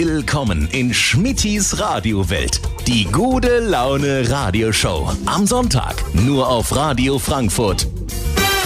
Willkommen 0.00 0.68
in 0.70 0.94
Schmittis 0.94 1.80
Radiowelt. 1.80 2.60
Die 2.86 3.02
gute 3.06 3.58
Laune 3.58 4.30
Radioshow. 4.30 5.10
Am 5.26 5.44
Sonntag 5.44 6.04
nur 6.14 6.48
auf 6.48 6.76
Radio 6.76 7.18
Frankfurt. 7.18 7.88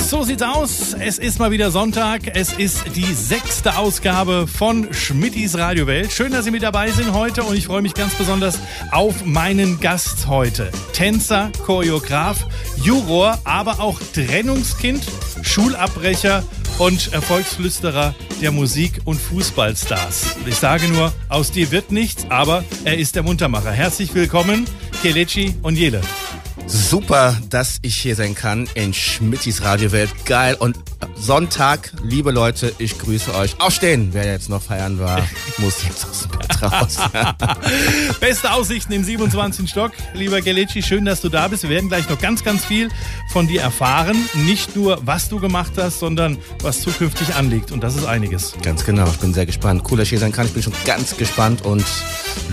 So 0.06 0.24
sieht's 0.24 0.42
aus. 0.42 0.92
Es 0.92 1.16
ist 1.16 1.38
mal 1.38 1.50
wieder 1.50 1.71
Sonntag. 1.71 2.37
Es 2.37 2.53
ist 2.53 2.84
die 2.95 3.14
sechste 3.14 3.79
Ausgabe 3.79 4.46
von 4.46 4.92
Schmittis 4.92 5.56
Radiowelt. 5.56 6.12
Schön, 6.12 6.32
dass 6.32 6.45
Sie 6.45 6.50
mit 6.50 6.63
dabei 6.63 6.90
sind 6.90 7.14
heute 7.14 7.44
und 7.44 7.56
ich 7.56 7.64
freue 7.64 7.80
mich 7.80 7.94
ganz 7.94 8.14
besonders 8.14 8.58
auf 8.90 9.24
meinen 9.24 9.80
Gast 9.80 10.26
heute. 10.26 10.71
Tänzer, 10.92 11.51
Choreograf, 11.64 12.46
Juror, 12.76 13.38
aber 13.44 13.80
auch 13.80 13.99
Trennungskind, 14.12 15.03
Schulabbrecher 15.40 16.45
und 16.78 17.12
Erfolgsflüsterer 17.12 18.14
der 18.41 18.52
Musik- 18.52 19.00
und 19.04 19.20
Fußballstars. 19.20 20.36
Ich 20.46 20.56
sage 20.56 20.88
nur, 20.88 21.12
aus 21.28 21.50
dir 21.50 21.70
wird 21.70 21.92
nichts, 21.92 22.27
aber 22.28 22.64
er 22.84 22.98
ist 22.98 23.14
der 23.16 23.22
Muntermacher. 23.22 23.72
Herzlich 23.72 24.14
willkommen, 24.14 24.66
Kelechi 25.02 25.54
und 25.62 25.77
Jele. 25.77 26.00
Super, 26.66 27.36
dass 27.50 27.78
ich 27.82 27.96
hier 27.96 28.16
sein 28.16 28.34
kann 28.34 28.68
in 28.74 28.94
Schmittis 28.94 29.62
Radiowelt. 29.62 30.10
Geil. 30.24 30.56
Und 30.58 30.78
Sonntag, 31.16 31.92
liebe 32.02 32.30
Leute, 32.30 32.72
ich 32.78 32.98
grüße 32.98 33.34
euch. 33.34 33.60
Aufstehen, 33.60 34.10
wer 34.12 34.24
jetzt 34.26 34.48
noch 34.48 34.62
feiern 34.62 34.98
war, 34.98 35.20
muss 35.58 35.82
jetzt 35.84 36.06
aus 36.06 36.22
dem 36.22 36.30
Bett 36.38 36.62
raus. 36.62 36.98
Beste 38.20 38.52
Aussichten 38.52 38.92
im 38.92 39.04
27. 39.04 39.68
Stock. 39.68 39.92
Lieber 40.14 40.40
Geletschi, 40.40 40.82
schön, 40.82 41.04
dass 41.04 41.20
du 41.20 41.28
da 41.28 41.48
bist. 41.48 41.62
Wir 41.62 41.70
werden 41.70 41.88
gleich 41.88 42.08
noch 42.08 42.18
ganz, 42.18 42.42
ganz 42.44 42.64
viel 42.64 42.88
von 43.32 43.46
dir 43.46 43.60
erfahren. 43.62 44.16
Nicht 44.34 44.76
nur, 44.76 44.98
was 45.04 45.28
du 45.28 45.40
gemacht 45.40 45.72
hast, 45.76 45.98
sondern 45.98 46.38
was 46.60 46.80
zukünftig 46.80 47.34
anliegt. 47.34 47.72
Und 47.72 47.82
das 47.82 47.96
ist 47.96 48.06
einiges. 48.06 48.54
Ganz 48.62 48.84
genau, 48.84 49.06
ich 49.06 49.18
bin 49.18 49.34
sehr 49.34 49.46
gespannt. 49.46 49.82
Cool, 49.90 49.98
dass 49.98 50.06
ich 50.06 50.10
hier 50.10 50.18
sein 50.18 50.32
kann. 50.32 50.46
Ich 50.46 50.52
bin 50.52 50.62
schon 50.62 50.74
ganz 50.84 51.16
gespannt 51.16 51.64
und 51.64 51.84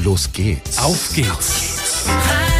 los 0.03 0.29
geht's. 0.33 0.77
Auf 0.77 1.13
geht's. 1.13 1.29
Auf 1.31 2.05
geht's. 2.05 2.58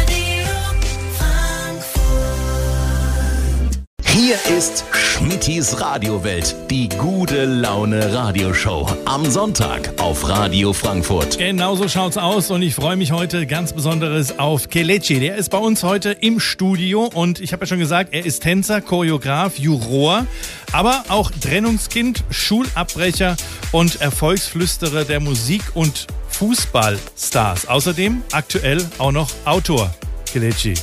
Hier 4.12 4.34
ist 4.58 4.84
Schmittis 4.92 5.80
Radiowelt, 5.80 6.56
die 6.68 6.88
gute 6.88 7.44
Laune 7.44 8.12
Radioshow. 8.12 8.90
Am 9.04 9.24
Sonntag 9.30 9.92
auf 10.00 10.28
Radio 10.28 10.72
Frankfurt. 10.72 11.38
Genau 11.38 11.76
so 11.76 11.88
schaut's 11.88 12.16
aus 12.16 12.50
und 12.50 12.62
ich 12.62 12.74
freue 12.74 12.96
mich 12.96 13.12
heute 13.12 13.46
ganz 13.46 13.72
besonderes 13.72 14.36
auf 14.40 14.68
Kelechi. 14.68 15.20
Der 15.20 15.36
ist 15.36 15.50
bei 15.50 15.58
uns 15.58 15.84
heute 15.84 16.10
im 16.10 16.40
Studio 16.40 17.08
und 17.14 17.40
ich 17.40 17.52
habe 17.52 17.62
ja 17.62 17.66
schon 17.68 17.78
gesagt, 17.78 18.12
er 18.12 18.26
ist 18.26 18.42
Tänzer, 18.42 18.80
Choreograf, 18.80 19.60
Juror, 19.60 20.26
aber 20.72 21.04
auch 21.08 21.30
Trennungskind, 21.30 22.24
Schulabbrecher 22.30 23.36
und 23.70 24.00
Erfolgsflüsterer 24.00 25.04
der 25.04 25.20
Musik- 25.20 25.70
und 25.74 26.08
Fußballstars. 26.30 27.68
Außerdem 27.68 28.22
aktuell 28.32 28.84
auch 28.98 29.12
noch 29.12 29.30
Autor. 29.44 29.94
Kelechi. 30.32 30.74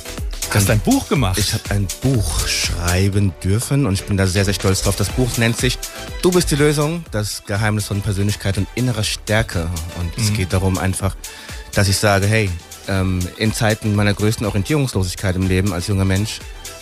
Du 0.50 0.54
hast 0.54 0.70
ein 0.70 0.80
Buch 0.80 1.08
gemacht. 1.10 1.38
Ich 1.38 1.54
habe 1.54 1.64
ein 1.70 1.88
Buch 2.02 2.48
schreiben 2.48 3.34
dürfen 3.44 3.86
und 3.86 3.94
ich 3.94 4.04
bin 4.06 4.18
da 4.18 4.26
sehr, 4.26 4.46
sehr 4.46 4.54
stolz 4.54 4.82
drauf. 4.82 4.96
Das 4.96 5.10
Buch 5.10 5.38
nennt 5.38 5.58
sich 5.58 5.78
Du 6.22 6.32
bist 6.32 6.50
die 6.50 6.56
Lösung, 6.56 7.06
das 7.12 7.44
Geheimnis 7.46 7.86
von 7.86 8.02
Persönlichkeit 8.02 8.58
und 8.58 8.68
innerer 8.74 9.04
Stärke. 9.04 9.70
Und 10.00 10.18
mhm. 10.18 10.24
es 10.24 10.34
geht 10.34 10.54
darum 10.54 10.78
einfach, 10.78 11.16
dass 11.74 11.88
ich 11.90 11.98
sage, 11.98 12.26
hey, 12.28 12.50
ähm, 12.88 13.20
in 13.38 13.54
Zeiten 13.54 13.94
meiner 13.94 14.14
größten 14.14 14.46
Orientierungslosigkeit 14.46 15.36
im 15.36 15.48
Leben 15.48 15.74
als 15.74 15.88
junger 15.88 16.06
Mensch 16.06 16.40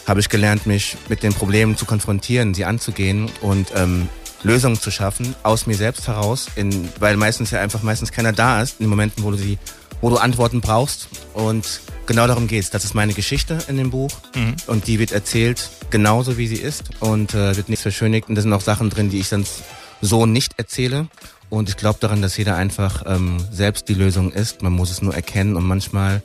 habe 0.07 0.19
ich 0.19 0.29
gelernt, 0.29 0.67
mich 0.67 0.95
mit 1.09 1.23
den 1.23 1.33
Problemen 1.33 1.75
zu 1.75 1.85
konfrontieren, 1.85 2.53
sie 2.53 2.65
anzugehen 2.65 3.29
und 3.41 3.69
ähm, 3.75 4.07
Lösungen 4.43 4.79
zu 4.79 4.91
schaffen 4.91 5.35
aus 5.41 5.65
mir 5.65 5.75
selbst 5.75 6.07
heraus, 6.07 6.47
in, 6.55 6.89
weil 6.99 7.17
meistens 7.17 7.49
ja 7.51 7.61
einfach 7.61 7.81
meistens 7.81 8.11
keiner 8.11 8.31
da 8.31 8.61
ist 8.61 8.79
in 8.79 8.85
den 8.85 8.89
Momenten, 8.91 9.23
wo 9.23 9.31
du 9.31 9.37
sie, 9.37 9.57
wo 10.01 10.09
du 10.09 10.17
Antworten 10.17 10.61
brauchst 10.61 11.07
und 11.33 11.81
genau 12.05 12.27
darum 12.27 12.47
geht's. 12.47 12.69
Das 12.69 12.83
ist 12.83 12.93
meine 12.93 13.13
Geschichte 13.13 13.57
in 13.67 13.77
dem 13.77 13.91
Buch 13.91 14.11
mhm. 14.35 14.55
und 14.67 14.87
die 14.87 14.99
wird 14.99 15.11
erzählt 15.11 15.69
genauso 15.89 16.37
wie 16.37 16.47
sie 16.47 16.55
ist 16.55 16.83
und 16.99 17.33
äh, 17.33 17.55
wird 17.55 17.69
nichts 17.69 17.83
verschönigt 17.83 18.29
und 18.29 18.35
da 18.35 18.41
sind 18.41 18.53
auch 18.53 18.61
Sachen 18.61 18.89
drin, 18.89 19.09
die 19.09 19.19
ich 19.19 19.27
sonst 19.27 19.63
so 20.01 20.25
nicht 20.25 20.53
erzähle. 20.57 21.07
Und 21.49 21.69
ich 21.69 21.77
glaube 21.77 21.99
daran, 22.01 22.21
dass 22.21 22.37
jeder 22.37 22.55
einfach 22.55 23.03
ähm, 23.05 23.37
selbst 23.51 23.87
die 23.87 23.93
Lösung 23.93 24.31
ist. 24.31 24.61
Man 24.61 24.73
muss 24.73 24.91
es 24.91 25.01
nur 25.01 25.13
erkennen 25.13 25.55
und 25.55 25.63
manchmal 25.63 26.23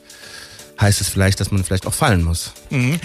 heißt 0.79 0.99
es 0.99 1.09
vielleicht, 1.09 1.39
dass 1.39 1.51
man 1.51 1.63
vielleicht 1.63 1.85
auch 1.85 1.93
fallen 1.93 2.23
muss. 2.23 2.53
Mhm. 2.69 2.99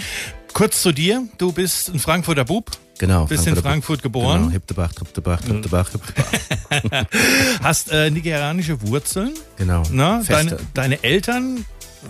Kurz 0.53 0.81
zu 0.81 0.91
dir. 0.91 1.23
Du 1.37 1.51
bist 1.51 1.89
ein 1.89 1.99
Frankfurter 1.99 2.45
Bub. 2.45 2.71
Genau. 2.97 3.25
Bist 3.25 3.47
in 3.47 3.55
Frankfurt 3.55 4.01
geboren. 4.01 4.41
Genau, 4.41 4.51
Hiptebach, 4.51 4.91
Hiptebach, 4.97 5.41
Hiptebach, 5.43 5.89
Hiptebach. 5.89 7.05
Hast 7.63 7.91
äh, 7.91 8.09
nigerianische 8.09 8.81
Wurzeln. 8.81 9.33
Genau. 9.57 9.83
Na, 9.91 10.21
deine, 10.27 10.57
deine 10.73 11.03
Eltern 11.03 11.65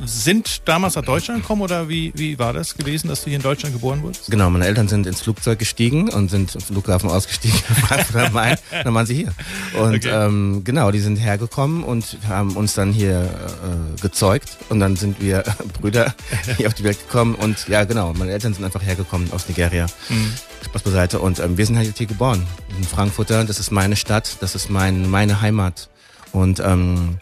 sind 0.05 0.67
damals 0.67 0.95
nach 0.95 1.03
Deutschland 1.03 1.41
gekommen 1.41 1.61
oder 1.61 1.89
wie, 1.89 2.11
wie 2.15 2.37
war 2.37 2.53
das 2.53 2.75
gewesen, 2.75 3.07
dass 3.07 3.23
du 3.23 3.29
hier 3.29 3.37
in 3.37 3.43
Deutschland 3.43 3.73
geboren 3.73 4.03
wurdest? 4.03 4.29
Genau, 4.29 4.49
meine 4.49 4.65
Eltern 4.65 4.87
sind 4.87 5.07
ins 5.07 5.21
Flugzeug 5.21 5.59
gestiegen 5.59 6.09
und 6.09 6.29
sind 6.29 6.55
im 6.55 6.61
Flughafen 6.61 7.09
ausgestiegen. 7.09 7.59
dann 8.13 8.93
waren 8.93 9.05
sie 9.05 9.15
hier. 9.15 9.33
Und 9.79 9.95
okay. 9.95 10.09
ähm, 10.09 10.61
genau, 10.63 10.91
die 10.91 10.99
sind 10.99 11.17
hergekommen 11.17 11.83
und 11.83 12.17
haben 12.27 12.55
uns 12.55 12.73
dann 12.73 12.91
hier 12.91 13.21
äh, 13.21 14.01
gezeugt 14.01 14.57
und 14.69 14.79
dann 14.79 14.95
sind 14.95 15.21
wir 15.21 15.43
Brüder 15.79 16.13
hier 16.57 16.67
auf 16.67 16.73
die 16.73 16.83
Welt 16.83 16.99
gekommen 16.99 17.35
und 17.35 17.67
ja 17.67 17.83
genau, 17.83 18.13
meine 18.13 18.31
Eltern 18.31 18.53
sind 18.53 18.65
einfach 18.65 18.83
hergekommen 18.83 19.31
aus 19.31 19.47
Nigeria. 19.47 19.87
Mhm. 20.09 20.33
Spaß 20.66 20.81
beiseite 20.84 21.19
und 21.19 21.40
ähm, 21.40 21.57
wir 21.57 21.66
sind 21.66 21.78
halt 21.78 21.97
hier 21.97 22.07
geboren. 22.07 22.45
In 22.78 22.84
Frankfurter, 22.84 23.44
das 23.44 23.59
ist 23.59 23.72
meine 23.72 23.95
Stadt, 23.95 24.38
das 24.41 24.56
ist 24.56 24.69
mein, 24.69 25.09
meine 25.09 25.41
Heimat. 25.41 25.90
Und 26.31 26.59
ähm, 26.59 27.18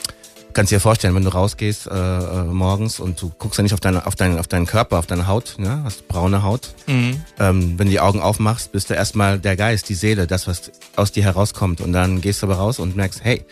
kannst 0.55 0.71
dir 0.71 0.79
vorstellen, 0.79 1.13
wenn 1.13 1.23
du 1.23 1.29
rausgehst 1.29 1.87
äh, 1.87 1.91
äh, 1.93 2.43
morgens 2.45 2.99
und 2.99 3.21
du 3.21 3.29
guckst 3.37 3.59
ja 3.59 3.63
nicht 3.63 3.73
auf, 3.73 3.81
deine, 3.81 4.07
auf, 4.07 4.15
deinen, 4.15 4.39
auf 4.39 4.47
deinen 4.47 4.65
Körper, 4.65 4.97
auf 4.97 5.05
deine 5.05 5.27
Haut, 5.27 5.55
ne? 5.57 5.81
hast 5.83 6.07
braune 6.07 6.43
Haut. 6.43 6.73
Mhm. 6.87 7.21
Ähm, 7.39 7.77
wenn 7.77 7.87
du 7.87 7.91
die 7.91 7.99
Augen 7.99 8.21
aufmachst, 8.21 8.71
bist 8.71 8.89
du 8.89 8.93
erstmal 8.93 9.37
der 9.37 9.57
Geist, 9.57 9.89
die 9.89 9.95
Seele, 9.95 10.27
das, 10.27 10.47
was 10.47 10.71
aus 10.95 11.11
dir 11.11 11.23
herauskommt. 11.23 11.81
Und 11.81 11.91
dann 11.93 12.21
gehst 12.21 12.41
du 12.41 12.47
aber 12.47 12.55
raus 12.55 12.79
und 12.79 12.95
merkst, 12.95 13.23
hey, 13.23 13.45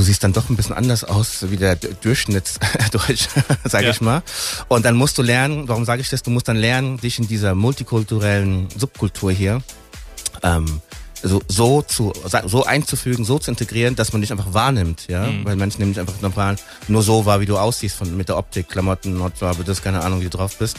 du 0.00 0.04
siehst 0.04 0.24
dann 0.24 0.32
doch 0.32 0.48
ein 0.48 0.56
bisschen 0.56 0.74
anders 0.74 1.04
aus 1.04 1.50
wie 1.50 1.58
der 1.58 1.76
Durchschnittsdeutsch, 1.76 3.28
sage 3.64 3.84
ja. 3.84 3.90
ich 3.90 4.00
mal. 4.00 4.22
Und 4.68 4.86
dann 4.86 4.96
musst 4.96 5.18
du 5.18 5.22
lernen, 5.22 5.68
warum 5.68 5.84
sage 5.84 6.00
ich 6.00 6.08
das? 6.08 6.22
Du 6.22 6.30
musst 6.30 6.48
dann 6.48 6.56
lernen, 6.56 6.96
dich 6.96 7.18
in 7.18 7.28
dieser 7.28 7.54
multikulturellen 7.54 8.68
Subkultur 8.74 9.30
hier 9.30 9.60
ähm, 10.42 10.80
so, 11.22 11.42
so 11.48 11.82
zu 11.82 12.14
so 12.46 12.64
einzufügen, 12.64 13.26
so 13.26 13.38
zu 13.38 13.50
integrieren, 13.50 13.94
dass 13.94 14.14
man 14.14 14.22
dich 14.22 14.32
einfach 14.32 14.54
wahrnimmt, 14.54 15.06
ja, 15.08 15.26
mhm. 15.26 15.44
weil 15.44 15.56
Menschen 15.56 15.80
nämlich 15.80 16.00
einfach 16.00 16.18
normal 16.22 16.56
nur 16.88 17.02
so 17.02 17.26
wahr, 17.26 17.42
wie 17.42 17.46
du 17.46 17.58
aussiehst 17.58 17.94
von 17.94 18.16
mit 18.16 18.30
der 18.30 18.38
Optik, 18.38 18.70
Klamotten, 18.70 19.22
Hautfarbe, 19.22 19.64
das 19.64 19.82
keine 19.82 20.02
Ahnung, 20.02 20.20
wie 20.20 20.24
du 20.24 20.30
drauf 20.30 20.56
bist. 20.56 20.78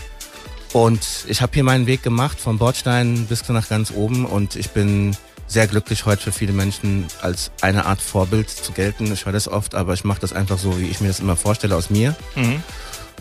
Und 0.73 1.01
ich 1.27 1.43
habe 1.43 1.53
hier 1.53 1.63
meinen 1.63 1.85
Weg 1.85 2.01
gemacht 2.01 2.39
vom 2.39 2.57
Bordstein 2.57 3.27
bis 3.27 3.47
nach 3.49 3.69
ganz 3.69 3.91
oben 3.91 4.25
und 4.25 4.55
ich 4.55 4.71
bin 4.71 5.15
sehr 5.51 5.67
glücklich 5.67 6.05
heute 6.05 6.23
für 6.23 6.31
viele 6.31 6.53
Menschen 6.53 7.05
als 7.21 7.51
eine 7.59 7.85
Art 7.85 8.01
Vorbild 8.01 8.49
zu 8.49 8.71
gelten. 8.71 9.11
Ich 9.11 9.25
höre 9.25 9.33
das 9.33 9.49
oft, 9.49 9.75
aber 9.75 9.93
ich 9.93 10.05
mache 10.05 10.21
das 10.21 10.31
einfach 10.31 10.57
so, 10.57 10.79
wie 10.79 10.87
ich 10.87 11.01
mir 11.01 11.09
das 11.09 11.19
immer 11.19 11.35
vorstelle 11.35 11.75
aus 11.75 11.89
mir. 11.89 12.15
Mhm. 12.35 12.63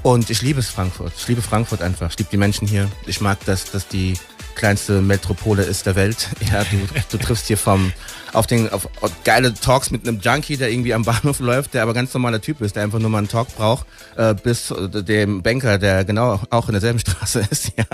Und 0.03 0.31
ich 0.31 0.41
liebe 0.41 0.61
es 0.61 0.71
Frankfurt. 0.71 1.13
Ich 1.17 1.27
liebe 1.27 1.43
Frankfurt 1.43 1.83
einfach. 1.83 2.11
Ich 2.11 2.19
liebe 2.19 2.31
die 2.31 2.37
Menschen 2.37 2.69
hier. 2.69 2.89
Ich 3.07 3.21
mag 3.21 3.39
das, 3.47 3.71
dass 3.73 3.89
die 3.89 4.15
kleinste 4.55 5.03
Metropole 5.03 5.65
ist 5.65 5.87
der 5.87 5.97
Welt. 5.97 6.29
Ja, 6.53 6.65
du, 6.65 6.79
du 7.11 7.19
triffst 7.19 7.49
hier 7.49 7.59
vom 7.59 7.93
auf 8.33 8.47
den 8.47 8.71
auf, 8.71 8.89
auf 9.01 9.11
geile 9.25 9.55
Talks 9.55 9.91
mit 9.91 10.07
einem 10.07 10.21
Junkie, 10.21 10.57
der 10.57 10.71
irgendwie 10.71 10.95
am 10.95 11.05
Bahnhof 11.05 11.41
läuft, 11.41 11.75
der 11.75 11.83
aber 11.83 11.95
ganz 11.95 12.13
normaler 12.15 12.41
Typ 12.41 12.61
ist, 12.61 12.77
der 12.77 12.85
einfach 12.85 12.99
nur 12.99 13.11
mal 13.11 13.19
einen 13.19 13.29
Talk 13.29 13.55
braucht, 13.57 13.87
äh, 14.17 14.35
bis 14.35 14.71
äh, 14.71 15.03
dem 15.03 15.43
Banker, 15.43 15.79
der 15.79 16.05
genau 16.05 16.41
auch 16.51 16.69
in 16.69 16.73
derselben 16.73 16.99
Straße 17.01 17.47
ist, 17.51 17.73
ja, 17.77 17.85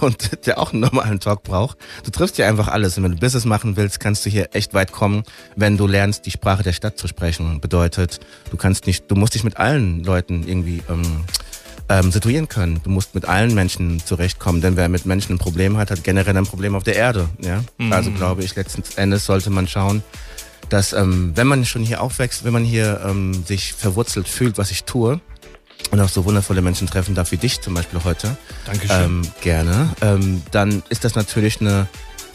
und 0.00 0.46
der 0.46 0.58
auch 0.58 0.72
einen 0.72 0.80
normalen 0.80 1.20
Talk 1.20 1.42
braucht. 1.42 1.78
Du 2.04 2.10
triffst 2.10 2.36
hier 2.36 2.48
einfach 2.48 2.68
alles. 2.68 2.96
Und 2.96 3.04
wenn 3.04 3.12
du 3.12 3.18
Business 3.18 3.44
machen 3.44 3.76
willst, 3.76 4.00
kannst 4.00 4.24
du 4.26 4.30
hier 4.30 4.48
echt 4.52 4.74
weit 4.74 4.92
kommen, 4.92 5.24
wenn 5.56 5.76
du 5.76 5.86
lernst, 5.86 6.26
die 6.26 6.30
Sprache 6.30 6.62
der 6.62 6.72
Stadt 6.72 6.98
zu 6.98 7.08
sprechen. 7.08 7.60
Bedeutet, 7.60 8.20
du 8.50 8.56
kannst 8.56 8.86
nicht, 8.86 9.10
du 9.10 9.14
musst 9.14 9.34
dich 9.34 9.44
mit 9.44 9.56
allen 9.56 10.04
Leuten 10.04 10.46
irgendwie 10.46 10.82
ähm, 10.88 11.24
ähm, 11.88 12.10
situieren 12.10 12.48
können. 12.48 12.80
Du 12.82 12.90
musst 12.90 13.14
mit 13.14 13.26
allen 13.26 13.54
Menschen 13.54 14.00
zurechtkommen, 14.04 14.60
denn 14.60 14.76
wer 14.76 14.88
mit 14.88 15.06
Menschen 15.06 15.34
ein 15.34 15.38
Problem 15.38 15.76
hat, 15.76 15.90
hat 15.90 16.04
generell 16.04 16.36
ein 16.36 16.46
Problem 16.46 16.74
auf 16.74 16.82
der 16.82 16.96
Erde. 16.96 17.28
Ja? 17.40 17.62
Mhm. 17.78 17.92
Also 17.92 18.10
glaube 18.10 18.42
ich, 18.42 18.56
letzten 18.56 18.82
Endes 18.96 19.26
sollte 19.26 19.50
man 19.50 19.68
schauen, 19.68 20.02
dass 20.70 20.92
ähm, 20.92 21.32
wenn 21.34 21.46
man 21.46 21.64
schon 21.64 21.82
hier 21.82 22.00
aufwächst, 22.00 22.44
wenn 22.44 22.52
man 22.52 22.64
hier 22.64 23.00
ähm, 23.04 23.44
sich 23.44 23.74
verwurzelt 23.74 24.28
fühlt, 24.28 24.56
was 24.58 24.70
ich 24.70 24.84
tue, 24.84 25.20
und 25.90 26.00
auch 26.00 26.08
so 26.08 26.24
wundervolle 26.24 26.62
Menschen 26.62 26.88
treffen 26.88 27.14
darf 27.14 27.30
wie 27.32 27.36
dich 27.36 27.60
zum 27.60 27.74
Beispiel 27.74 28.00
heute. 28.04 28.36
Dankeschön. 28.64 29.04
Ähm, 29.04 29.22
gerne. 29.42 29.90
Ähm, 30.00 30.42
dann 30.50 30.82
ist 30.88 31.04
das 31.04 31.14
natürlich 31.14 31.60
eine 31.60 31.88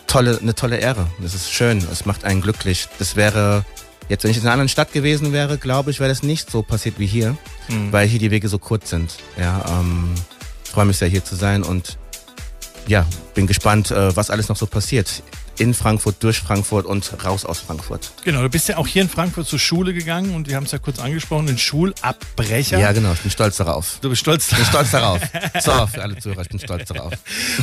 tolle, 0.08 0.38
eine 0.40 0.56
tolle 0.56 0.78
Ehre. 0.78 1.08
Das 1.20 1.34
ist 1.34 1.52
schön. 1.52 1.84
Es 1.92 2.06
macht 2.06 2.26
einen 2.26 2.42
glücklich. 2.42 2.88
Das 3.00 3.16
wäre 3.16 3.66
Jetzt, 4.10 4.24
wenn 4.24 4.32
ich 4.32 4.38
in 4.38 4.44
einer 4.44 4.54
anderen 4.54 4.70
Stadt 4.70 4.92
gewesen 4.92 5.32
wäre, 5.34 5.60
glaube 5.60 5.92
ich, 5.92 6.00
wäre 6.00 6.10
das 6.10 6.24
nicht 6.24 6.50
so 6.50 6.64
passiert 6.64 6.98
wie 6.98 7.06
hier, 7.06 7.38
mhm. 7.68 7.92
weil 7.92 8.08
hier 8.08 8.20
die 8.20 8.32
Wege 8.32 8.50
so 8.50 8.58
kurz 8.58 8.90
sind. 8.90 9.16
Ja, 9.40 9.64
ähm, 9.80 10.10
freue 10.64 10.86
mich 10.86 10.98
sehr 10.98 11.08
hier 11.08 11.24
zu 11.24 11.36
sein 11.36 11.62
und 11.62 11.98
ja, 12.88 13.06
bin 13.36 13.46
gespannt, 13.46 13.92
äh, 13.92 14.16
was 14.16 14.32
alles 14.32 14.50
noch 14.50 14.58
so 14.58 14.66
passiert. 14.66 15.22
In 15.60 15.74
Frankfurt, 15.74 16.16
durch 16.24 16.40
Frankfurt 16.40 16.86
und 16.86 17.12
raus 17.26 17.46
aus 17.46 17.60
Frankfurt. 17.60 18.12
Genau, 18.24 18.42
du 18.42 18.50
bist 18.50 18.68
ja 18.70 18.78
auch 18.78 18.88
hier 18.88 19.02
in 19.02 19.10
Frankfurt 19.10 19.48
zur 19.48 19.60
Schule 19.60 19.94
gegangen 19.94 20.34
und 20.36 20.48
wir 20.48 20.56
haben 20.56 20.64
es 20.66 20.72
ja 20.72 20.78
kurz 20.80 21.00
angesprochen, 21.00 21.48
ein 21.50 21.58
Schulabbrecher. 21.58 22.80
Ja, 22.80 22.92
genau, 22.92 23.14
ich 23.14 23.20
bin 23.20 23.32
stolz 23.32 23.58
darauf. 23.58 24.00
Du 24.02 24.10
bist 24.10 24.22
stolz 24.22 24.52
Ich 24.52 24.58
bin 24.58 24.66
stolz 24.66 24.92
darauf. 24.92 25.20
So, 25.62 25.88
für 25.88 26.02
alle 26.02 26.18
Zuhörer, 26.18 26.42
ich 26.42 26.50
bin 26.50 26.60
stolz 26.60 26.88
darauf. 26.90 27.14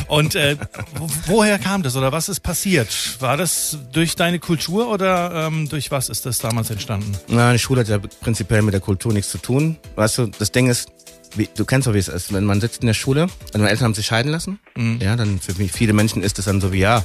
Und 0.07 0.35
äh, 0.35 0.55
wo- 0.95 1.09
woher 1.27 1.57
kam 1.59 1.83
das 1.83 1.95
oder 1.95 2.11
was 2.11 2.29
ist 2.29 2.41
passiert? 2.41 2.87
War 3.19 3.37
das 3.37 3.77
durch 3.91 4.15
deine 4.15 4.39
Kultur 4.39 4.89
oder 4.89 5.47
ähm, 5.47 5.67
durch 5.69 5.91
was 5.91 6.09
ist 6.09 6.25
das 6.25 6.37
damals 6.37 6.69
entstanden? 6.69 7.17
Na, 7.27 7.51
die 7.53 7.59
Schule 7.59 7.81
hat 7.81 7.87
ja 7.87 7.97
prinzipiell 8.21 8.61
mit 8.61 8.73
der 8.73 8.81
Kultur 8.81 9.13
nichts 9.13 9.31
zu 9.31 9.37
tun. 9.37 9.77
Weißt 9.95 10.17
du, 10.19 10.27
das 10.27 10.51
Ding 10.51 10.69
ist, 10.69 10.89
wie, 11.35 11.49
du 11.55 11.65
kennst 11.65 11.87
doch, 11.87 11.93
wie 11.93 11.97
es 11.99 12.07
ist. 12.07 12.33
Wenn 12.33 12.45
man 12.45 12.61
sitzt 12.61 12.81
in 12.81 12.87
der 12.87 12.93
Schule, 12.93 13.23
also 13.23 13.57
meine 13.57 13.69
Eltern 13.69 13.85
haben 13.85 13.93
sich 13.93 14.05
scheiden 14.05 14.31
lassen, 14.31 14.59
ja, 14.99 15.15
dann 15.15 15.39
für 15.39 15.53
mich, 15.55 15.71
viele 15.71 15.93
Menschen 15.93 16.23
ist 16.23 16.39
es 16.39 16.45
dann 16.45 16.61
so 16.61 16.71
wie, 16.71 16.79
ja, 16.79 17.03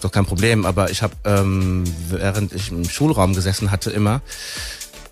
ist 0.00 0.04
doch 0.04 0.12
kein 0.12 0.24
Problem. 0.24 0.64
Aber 0.64 0.90
ich 0.90 1.02
habe, 1.02 1.14
ähm, 1.24 1.84
während 2.08 2.52
ich 2.54 2.70
im 2.70 2.88
Schulraum 2.88 3.34
gesessen 3.34 3.70
hatte, 3.70 3.90
immer 3.90 4.22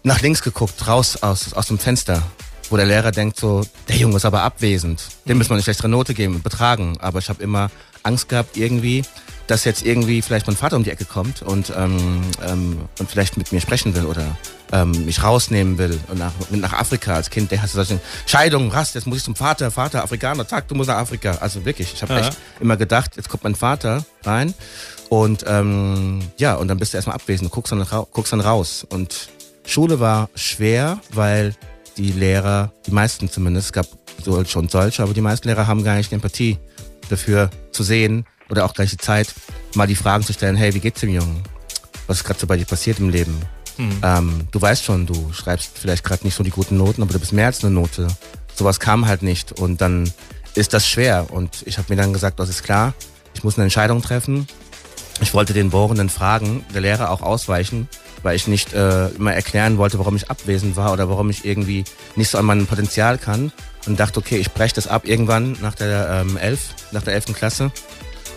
nach 0.03 0.23
links 0.23 0.43
geguckt, 0.43 0.89
raus 0.89 1.23
aus, 1.23 1.53
aus 1.53 1.67
dem 1.67 1.79
Fenster, 1.79 2.23
wo 2.71 2.77
der 2.77 2.87
Lehrer 2.87 3.11
denkt 3.11 3.39
so, 3.39 3.67
der 3.89 3.97
Junge 3.97 4.17
ist 4.17 4.25
aber 4.25 4.43
abwesend, 4.43 5.03
dem 5.27 5.37
müssen 5.37 5.51
wir 5.51 5.57
eine 5.57 5.63
schlechtere 5.63 5.91
Note 5.91 6.15
geben 6.15 6.37
und 6.37 6.43
betragen. 6.43 6.97
Aber 7.01 7.19
ich 7.19 7.29
habe 7.29 7.43
immer 7.43 7.71
Angst 8.03 8.31
gehabt 8.31 8.57
irgendwie, 8.57 9.03
dass 9.49 9.65
jetzt 9.65 9.85
irgendwie 9.85 10.23
vielleicht 10.23 10.47
mein 10.47 10.57
Vater 10.57 10.77
um 10.77 10.85
die 10.85 10.91
Ecke 10.91 11.05
kommt 11.07 11.43
und, 11.43 11.73
ähm, 11.77 12.21
ähm, 12.47 12.79
und 12.99 13.11
vielleicht 13.11 13.37
mit 13.37 13.51
mir 13.51 13.61
sprechen 13.61 13.95
will 13.97 14.05
oder 14.05 14.37
ähm, 14.73 15.07
mich 15.07 15.23
rausnehmen 15.23 15.79
will 15.79 15.99
und 16.09 16.19
nach, 16.19 16.33
mit 16.51 16.61
nach 16.61 16.75
Afrika 16.75 17.15
als 17.15 17.31
Kind. 17.31 17.51
Der 17.51 17.63
hat 17.63 17.71
so 17.71 17.77
solche 17.83 17.99
Scheidung, 18.27 18.71
Rast, 18.71 18.95
jetzt 18.95 19.07
muss 19.07 19.19
ich 19.19 19.25
zum 19.25 19.35
Vater, 19.35 19.71
Vater, 19.71 20.05
Afrikaner, 20.05 20.47
zack, 20.47 20.69
du 20.69 20.75
musst 20.75 20.89
nach 20.89 20.99
Afrika. 20.99 21.33
Also 21.41 21.65
wirklich, 21.65 21.93
ich 21.95 22.03
habe 22.03 22.13
Ja. 22.13 22.21
echt 22.21 22.37
immer 22.61 22.77
gedacht, 22.77 23.17
jetzt 23.17 23.31
kommt 23.31 23.45
mein 23.45 23.55
Vater 23.55 24.05
rein 24.25 24.53
und 25.09 25.45
ähm, 25.49 26.21
ja, 26.37 26.55
und 26.57 26.69
dann 26.69 26.79
bist 26.79 26.93
du 26.93 26.99
erstmal 26.99 27.17
abwesend, 27.17 27.51
guckst 27.51 27.73
dann, 27.73 27.87
guckst 28.13 28.33
dann 28.33 28.41
raus. 28.41 28.87
Und 28.91 29.31
Schule 29.67 29.99
war 29.99 30.29
schwer, 30.35 31.01
weil 31.15 31.55
die 31.97 32.13
Lehrer, 32.13 32.71
die 32.87 32.91
meisten 32.93 33.31
zumindest, 33.31 33.69
es 33.69 33.73
gab 33.73 33.87
und 34.27 34.71
solche, 34.71 35.03
aber 35.03 35.15
die 35.15 35.21
meisten 35.23 35.49
Lehrer 35.49 35.67
haben 35.67 35.85
gar 35.85 35.95
nicht 35.97 36.11
die 36.11 36.17
Empathie 36.17 36.59
dafür 37.09 37.49
zu 37.73 37.83
sehen 37.83 38.27
oder 38.51 38.65
auch 38.65 38.75
gleich 38.75 38.91
die 38.91 38.97
Zeit, 38.97 39.35
mal 39.75 39.87
die 39.87 39.97
Fragen 39.97 40.25
zu 40.25 40.33
stellen, 40.33 40.57
hey, 40.57 40.75
wie 40.75 40.81
geht's 40.81 41.01
dem 41.01 41.11
Jungen? 41.11 41.43
Was 42.07 42.19
ist 42.19 42.25
gerade 42.25 42.41
so 42.41 42.47
bei 42.47 42.57
dir 42.57 42.65
passiert 42.65 42.99
im 42.99 43.11
Leben? 43.11 43.41
Ähm, 44.03 44.49
du 44.51 44.61
weißt 44.61 44.85
schon, 44.85 45.07
du 45.07 45.33
schreibst 45.33 45.79
vielleicht 45.79 46.05
gerade 46.05 46.25
nicht 46.25 46.35
so 46.35 46.43
die 46.43 46.51
guten 46.51 46.77
Noten, 46.77 47.03
aber 47.03 47.13
du 47.13 47.21
bist 47.21 47.33
mehr 47.33 47.47
als 47.47 47.65
eine 47.65 47.73
Note. 47.73 48.09
Sowas 48.55 48.81
kam 48.81 49.07
halt 49.07 49.23
nicht 49.23 49.53
und 49.53 49.81
dann 49.81 50.11
ist 50.55 50.75
das 50.75 50.89
schwer 50.89 51.27
und 51.31 51.63
ich 51.67 51.79
habe 51.79 51.87
mir 51.91 52.01
dann 52.01 52.13
gesagt, 52.13 52.41
das 52.41 52.49
ist 52.49 52.65
klar, 52.65 52.95
ich 53.35 53.45
muss 53.45 53.57
eine 53.57 53.65
Entscheidung 53.65 54.03
treffen. 54.03 54.49
Ich 55.21 55.35
wollte 55.35 55.53
den 55.53 55.71
bohrenden 55.71 56.09
Fragen 56.09 56.65
der 56.75 56.81
Lehrer 56.81 57.11
auch 57.11 57.23
ausweichen, 57.23 57.89
weil 58.23 58.37
ich 58.37 58.47
nicht 58.47 58.73
äh, 58.73 59.09
immer 59.11 59.33
erklären 59.33 59.79
wollte, 59.79 59.99
warum 59.99 60.17
ich 60.17 60.31
abwesend 60.31 60.77
war 60.77 60.93
oder 60.93 61.09
warum 61.09 61.31
ich 61.31 61.45
irgendwie 61.45 61.85
nicht 62.17 62.31
so 62.31 62.39
an 62.39 62.45
meinem 62.45 62.67
Potenzial 62.67 63.19
kann 63.19 63.53
und 63.87 64.01
dachte, 64.01 64.19
okay, 64.19 64.39
ich 64.39 64.53
breche 64.53 64.75
das 64.75 64.87
ab 64.87 65.07
irgendwann 65.07 65.57
nach 65.61 65.75
der 65.75 66.25
ähm, 66.27 66.37
elf, 66.37 66.75
nach 66.93 67.03
der 67.03 67.15
elften 67.15 67.35
Klasse 67.35 67.71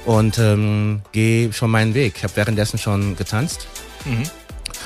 und 0.06 0.38
ähm, 0.39 1.01
gehe 1.12 1.53
schon 1.53 1.71
meinen 1.71 1.94
Weg. 1.94 2.13
Ich 2.18 2.24
habe 2.24 2.36
währenddessen 2.36 2.77
schon 2.80 3.15
getanzt 3.15 3.68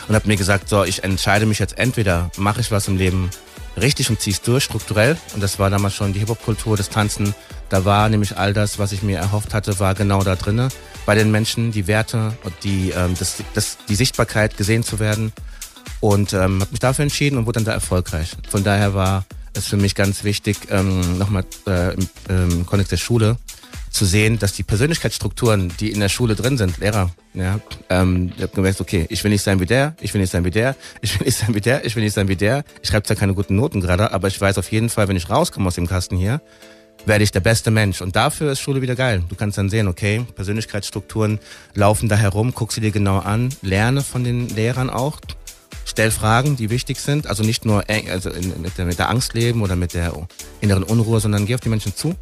und 0.07 0.15
habe 0.15 0.27
mir 0.27 0.35
gesagt, 0.35 0.69
so, 0.69 0.83
ich 0.83 1.03
entscheide 1.03 1.45
mich 1.45 1.59
jetzt 1.59 1.77
entweder 1.77 2.29
mache 2.37 2.61
ich 2.61 2.71
was 2.71 2.87
im 2.87 2.97
Leben 2.97 3.29
richtig 3.77 4.09
und 4.09 4.19
zieh's 4.19 4.41
durch, 4.41 4.63
strukturell. 4.63 5.17
Und 5.33 5.41
das 5.41 5.59
war 5.59 5.69
damals 5.69 5.95
schon 5.95 6.13
die 6.13 6.19
Hip-Hop-Kultur, 6.19 6.77
das 6.77 6.89
Tanzen. 6.89 7.33
Da 7.69 7.85
war 7.85 8.07
nämlich 8.09 8.37
all 8.37 8.53
das, 8.53 8.79
was 8.79 8.91
ich 8.91 9.03
mir 9.03 9.17
erhofft 9.17 9.53
hatte, 9.53 9.79
war 9.79 9.95
genau 9.95 10.23
da 10.23 10.35
drinne. 10.35 10.69
Bei 11.05 11.15
den 11.15 11.31
Menschen, 11.31 11.71
die 11.71 11.87
Werte 11.87 12.37
und 12.43 12.53
die, 12.63 12.91
ähm, 12.91 13.15
das, 13.17 13.37
das, 13.53 13.77
die 13.89 13.95
Sichtbarkeit, 13.95 14.57
gesehen 14.57 14.83
zu 14.83 14.99
werden. 14.99 15.33
Und 15.99 16.33
ähm, 16.33 16.61
habe 16.61 16.71
mich 16.71 16.79
dafür 16.79 17.03
entschieden 17.03 17.37
und 17.37 17.45
wurde 17.45 17.59
dann 17.59 17.65
da 17.65 17.73
erfolgreich. 17.73 18.31
Von 18.49 18.63
daher 18.63 18.93
war 18.93 19.25
es 19.53 19.67
für 19.67 19.77
mich 19.77 19.95
ganz 19.95 20.23
wichtig, 20.23 20.57
ähm, 20.69 21.17
nochmal 21.17 21.45
äh, 21.67 21.93
im, 21.93 22.09
im 22.29 22.65
Kontext 22.65 22.91
der 22.91 22.97
Schule 22.97 23.37
zu 23.95 24.05
sehen, 24.05 24.37
dass 24.37 24.53
die 24.53 24.63
Persönlichkeitsstrukturen, 24.63 25.71
die 25.79 25.89
in 25.89 26.01
der 26.01 26.09
Schule 26.09 26.35
drin 26.35 26.57
sind, 26.57 26.77
Lehrer, 26.79 27.11
ja, 27.33 27.59
ähm, 27.89 28.33
ich 28.35 28.43
habe 28.43 28.53
gemerkt, 28.53 28.81
okay, 28.81 29.05
ich 29.09 29.23
will 29.23 29.31
nicht 29.31 29.41
sein 29.41 29.59
wie 29.61 29.65
der, 29.65 29.95
ich 30.01 30.13
will 30.13 30.21
nicht 30.21 30.31
sein 30.31 30.43
wie 30.43 30.51
der, 30.51 30.75
ich 31.01 31.17
will 31.17 31.25
nicht 31.25 31.37
sein 31.37 31.55
wie 31.55 31.61
der, 31.61 31.85
ich 31.85 31.95
will 31.95 32.03
nicht 32.03 32.13
sein 32.13 32.27
wie 32.27 32.35
der. 32.35 32.65
Ich 32.81 32.89
schreibe 32.89 33.05
zwar 33.05 33.15
keine 33.15 33.33
guten 33.33 33.55
Noten 33.55 33.79
gerade, 33.79 34.11
aber 34.11 34.27
ich 34.27 34.39
weiß 34.39 34.57
auf 34.57 34.69
jeden 34.71 34.89
Fall, 34.89 35.07
wenn 35.07 35.15
ich 35.15 35.29
rauskomme 35.29 35.67
aus 35.67 35.75
dem 35.75 35.87
Kasten 35.87 36.17
hier, 36.17 36.41
werde 37.05 37.23
ich 37.23 37.31
der 37.31 37.39
beste 37.39 37.71
Mensch. 37.71 38.01
Und 38.01 38.17
dafür 38.17 38.51
ist 38.51 38.59
Schule 38.59 38.81
wieder 38.81 38.95
geil. 38.95 39.23
Du 39.29 39.35
kannst 39.35 39.57
dann 39.57 39.69
sehen, 39.69 39.87
okay, 39.87 40.25
Persönlichkeitsstrukturen 40.35 41.39
laufen 41.73 42.09
da 42.09 42.15
herum, 42.17 42.53
guck 42.53 42.73
sie 42.73 42.81
dir 42.81 42.91
genau 42.91 43.19
an, 43.19 43.49
lerne 43.61 44.01
von 44.01 44.25
den 44.25 44.49
Lehrern 44.49 44.89
auch, 44.89 45.21
stell 45.85 46.11
Fragen, 46.11 46.57
die 46.57 46.69
wichtig 46.69 46.99
sind. 46.99 47.27
Also 47.27 47.43
nicht 47.43 47.63
nur 47.63 47.89
eng, 47.89 48.09
also 48.09 48.29
mit, 48.29 48.77
der, 48.77 48.85
mit 48.85 48.99
der 48.99 49.09
Angst 49.09 49.33
leben 49.33 49.61
oder 49.61 49.77
mit 49.77 49.93
der 49.93 50.13
inneren 50.59 50.83
Unruhe, 50.83 51.21
sondern 51.21 51.45
geh 51.45 51.55
auf 51.55 51.61
die 51.61 51.69
Menschen 51.69 51.95
zu. 51.95 52.15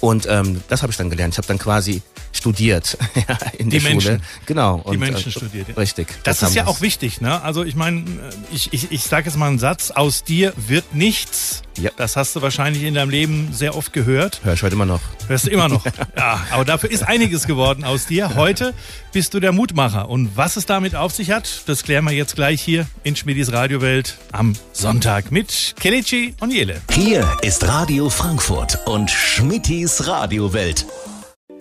Und 0.00 0.26
ähm, 0.28 0.62
das 0.68 0.82
habe 0.82 0.90
ich 0.90 0.96
dann 0.96 1.10
gelernt. 1.10 1.34
Ich 1.34 1.38
habe 1.38 1.48
dann 1.48 1.58
quasi 1.58 2.02
studiert 2.36 2.96
ja, 3.28 3.38
in 3.58 3.70
Die 3.70 3.78
der 3.78 3.80
Schule. 3.80 3.92
Menschen. 3.94 4.22
Genau. 4.46 4.84
Die 4.90 4.96
Menschen 4.96 5.32
studiert, 5.32 5.68
ja. 5.68 5.74
Richtig. 5.74 6.08
Das 6.24 6.40
kam 6.40 6.48
ist 6.48 6.54
ja 6.54 6.66
auch 6.66 6.80
wichtig, 6.80 7.20
ne? 7.20 7.42
Also 7.42 7.64
ich 7.64 7.74
meine, 7.74 8.04
ich, 8.52 8.72
ich, 8.72 8.92
ich 8.92 9.02
sage 9.02 9.26
jetzt 9.26 9.36
mal 9.36 9.48
einen 9.48 9.58
Satz, 9.58 9.90
aus 9.90 10.24
dir 10.24 10.52
wird 10.56 10.94
nichts. 10.94 11.62
Ja. 11.78 11.90
Das 11.96 12.16
hast 12.16 12.34
du 12.34 12.42
wahrscheinlich 12.42 12.84
in 12.84 12.94
deinem 12.94 13.10
Leben 13.10 13.50
sehr 13.52 13.76
oft 13.76 13.92
gehört. 13.92 14.40
Hör 14.44 14.54
ich 14.54 14.62
heute 14.62 14.74
immer 14.74 14.86
noch. 14.86 15.00
Hörst 15.28 15.46
du 15.46 15.50
immer 15.50 15.68
noch. 15.68 15.84
Ja, 16.16 16.46
aber 16.50 16.64
dafür 16.64 16.90
ist 16.90 17.02
einiges 17.02 17.46
geworden 17.46 17.84
aus 17.84 18.06
dir. 18.06 18.34
Heute 18.36 18.72
bist 19.12 19.34
du 19.34 19.40
der 19.40 19.52
Mutmacher. 19.52 20.08
Und 20.08 20.34
was 20.36 20.56
es 20.56 20.64
damit 20.64 20.94
auf 20.94 21.12
sich 21.12 21.30
hat, 21.30 21.62
das 21.66 21.82
klären 21.82 22.04
wir 22.04 22.12
jetzt 22.12 22.36
gleich 22.36 22.62
hier 22.62 22.86
in 23.02 23.16
Schmidis 23.16 23.52
Radiowelt 23.52 24.16
am 24.32 24.54
Sonntag 24.72 25.30
mit 25.30 25.74
Kenichi 25.78 26.34
und 26.40 26.52
Jele. 26.52 26.80
Hier 26.90 27.28
ist 27.42 27.66
Radio 27.66 28.08
Frankfurt 28.08 28.86
und 28.86 29.10
Schmittis 29.10 30.06
Radiowelt. 30.06 30.86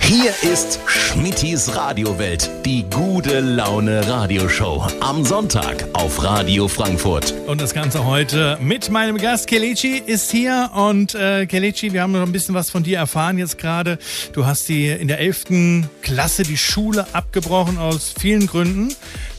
Hier 0.07 0.31
ist 0.43 0.79
Schmittis 0.85 1.75
Radiowelt, 1.75 2.51
die 2.63 2.85
gute 2.93 3.39
Laune 3.39 4.07
Radioshow. 4.07 4.85
Am 4.99 5.25
Sonntag 5.25 5.83
auf 5.93 6.23
Radio 6.23 6.67
Frankfurt. 6.67 7.33
Und 7.47 7.59
das 7.59 7.73
Ganze 7.73 8.05
heute 8.05 8.59
mit 8.61 8.91
meinem 8.91 9.17
Gast 9.17 9.47
Kelechi 9.47 9.97
ist 9.97 10.29
hier. 10.29 10.69
Und 10.75 11.15
äh, 11.15 11.47
Kelechi, 11.47 11.91
wir 11.91 12.03
haben 12.03 12.11
noch 12.11 12.21
ein 12.21 12.31
bisschen 12.31 12.53
was 12.53 12.69
von 12.69 12.83
dir 12.83 12.99
erfahren 12.99 13.39
jetzt 13.39 13.57
gerade. 13.57 13.97
Du 14.33 14.45
hast 14.45 14.69
die 14.69 14.89
in 14.89 15.07
der 15.07 15.17
11. 15.17 15.87
Klasse 16.03 16.43
die 16.43 16.57
Schule 16.57 17.07
abgebrochen 17.13 17.79
aus 17.79 18.13
vielen 18.15 18.45
Gründen. 18.45 18.93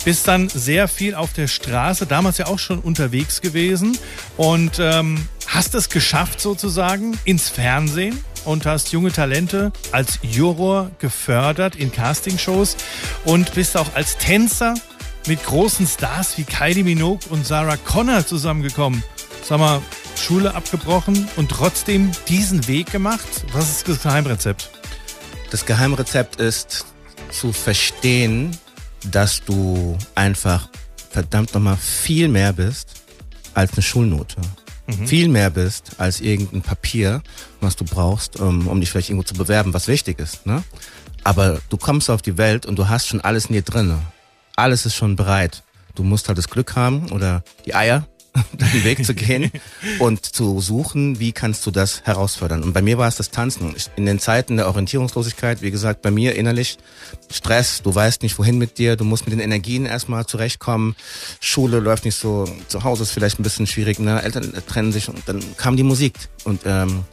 Bist 0.05 0.27
dann 0.27 0.49
sehr 0.49 0.89
viel 0.89 1.15
auf 1.15 1.33
der 1.33 1.47
Straße, 1.47 2.07
damals 2.07 2.39
ja 2.39 2.49
auch 2.49 2.59
schon 2.59 2.81
unterwegs 2.81 3.41
gewesen. 3.41 3.97
Und 4.37 4.81
ähm, 4.81 5.29
hast 5.47 5.77
es 5.77 5.91
geschafft 5.91 6.41
sozusagen 6.41 7.17
ins 7.25 7.51
Fernsehen 7.51 8.19
und 8.47 8.65
hast 8.65 8.93
junge 8.93 9.13
Talente 9.13 9.73
als 9.93 10.19
Juror 10.23 10.91
gefördert 10.99 11.77
in 11.77 11.93
Castingshows 11.93 12.77
und 13.25 13.55
bist 13.55 13.77
auch 13.77 13.95
als 13.95 14.17
Tänzer 14.17 14.75
mit 15.27 15.45
großen 15.45 15.87
Stars 15.87 16.39
wie 16.39 16.45
Kylie 16.45 16.85
Minogue 16.85 17.29
und 17.31 17.47
Sarah 17.47 17.77
Connor 17.77 18.27
zusammengekommen. 18.27 19.03
Sag 19.43 19.59
mal, 19.59 19.83
Schule 20.17 20.55
abgebrochen 20.55 21.29
und 21.37 21.51
trotzdem 21.51 22.11
diesen 22.29 22.67
Weg 22.69 22.91
gemacht? 22.91 23.27
Was 23.53 23.71
ist 23.71 23.89
das 23.89 24.03
Geheimrezept? 24.03 24.71
Das 25.51 25.67
Geheimrezept 25.67 26.37
ist 26.37 26.87
zu 27.31 27.53
verstehen, 27.53 28.57
dass 29.11 29.45
du 29.45 29.97
einfach 30.15 30.69
verdammt 31.11 31.55
nochmal 31.55 31.77
viel 31.77 32.29
mehr 32.29 32.53
bist 32.53 32.89
als 33.55 33.73
eine 33.73 33.83
Schulnote. 33.83 34.37
Viel 35.07 35.29
mehr 35.29 35.51
bist 35.51 35.93
als 35.99 36.21
irgendein 36.21 36.63
Papier, 36.63 37.23
was 37.61 37.75
du 37.77 37.85
brauchst, 37.85 38.39
um, 38.39 38.69
um 38.69 38.81
dich 38.81 38.91
vielleicht 38.91 39.11
irgendwo 39.11 39.25
zu 39.25 39.35
bewerben, 39.35 39.75
was 39.75 39.89
wichtig 39.89 40.19
ist. 40.19 40.47
Ne? 40.47 40.63
Aber 41.25 41.61
du 41.71 41.77
kommst 41.77 42.09
auf 42.09 42.23
die 42.23 42.39
Welt 42.39 42.67
und 42.67 42.79
du 42.79 42.89
hast 42.89 43.09
schon 43.09 43.21
alles 43.21 43.47
in 43.47 43.55
dir 43.55 43.63
drinne. 43.63 43.99
Alles 44.55 44.87
ist 44.87 44.95
schon 44.95 45.17
bereit. 45.17 45.65
Du 45.97 46.05
musst 46.05 46.29
halt 46.29 46.39
das 46.39 46.49
Glück 46.49 46.77
haben 46.77 47.11
oder 47.11 47.43
die 47.65 47.75
Eier, 47.75 48.07
deinen 48.53 48.85
Weg 48.85 49.05
zu 49.05 49.15
gehen 49.15 49.51
und 49.99 50.25
zu 50.25 50.61
suchen, 50.61 51.19
wie 51.19 51.33
kannst 51.33 51.67
du 51.67 51.71
das 51.71 52.03
herausfördern. 52.05 52.63
Und 52.63 52.73
bei 52.73 52.83
mir 52.83 52.99
war 52.99 53.09
es 53.09 53.17
das 53.17 53.31
Tanzen. 53.31 53.75
In 53.97 54.07
den 54.07 54.19
Zeiten 54.19 54.57
der 54.57 54.69
Orientierungslosigkeit, 54.69 55.63
wie 55.63 55.71
gesagt, 55.71 56.03
bei 56.03 56.11
mir 56.11 56.35
innerlich 56.35 56.79
Stress, 57.31 57.83
du 57.83 57.95
weißt 57.95 58.23
nicht, 58.23 58.39
wohin 58.39 58.59
mit 58.59 58.79
dir, 58.79 58.97
du 58.97 59.05
musst 59.05 59.27
mit 59.27 59.33
den 59.33 59.41
Energien 59.41 59.87
erstmal 59.87 60.27
zurechtkommen. 60.27 60.97
Schule 61.41 61.81
läuft 61.81 62.05
nicht 62.05 62.17
so, 62.17 62.49
zu 62.69 62.85
Hause 62.85 63.03
ist 63.03 63.13
vielleicht 63.13 63.39
ein 63.39 63.43
bisschen 63.43 63.67
schwierig, 63.67 63.99
ne? 63.99 64.23
Eltern 64.23 64.53
trennen 64.67 64.93
sich 64.93 65.09
und 65.09 65.23
dann 65.27 65.43
kam 65.57 65.77
die 65.77 65.83
Musik. 65.83 66.15
Und 66.45 66.61
ähm, 66.65 67.05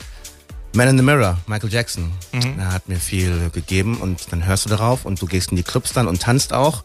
Man 0.76 0.88
in 0.88 0.98
the 0.98 1.04
Mirror, 1.04 1.38
Michael 1.46 1.72
Jackson, 1.72 2.12
er 2.58 2.74
hat 2.74 2.90
mir 2.90 2.98
viel 2.98 3.52
gegeben 3.52 3.98
und 3.98 4.32
dann 4.32 4.44
hörst 4.48 4.66
du 4.66 4.70
darauf 4.70 5.06
und 5.06 5.22
du 5.22 5.28
gehst 5.28 5.52
in 5.52 5.58
die 5.58 5.62
Clubs 5.62 5.94
dann 5.94 6.08
und 6.08 6.24
tanzt 6.24 6.52
auch. 6.52 6.84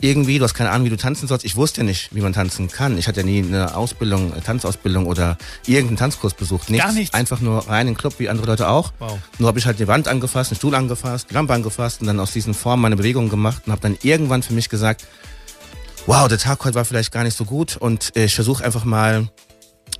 Irgendwie, 0.00 0.38
du 0.38 0.44
hast 0.44 0.54
keine 0.54 0.70
Ahnung, 0.70 0.86
wie 0.86 0.90
du 0.90 0.96
tanzen 0.96 1.26
sollst. 1.28 1.44
Ich 1.44 1.56
wusste 1.56 1.80
ja 1.80 1.84
nicht, 1.84 2.14
wie 2.14 2.20
man 2.20 2.32
tanzen 2.32 2.68
kann. 2.68 2.98
Ich 2.98 3.08
hatte 3.08 3.20
ja 3.20 3.26
nie 3.26 3.42
eine 3.42 3.76
Ausbildung, 3.76 4.32
eine 4.32 4.42
Tanzausbildung 4.42 5.06
oder 5.06 5.36
irgendeinen 5.66 5.96
Tanzkurs 5.96 6.34
besucht. 6.34 6.70
Nichts. 6.70 6.84
Gar 6.84 6.92
nichts. 6.92 7.14
Einfach 7.14 7.40
nur 7.40 7.68
rein 7.68 7.86
in 7.86 7.94
den 7.94 7.98
Club, 7.98 8.14
wie 8.18 8.28
andere 8.28 8.46
Leute 8.46 8.68
auch. 8.68 8.92
Wow. 8.98 9.18
Nur 9.38 9.48
habe 9.48 9.58
ich 9.58 9.66
halt 9.66 9.78
die 9.78 9.88
Wand 9.88 10.08
angefasst, 10.08 10.50
den 10.50 10.56
Stuhl 10.56 10.74
angefasst, 10.74 11.28
die 11.30 11.34
Lampe 11.34 11.54
angefasst 11.54 12.00
und 12.00 12.06
dann 12.06 12.20
aus 12.20 12.32
diesen 12.32 12.54
Formen 12.54 12.82
meine 12.82 12.96
Bewegungen 12.96 13.30
gemacht 13.30 13.62
und 13.66 13.72
habe 13.72 13.82
dann 13.82 13.96
irgendwann 14.02 14.42
für 14.42 14.52
mich 14.52 14.68
gesagt, 14.68 15.06
wow, 16.06 16.28
der 16.28 16.38
Tag 16.38 16.64
heute 16.64 16.74
war 16.74 16.84
vielleicht 16.84 17.12
gar 17.12 17.24
nicht 17.24 17.36
so 17.36 17.44
gut 17.44 17.76
und 17.76 18.12
ich 18.14 18.34
versuche 18.34 18.64
einfach 18.64 18.84
mal 18.84 19.28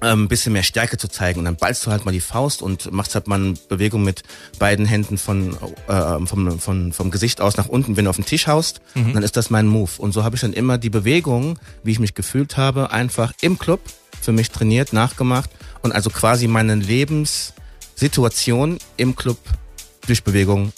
ein 0.01 0.29
bisschen 0.29 0.53
mehr 0.53 0.63
Stärke 0.63 0.99
zu 0.99 1.09
zeigen. 1.09 1.39
Und 1.39 1.47
dann 1.47 1.57
ballst 1.57 1.87
du 1.87 1.91
halt 1.91 2.05
mal 2.05 2.13
die 2.13 2.21
Faust 2.21 2.61
und 2.63 2.93
machst 2.93 3.15
halt 3.15 3.27
mal 3.27 3.41
eine 3.41 3.55
Bewegung 3.69 4.03
mit 4.03 4.23
beiden 4.59 4.85
Händen 4.87 5.19
von, 5.19 5.57
äh, 5.89 6.27
vom, 6.27 6.59
von, 6.59 6.93
vom 6.93 7.11
Gesicht 7.11 7.41
aus 7.41 7.57
nach 7.57 7.69
unten, 7.69 7.97
wenn 7.97 8.05
du 8.05 8.11
auf 8.11 8.17
den 8.17 8.27
Tisch 8.27 8.47
haust. 8.47 8.81
Mhm. 8.95 9.07
Und 9.07 9.15
dann 9.15 9.23
ist 9.23 9.37
das 9.37 9.51
mein 9.51 9.67
Move. 9.67 9.91
Und 9.99 10.13
so 10.13 10.25
habe 10.25 10.37
ich 10.37 10.43
dann 10.43 10.53
immer 10.53 10.79
die 10.79 10.91
Bewegung, 10.91 11.59
wie 11.83 11.93
ich 11.93 12.01
mich 12.01 12.15
gefühlt 12.15 12.57
habe, 12.57 12.91
einfach 12.91 13.33
im 13.41 13.59
Club 13.59 13.81
für 14.21 14.33
mich 14.33 14.51
trainiert, 14.51 14.93
nachgemacht 14.93 15.51
und 15.83 15.93
also 15.93 16.11
quasi 16.11 16.49
meine 16.49 16.75
Lebenssituation 16.77 18.79
im 18.97 19.17
Club 19.17 19.39
durch 20.07 20.25
Bewegung 20.25 20.73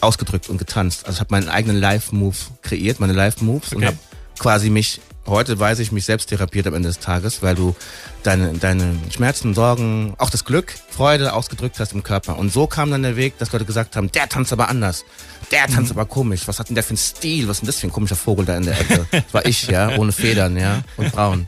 ausgedrückt 0.00 0.48
und 0.48 0.58
getanzt. 0.58 1.06
Also 1.06 1.16
ich 1.16 1.20
habe 1.20 1.32
meinen 1.32 1.48
eigenen 1.48 1.76
Live-Move 1.76 2.36
kreiert, 2.60 3.00
meine 3.00 3.14
Live-Moves 3.14 3.68
okay. 3.68 3.76
und 3.76 3.86
habe 3.86 3.96
quasi 4.38 4.68
mich 4.68 5.00
heute 5.26 5.58
weiß 5.58 5.78
ich 5.78 5.92
mich 5.92 6.04
selbst 6.04 6.28
therapiert 6.28 6.66
am 6.66 6.74
Ende 6.74 6.88
des 6.88 6.98
Tages, 6.98 7.42
weil 7.42 7.54
du 7.54 7.74
deine, 8.22 8.54
deine 8.54 8.96
Schmerzen, 9.10 9.54
Sorgen, 9.54 10.14
auch 10.18 10.30
das 10.30 10.44
Glück, 10.44 10.74
Freude 10.90 11.32
ausgedrückt 11.32 11.78
hast 11.80 11.92
im 11.92 12.02
Körper. 12.02 12.38
Und 12.38 12.52
so 12.52 12.66
kam 12.66 12.90
dann 12.90 13.02
der 13.02 13.16
Weg, 13.16 13.38
dass 13.38 13.52
Leute 13.52 13.64
gesagt 13.64 13.96
haben, 13.96 14.10
der 14.12 14.28
tanzt 14.28 14.52
aber 14.52 14.68
anders. 14.68 15.04
Der 15.50 15.66
tanzt 15.66 15.92
mhm. 15.92 15.98
aber 15.98 16.06
komisch. 16.06 16.42
Was 16.46 16.58
hat 16.58 16.68
denn 16.68 16.74
der 16.74 16.84
für 16.84 16.90
einen 16.90 16.98
Stil? 16.98 17.48
Was 17.48 17.56
ist 17.56 17.62
denn 17.62 17.66
das 17.66 17.78
für 17.78 17.86
ein 17.86 17.92
komischer 17.92 18.16
Vogel 18.16 18.44
da 18.44 18.56
in 18.56 18.64
der 18.64 18.80
Ecke? 18.80 19.06
Das 19.10 19.22
war 19.32 19.46
ich, 19.46 19.66
ja, 19.66 19.96
ohne 19.96 20.12
Federn, 20.12 20.56
ja, 20.56 20.82
und 20.96 21.12
braun. 21.12 21.46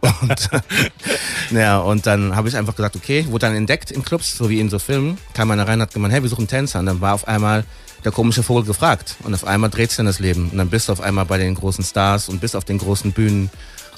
Und, 0.00 0.50
ja, 1.50 1.78
und 1.78 2.06
dann 2.06 2.36
habe 2.36 2.48
ich 2.48 2.56
einfach 2.56 2.76
gesagt, 2.76 2.96
okay, 2.96 3.26
wurde 3.28 3.46
dann 3.46 3.54
entdeckt 3.54 3.90
in 3.90 4.04
Clubs, 4.04 4.36
so 4.36 4.50
wie 4.50 4.60
in 4.60 4.68
so 4.70 4.78
Filmen, 4.78 5.18
kam 5.34 5.50
einer 5.50 5.66
rein 5.66 5.80
und 5.80 5.82
hat 5.82 5.94
gemeint, 5.94 6.12
hey, 6.12 6.22
wir 6.22 6.28
suchen 6.28 6.46
Tänzer. 6.46 6.80
Und 6.80 6.86
dann 6.86 7.00
war 7.00 7.14
auf 7.14 7.26
einmal 7.26 7.64
der 8.04 8.12
komische 8.12 8.42
Vogel 8.42 8.64
gefragt. 8.64 9.16
Und 9.24 9.34
auf 9.34 9.46
einmal 9.46 9.70
dreht 9.70 9.90
sich 9.90 9.96
dann 9.96 10.06
das 10.06 10.18
Leben. 10.18 10.50
Und 10.50 10.58
dann 10.58 10.70
bist 10.70 10.88
du 10.88 10.92
auf 10.92 11.00
einmal 11.00 11.24
bei 11.24 11.38
den 11.38 11.54
großen 11.54 11.84
Stars 11.84 12.28
und 12.28 12.40
bist 12.40 12.56
auf 12.56 12.64
den 12.64 12.78
großen 12.78 13.12
Bühnen 13.12 13.50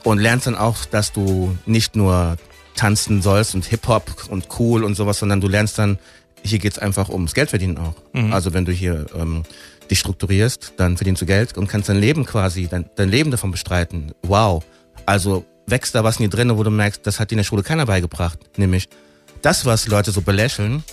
und 0.04 0.18
lernst 0.18 0.46
dann 0.46 0.54
auch, 0.54 0.84
dass 0.84 1.12
du 1.12 1.56
nicht 1.66 1.96
nur 1.96 2.36
tanzen 2.76 3.22
sollst 3.22 3.54
und 3.54 3.64
Hip-Hop 3.64 4.26
und 4.28 4.46
cool 4.58 4.84
und 4.84 4.94
sowas, 4.94 5.18
sondern 5.18 5.40
du 5.40 5.48
lernst 5.48 5.78
dann, 5.78 5.98
hier 6.44 6.58
geht's 6.58 6.78
einfach 6.78 7.08
ums 7.08 7.34
Geldverdienen 7.34 7.78
auch. 7.78 7.94
Mhm. 8.12 8.32
Also 8.32 8.52
wenn 8.52 8.64
du 8.64 8.72
hier 8.72 9.06
ähm, 9.16 9.44
dich 9.90 9.98
strukturierst, 10.00 10.74
dann 10.76 10.96
verdienst 10.96 11.22
du 11.22 11.26
Geld 11.26 11.56
und 11.56 11.68
kannst 11.68 11.88
dein 11.88 11.98
Leben 11.98 12.24
quasi, 12.26 12.68
dein, 12.68 12.90
dein 12.96 13.08
Leben 13.08 13.30
davon 13.30 13.50
bestreiten. 13.50 14.12
Wow. 14.22 14.64
Also 15.06 15.44
wächst 15.66 15.94
da 15.94 16.04
was 16.04 16.18
in 16.20 16.24
dir 16.24 16.36
drin, 16.36 16.56
wo 16.56 16.62
du 16.62 16.70
merkst, 16.70 17.06
das 17.06 17.20
hat 17.20 17.30
dir 17.30 17.34
in 17.34 17.38
der 17.38 17.44
Schule 17.44 17.62
keiner 17.62 17.86
beigebracht. 17.86 18.38
Nämlich 18.58 18.88
das, 19.42 19.64
was 19.64 19.88
Leute 19.88 20.10
so 20.10 20.20
belächeln, 20.20 20.84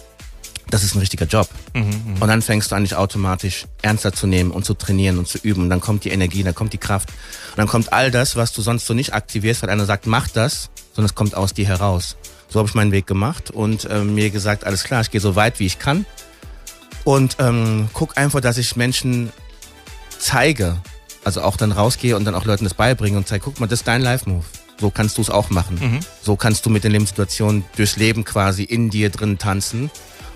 das 0.71 0.83
ist 0.83 0.95
ein 0.95 0.99
richtiger 0.99 1.25
Job. 1.25 1.47
Mhm, 1.73 1.81
mh. 1.83 2.21
Und 2.21 2.27
dann 2.27 2.41
fängst 2.41 2.71
du 2.71 2.75
an, 2.75 2.83
dich 2.83 2.95
automatisch 2.95 3.65
ernster 3.81 4.13
zu 4.13 4.25
nehmen 4.25 4.51
und 4.51 4.65
zu 4.65 4.73
trainieren 4.73 5.19
und 5.19 5.27
zu 5.27 5.37
üben. 5.37 5.63
Und 5.63 5.69
dann 5.69 5.81
kommt 5.81 6.05
die 6.05 6.09
Energie, 6.09 6.43
dann 6.43 6.55
kommt 6.55 6.73
die 6.73 6.77
Kraft. 6.77 7.09
Und 7.51 7.57
dann 7.57 7.67
kommt 7.67 7.93
all 7.93 8.09
das, 8.09 8.35
was 8.35 8.53
du 8.53 8.61
sonst 8.61 8.87
so 8.87 8.93
nicht 8.93 9.13
aktivierst, 9.13 9.61
weil 9.61 9.69
einer 9.69 9.85
sagt, 9.85 10.07
mach 10.07 10.29
das, 10.29 10.69
sondern 10.93 11.09
es 11.09 11.15
kommt 11.15 11.35
aus 11.35 11.53
dir 11.53 11.67
heraus. 11.67 12.15
So 12.47 12.59
habe 12.59 12.67
ich 12.67 12.75
meinen 12.75 12.91
Weg 12.91 13.05
gemacht 13.05 13.51
und 13.51 13.87
ähm, 13.89 14.15
mir 14.15 14.29
gesagt, 14.29 14.65
alles 14.65 14.83
klar, 14.83 15.01
ich 15.01 15.11
gehe 15.11 15.21
so 15.21 15.35
weit, 15.35 15.59
wie 15.59 15.65
ich 15.65 15.79
kann. 15.79 16.05
Und 17.03 17.37
ähm, 17.39 17.89
guck 17.93 18.17
einfach, 18.17 18.41
dass 18.41 18.57
ich 18.57 18.75
Menschen 18.75 19.31
zeige, 20.17 20.77
also 21.23 21.41
auch 21.41 21.57
dann 21.57 21.71
rausgehe 21.71 22.15
und 22.15 22.25
dann 22.25 22.35
auch 22.35 22.45
Leuten 22.45 22.63
das 22.63 22.73
beibringe 22.73 23.17
und 23.17 23.27
zeige, 23.27 23.43
guck 23.43 23.59
mal, 23.59 23.67
das 23.67 23.79
ist 23.79 23.87
dein 23.87 24.01
Live-Move. 24.01 24.43
So 24.79 24.89
kannst 24.89 25.17
du 25.17 25.21
es 25.21 25.29
auch 25.29 25.49
machen. 25.49 25.79
Mhm. 25.79 25.99
So 26.21 26.35
kannst 26.35 26.65
du 26.65 26.69
mit 26.69 26.83
den 26.83 26.91
Lebenssituationen 26.91 27.63
durchs 27.75 27.97
Leben 27.97 28.23
quasi 28.23 28.63
in 28.63 28.89
dir 28.89 29.09
drin 29.09 29.37
tanzen 29.37 29.91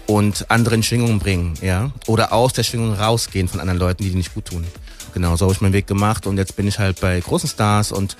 und 0.08 0.50
anderen 0.50 0.84
Schwingungen 0.84 1.20
bringen, 1.20 1.54
ja. 1.62 1.92
Oder 2.08 2.34
aus 2.34 2.54
der 2.54 2.64
Schwingung 2.64 2.94
rausgehen 2.94 3.48
von 3.48 3.60
anderen 3.60 3.80
Leuten, 3.80 4.04
die 4.04 4.10
dir 4.10 4.18
nicht 4.18 4.34
gut 4.34 4.46
tun. 4.46 4.66
Genau, 5.14 5.36
so 5.36 5.46
habe 5.46 5.54
ich 5.54 5.62
meinen 5.62 5.74
Weg 5.74 5.88
gemacht 5.88 6.28
und 6.28 6.38
jetzt 6.38 6.56
bin 6.56 6.68
ich 6.68 6.80
halt 6.80 7.00
bei 7.00 7.20
großen 7.20 7.50
Stars 7.50 7.92
und 7.92 8.18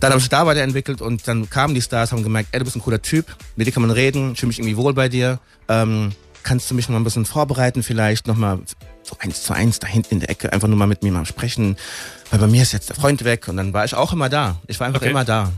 dann 0.00 0.10
habe 0.10 0.20
ich 0.20 0.28
da 0.28 0.46
weiterentwickelt 0.46 1.00
und 1.00 1.28
dann 1.28 1.48
kamen 1.48 1.74
die 1.74 1.82
Stars, 1.82 2.12
haben 2.12 2.22
gemerkt, 2.22 2.48
ey, 2.52 2.58
du 2.58 2.64
bist 2.64 2.76
ein 2.76 2.82
cooler 2.82 3.00
Typ, 3.00 3.36
mit 3.56 3.66
dir 3.66 3.72
kann 3.72 3.82
man 3.82 3.90
reden, 3.90 4.32
ich 4.32 4.40
fühle 4.40 4.48
mich 4.48 4.58
irgendwie 4.58 4.76
wohl 4.76 4.94
bei 4.94 5.08
dir. 5.08 5.38
Ähm, 5.68 6.12
kannst 6.42 6.70
du 6.70 6.74
mich 6.74 6.88
noch 6.88 6.94
mal 6.94 7.00
ein 7.00 7.04
bisschen 7.04 7.24
vorbereiten 7.24 7.82
vielleicht, 7.82 8.26
noch 8.26 8.36
mal 8.36 8.58
so 9.04 9.16
eins 9.20 9.42
zu 9.42 9.52
eins 9.52 9.78
da 9.78 9.86
hinten 9.86 10.14
in 10.14 10.20
der 10.20 10.30
Ecke, 10.30 10.52
einfach 10.52 10.68
nur 10.68 10.76
mal 10.76 10.86
mit 10.86 11.02
mir 11.02 11.12
mal 11.12 11.26
sprechen, 11.26 11.76
weil 12.30 12.40
bei 12.40 12.46
mir 12.46 12.62
ist 12.62 12.72
jetzt 12.72 12.88
der 12.88 12.96
Freund 12.96 13.24
weg 13.24 13.48
und 13.48 13.56
dann 13.56 13.72
war 13.72 13.84
ich 13.84 13.94
auch 13.94 14.12
immer 14.12 14.28
da. 14.28 14.56
Ich 14.66 14.80
war 14.80 14.88
einfach 14.88 15.02
okay. 15.02 15.10
immer 15.10 15.24
da. 15.24 15.52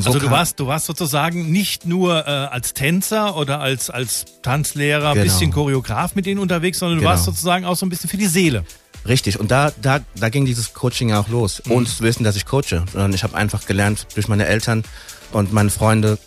So 0.00 0.10
also 0.10 0.18
du 0.18 0.30
warst, 0.30 0.58
du 0.60 0.66
warst 0.66 0.86
sozusagen 0.86 1.50
nicht 1.50 1.86
nur 1.86 2.26
äh, 2.26 2.30
als 2.30 2.74
Tänzer 2.74 3.36
oder 3.36 3.60
als, 3.60 3.90
als 3.90 4.24
Tanzlehrer, 4.42 5.12
genau. 5.12 5.24
bisschen 5.24 5.52
Choreograf 5.52 6.14
mit 6.14 6.26
denen 6.26 6.40
unterwegs, 6.40 6.78
sondern 6.78 6.98
du 6.98 7.02
genau. 7.02 7.12
warst 7.12 7.24
sozusagen 7.24 7.64
auch 7.64 7.76
so 7.76 7.84
ein 7.86 7.88
bisschen 7.88 8.08
für 8.08 8.16
die 8.16 8.26
Seele. 8.26 8.64
Richtig, 9.06 9.40
und 9.40 9.50
da, 9.50 9.72
da, 9.82 10.00
da 10.14 10.28
ging 10.28 10.44
dieses 10.44 10.74
Coaching 10.74 11.08
ja 11.10 11.20
auch 11.20 11.28
los. 11.28 11.62
Mhm. 11.64 11.72
Ohne 11.72 11.86
zu 11.86 12.02
wissen, 12.04 12.24
dass 12.24 12.36
ich 12.36 12.46
coache. 12.46 12.84
Sondern 12.92 13.12
ich 13.12 13.24
habe 13.24 13.36
einfach 13.36 13.66
gelernt 13.66 14.06
durch 14.14 14.28
meine 14.28 14.46
Eltern 14.46 14.84
und 15.32 15.52
meine 15.52 15.70
Freunde 15.70 16.18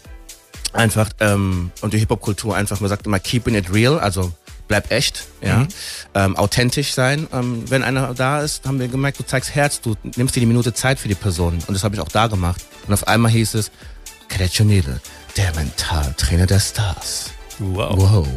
einfach 0.73 1.09
ähm, 1.19 1.71
und 1.81 1.93
die 1.93 1.99
Hip-Hop-Kultur 1.99 2.55
einfach, 2.55 2.81
man 2.81 2.89
sagt 2.89 3.05
immer 3.05 3.19
keeping 3.19 3.55
it 3.55 3.73
real, 3.73 3.99
also 3.99 4.33
bleib 4.67 4.91
echt, 4.91 5.25
ja, 5.41 5.59
mhm. 5.59 5.67
ähm, 6.13 6.35
authentisch 6.35 6.93
sein. 6.93 7.27
Ähm, 7.33 7.69
wenn 7.69 7.83
einer 7.83 8.13
da 8.13 8.41
ist, 8.41 8.65
haben 8.65 8.79
wir 8.79 8.87
gemerkt, 8.87 9.19
du 9.19 9.23
zeigst 9.23 9.53
Herz, 9.53 9.81
du 9.81 9.95
nimmst 10.15 10.35
dir 10.35 10.39
die 10.39 10.45
Minute 10.45 10.73
Zeit 10.73 10.99
für 10.99 11.07
die 11.07 11.15
Person. 11.15 11.59
Und 11.67 11.73
das 11.73 11.83
habe 11.83 11.95
ich 11.95 12.01
auch 12.01 12.09
da 12.09 12.27
gemacht. 12.27 12.61
Und 12.87 12.93
auf 12.93 13.07
einmal 13.07 13.31
hieß 13.31 13.55
es, 13.55 13.71
Kretschonele, 14.29 14.99
der 15.37 15.53
Mentaltrainer 15.55 16.45
der 16.45 16.59
Stars. 16.59 17.31
Wow. 17.59 17.95
wow. 17.97 18.27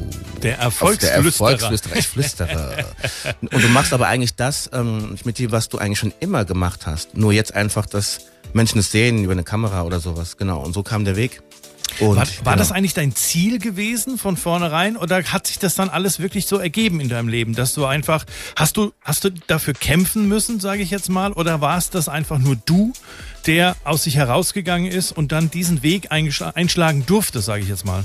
Der 0.43 0.59
Erfolgsflüsterer. 0.59 1.19
Der 1.19 1.25
Erfolgsflüsterer, 1.25 1.97
ich 1.97 2.07
flüstere. 2.07 2.85
und 3.41 3.63
du 3.63 3.69
machst 3.69 3.93
aber 3.93 4.07
eigentlich 4.07 4.37
das 4.37 4.71
ähm, 4.73 5.17
mit 5.25 5.39
dir, 5.39 5.51
was 5.51 5.69
du 5.69 5.79
eigentlich 5.79 5.99
schon 5.99 6.13
immer 6.21 6.45
gemacht 6.45 6.87
hast. 6.87 7.17
Nur 7.17 7.33
jetzt 7.33 7.55
einfach, 7.55 7.87
dass 7.87 8.21
Menschen 8.53 8.79
es 8.79 8.93
sehen 8.93 9.25
über 9.25 9.33
eine 9.33 9.45
Kamera 9.45 9.83
oder 9.83 10.01
sowas. 10.01 10.37
Genau. 10.37 10.61
Und 10.61 10.73
so 10.73 10.83
kam 10.83 11.05
der 11.05 11.17
Weg. 11.17 11.43
Und, 12.01 12.17
war, 12.17 12.17
war 12.17 12.25
genau. 12.25 12.57
das 12.57 12.73
eigentlich 12.73 12.95
dein 12.95 13.15
Ziel 13.15 13.59
gewesen 13.59 14.19
von 14.19 14.37
vornherein 14.37 14.97
oder 14.97 15.23
hat 15.25 15.47
sich 15.47 15.59
das 15.59 15.75
dann 15.75 15.89
alles 15.89 16.19
wirklich 16.19 16.47
so 16.47 16.59
ergeben 16.59 17.01
in 17.01 17.09
deinem 17.09 17.29
Leben, 17.29 17.55
dass 17.55 17.75
du 17.75 17.87
einfach 17.87 18.25
hast 18.57 18.77
du 18.77 18.93
hast 19.03 19.25
du 19.25 19.31
dafür 19.47 19.75
kämpfen 19.75 20.29
müssen, 20.29 20.61
sage 20.61 20.83
ich 20.83 20.91
jetzt 20.91 21.09
mal, 21.09 21.33
oder 21.33 21.61
war 21.61 21.79
es 21.79 21.91
das 21.91 22.09
einfach 22.09 22.39
nur 22.39 22.57
du, 22.57 22.93
der 23.47 23.77
aus 23.85 24.05
sich 24.05 24.17
herausgegangen 24.17 24.91
ist 24.91 25.13
und 25.13 25.33
dann 25.33 25.51
diesen 25.51 25.83
Weg 25.83 26.09
einschlagen 26.11 27.05
durfte, 27.07 27.41
sage 27.41 27.63
ich 27.63 27.69
jetzt 27.69 27.85
mal? 27.85 28.05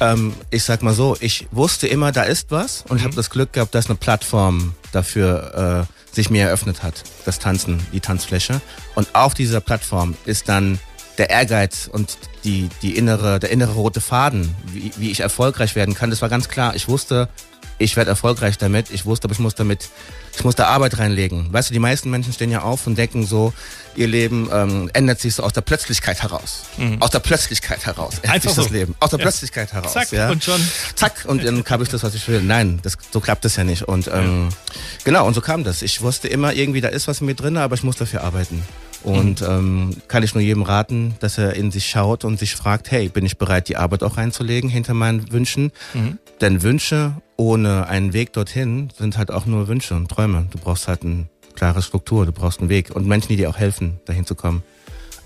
Ähm, 0.00 0.34
ich 0.50 0.64
sag 0.64 0.82
mal 0.82 0.94
so, 0.94 1.16
ich 1.20 1.46
wusste 1.50 1.86
immer, 1.86 2.10
da 2.10 2.22
ist 2.22 2.50
was 2.50 2.82
und 2.82 2.92
mhm. 2.92 2.96
ich 2.98 3.04
habe 3.04 3.14
das 3.14 3.30
Glück 3.30 3.52
gehabt, 3.52 3.74
dass 3.74 3.86
eine 3.86 3.96
Plattform 3.96 4.74
dafür 4.92 5.86
äh, 5.88 6.14
sich 6.14 6.30
mir 6.30 6.46
eröffnet 6.46 6.82
hat, 6.82 7.04
das 7.24 7.38
Tanzen, 7.38 7.80
die 7.92 8.00
Tanzfläche. 8.00 8.60
Und 8.94 9.14
auf 9.14 9.34
dieser 9.34 9.60
Plattform 9.60 10.16
ist 10.24 10.48
dann 10.48 10.78
der 11.20 11.30
Ehrgeiz 11.30 11.88
und 11.92 12.16
die, 12.44 12.70
die 12.80 12.96
innere, 12.96 13.38
der 13.38 13.50
innere 13.50 13.72
rote 13.72 14.00
Faden, 14.00 14.54
wie, 14.72 14.90
wie 14.96 15.10
ich 15.10 15.20
erfolgreich 15.20 15.76
werden 15.76 15.94
kann, 15.94 16.08
das 16.08 16.22
war 16.22 16.30
ganz 16.30 16.48
klar. 16.48 16.74
Ich 16.74 16.88
wusste, 16.88 17.28
ich 17.76 17.96
werde 17.96 18.10
erfolgreich 18.10 18.56
damit. 18.56 18.90
Ich 18.90 19.04
wusste, 19.06 19.26
aber 19.26 19.32
ich 19.32 19.38
muss 19.38 19.54
damit, 19.54 19.88
ich 20.34 20.44
muss 20.44 20.54
da 20.54 20.66
Arbeit 20.66 20.98
reinlegen. 20.98 21.52
Weißt 21.52 21.68
du, 21.68 21.74
die 21.74 21.78
meisten 21.78 22.10
Menschen 22.10 22.32
stehen 22.32 22.50
ja 22.50 22.62
auf 22.62 22.86
und 22.86 22.96
denken 22.96 23.26
so, 23.26 23.52
ihr 23.96 24.06
Leben 24.06 24.48
ähm, 24.52 24.90
ändert 24.94 25.20
sich 25.20 25.34
so 25.34 25.42
aus 25.42 25.52
der 25.52 25.60
Plötzlichkeit 25.60 26.22
heraus. 26.22 26.62
Mhm. 26.78 27.02
Aus 27.02 27.10
der 27.10 27.20
Plötzlichkeit 27.20 27.84
heraus 27.84 28.14
ändert 28.16 28.34
Einfach 28.34 28.50
sich 28.50 28.56
das 28.56 28.66
so. 28.66 28.72
Leben. 28.72 28.94
Aus 28.98 29.10
der 29.10 29.18
ja. 29.18 29.24
Plötzlichkeit 29.24 29.72
heraus. 29.74 29.92
Zack, 29.92 30.12
ja. 30.12 30.30
und 30.30 30.42
schon. 30.42 30.60
Zack, 30.94 31.24
und 31.26 31.44
dann 31.44 31.64
habe 31.68 31.82
ich 31.82 31.88
das, 31.90 32.02
was 32.02 32.14
ich 32.14 32.26
will. 32.28 32.42
Nein, 32.42 32.80
das, 32.82 32.96
so 33.12 33.20
klappt 33.20 33.44
das 33.44 33.56
ja 33.56 33.64
nicht. 33.64 33.82
Und 33.82 34.08
ähm, 34.08 34.48
ja. 34.50 34.80
genau, 35.04 35.26
und 35.26 35.34
so 35.34 35.42
kam 35.42 35.64
das. 35.64 35.82
Ich 35.82 36.00
wusste 36.00 36.28
immer 36.28 36.54
irgendwie, 36.54 36.80
da 36.80 36.88
ist 36.88 37.08
was 37.08 37.20
in 37.20 37.26
mir 37.26 37.34
drin, 37.34 37.58
aber 37.58 37.74
ich 37.74 37.82
muss 37.82 37.96
dafür 37.96 38.24
arbeiten. 38.24 38.62
Und 39.02 39.42
ähm, 39.42 39.96
kann 40.08 40.22
ich 40.22 40.34
nur 40.34 40.42
jedem 40.42 40.62
raten, 40.62 41.14
dass 41.20 41.38
er 41.38 41.54
in 41.54 41.70
sich 41.70 41.86
schaut 41.86 42.24
und 42.24 42.38
sich 42.38 42.54
fragt, 42.54 42.90
hey, 42.90 43.08
bin 43.08 43.24
ich 43.24 43.38
bereit, 43.38 43.68
die 43.68 43.76
Arbeit 43.76 44.02
auch 44.02 44.16
reinzulegen 44.16 44.68
hinter 44.68 44.94
meinen 44.94 45.32
Wünschen? 45.32 45.72
Mhm. 45.94 46.18
Denn 46.40 46.62
Wünsche 46.62 47.14
ohne 47.36 47.86
einen 47.86 48.12
Weg 48.12 48.32
dorthin 48.34 48.90
sind 48.96 49.16
halt 49.16 49.30
auch 49.30 49.46
nur 49.46 49.68
Wünsche 49.68 49.94
und 49.94 50.08
Träume. 50.08 50.46
Du 50.50 50.58
brauchst 50.58 50.88
halt 50.88 51.02
eine 51.02 51.26
klare 51.54 51.82
Struktur, 51.82 52.26
du 52.26 52.32
brauchst 52.32 52.60
einen 52.60 52.68
Weg 52.68 52.94
und 52.94 53.06
Menschen, 53.06 53.28
die 53.28 53.36
dir 53.36 53.48
auch 53.48 53.58
helfen, 53.58 54.00
dahin 54.04 54.26
zu 54.26 54.34
kommen. 54.34 54.62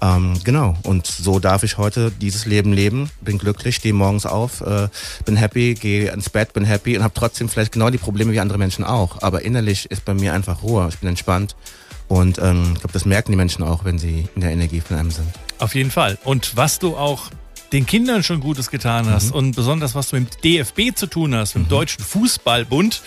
Ähm, 0.00 0.34
genau, 0.44 0.76
und 0.82 1.06
so 1.06 1.38
darf 1.38 1.62
ich 1.62 1.78
heute 1.78 2.10
dieses 2.10 2.46
Leben 2.46 2.72
leben. 2.72 3.10
Bin 3.20 3.38
glücklich, 3.38 3.76
stehe 3.76 3.94
morgens 3.94 4.26
auf, 4.26 4.60
äh, 4.60 4.88
bin 5.24 5.36
happy, 5.36 5.74
gehe 5.74 6.12
ins 6.12 6.30
Bett, 6.30 6.52
bin 6.52 6.64
happy 6.64 6.96
und 6.96 7.02
habe 7.02 7.14
trotzdem 7.14 7.48
vielleicht 7.48 7.72
genau 7.72 7.90
die 7.90 7.98
Probleme 7.98 8.32
wie 8.32 8.40
andere 8.40 8.58
Menschen 8.58 8.84
auch. 8.84 9.22
Aber 9.22 9.42
innerlich 9.42 9.90
ist 9.90 10.04
bei 10.04 10.14
mir 10.14 10.32
einfach 10.32 10.62
Ruhe, 10.62 10.88
ich 10.88 10.98
bin 10.98 11.08
entspannt 11.08 11.56
und 12.08 12.38
ähm, 12.38 12.70
ich 12.74 12.80
glaube, 12.80 12.92
das 12.92 13.04
merken 13.04 13.32
die 13.32 13.36
Menschen 13.36 13.62
auch, 13.64 13.84
wenn 13.84 13.98
sie 13.98 14.28
in 14.34 14.40
der 14.40 14.50
Energie 14.50 14.80
von 14.80 14.96
einem 14.96 15.10
sind. 15.10 15.26
Auf 15.58 15.74
jeden 15.74 15.90
Fall. 15.90 16.18
Und 16.24 16.56
was 16.56 16.78
du 16.78 16.96
auch 16.96 17.30
den 17.72 17.86
Kindern 17.86 18.22
schon 18.22 18.38
Gutes 18.40 18.70
getan 18.70 19.06
hast 19.10 19.30
Mhm. 19.30 19.36
und 19.36 19.56
besonders 19.56 19.94
was 19.96 20.10
du 20.10 20.16
mit 20.20 20.34
dem 20.34 20.40
DFB 20.42 20.94
zu 20.96 21.06
tun 21.08 21.34
hast, 21.34 21.56
mit 21.56 21.66
dem 21.66 21.68
Deutschen 21.70 22.04
Fußballbund 22.04 23.02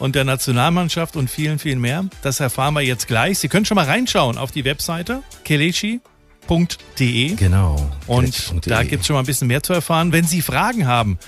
und 0.00 0.14
der 0.16 0.24
Nationalmannschaft 0.24 1.14
und 1.14 1.30
vielen, 1.30 1.58
vielen 1.60 1.80
mehr, 1.80 2.04
das 2.22 2.40
erfahren 2.40 2.74
wir 2.74 2.80
jetzt 2.80 3.06
gleich. 3.06 3.38
Sie 3.38 3.48
können 3.48 3.64
schon 3.64 3.76
mal 3.76 3.84
reinschauen 3.86 4.36
auf 4.38 4.50
die 4.50 4.64
Webseite 4.64 5.22
kelechi.de. 5.44 7.34
Genau. 7.36 7.90
Und 8.06 8.66
da 8.66 8.82
gibt's 8.82 9.06
schon 9.06 9.14
mal 9.14 9.20
ein 9.20 9.26
bisschen 9.26 9.48
mehr 9.48 9.62
zu 9.62 9.72
erfahren. 9.72 10.12
Wenn 10.12 10.24
Sie 10.24 10.42
Fragen 10.42 10.86
haben 10.86 11.18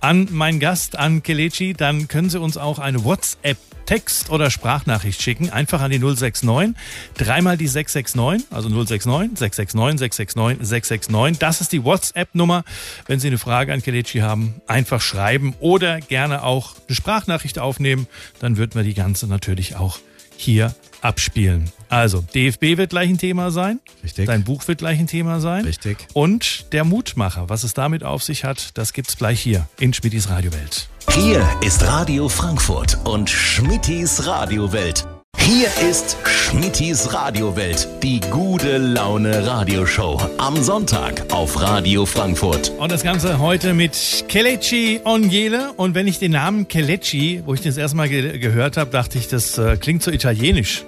an 0.00 0.28
meinen 0.30 0.60
Gast, 0.60 0.98
an 0.98 1.22
Kelechi, 1.22 1.74
dann 1.74 2.08
können 2.08 2.30
Sie 2.30 2.40
uns 2.40 2.56
auch 2.56 2.78
eine 2.78 3.04
WhatsApp 3.04 3.58
Text- 3.86 4.30
oder 4.30 4.50
Sprachnachricht 4.50 5.20
schicken. 5.22 5.50
Einfach 5.50 5.80
an 5.80 5.90
die 5.90 5.98
069, 5.98 6.74
dreimal 7.16 7.56
die 7.56 7.66
669, 7.66 8.52
also 8.52 8.68
069, 8.68 9.38
669, 9.38 10.14
669, 10.14 10.88
669. 10.88 11.38
Das 11.38 11.60
ist 11.60 11.72
die 11.72 11.84
WhatsApp-Nummer. 11.84 12.64
Wenn 13.06 13.20
Sie 13.20 13.28
eine 13.28 13.38
Frage 13.38 13.72
an 13.72 13.82
Kelechi 13.82 14.18
haben, 14.18 14.60
einfach 14.66 15.00
schreiben 15.00 15.54
oder 15.60 16.00
gerne 16.00 16.42
auch 16.42 16.74
eine 16.86 16.96
Sprachnachricht 16.96 17.58
aufnehmen. 17.58 18.06
Dann 18.40 18.56
wird 18.56 18.74
man 18.74 18.84
die 18.84 18.94
ganze 18.94 19.26
natürlich 19.26 19.76
auch 19.76 19.98
hier 20.36 20.74
abspielen. 21.02 21.70
Also, 21.88 22.20
DFB 22.20 22.76
wird 22.76 22.90
gleich 22.90 23.08
ein 23.08 23.18
Thema 23.18 23.50
sein. 23.50 23.80
Richtig. 24.02 24.26
Dein 24.26 24.44
Buch 24.44 24.68
wird 24.68 24.78
gleich 24.78 24.98
ein 24.98 25.06
Thema 25.06 25.40
sein. 25.40 25.64
Richtig. 25.64 25.98
Und 26.12 26.72
der 26.72 26.84
Mutmacher, 26.84 27.48
was 27.48 27.64
es 27.64 27.74
damit 27.74 28.04
auf 28.04 28.22
sich 28.22 28.44
hat, 28.44 28.76
das 28.76 28.92
gibt's 28.92 29.16
gleich 29.16 29.40
hier 29.40 29.66
in 29.78 29.92
Schmidtis 29.92 30.28
Radiowelt. 30.28 30.89
Hier 31.08 31.48
ist 31.64 31.82
Radio 31.86 32.28
Frankfurt 32.28 32.98
und 33.04 33.28
Schmittis 33.28 34.26
Radiowelt. 34.26 35.06
Hier 35.38 35.68
ist 35.90 36.16
Schmittis 36.24 37.12
Radiowelt, 37.12 37.88
die 38.02 38.20
gute 38.20 38.78
Laune 38.78 39.46
Radioshow. 39.46 40.20
Am 40.38 40.62
Sonntag 40.62 41.32
auf 41.32 41.60
Radio 41.60 42.06
Frankfurt. 42.06 42.70
Und 42.78 42.92
das 42.92 43.02
Ganze 43.02 43.38
heute 43.38 43.74
mit 43.74 44.24
Kelechi 44.28 45.00
Onyele. 45.04 45.72
Und 45.72 45.94
wenn 45.94 46.06
ich 46.06 46.18
den 46.18 46.32
Namen 46.32 46.68
Kelechi, 46.68 47.42
wo 47.44 47.54
ich 47.54 47.60
den 47.60 47.70
das 47.70 47.78
erste 47.78 47.96
Mal 47.96 48.08
ge 48.08 48.38
gehört 48.38 48.76
habe, 48.76 48.90
dachte 48.90 49.18
ich, 49.18 49.26
das 49.26 49.58
äh, 49.58 49.76
klingt 49.76 50.02
so 50.02 50.10
italienisch. 50.10 50.84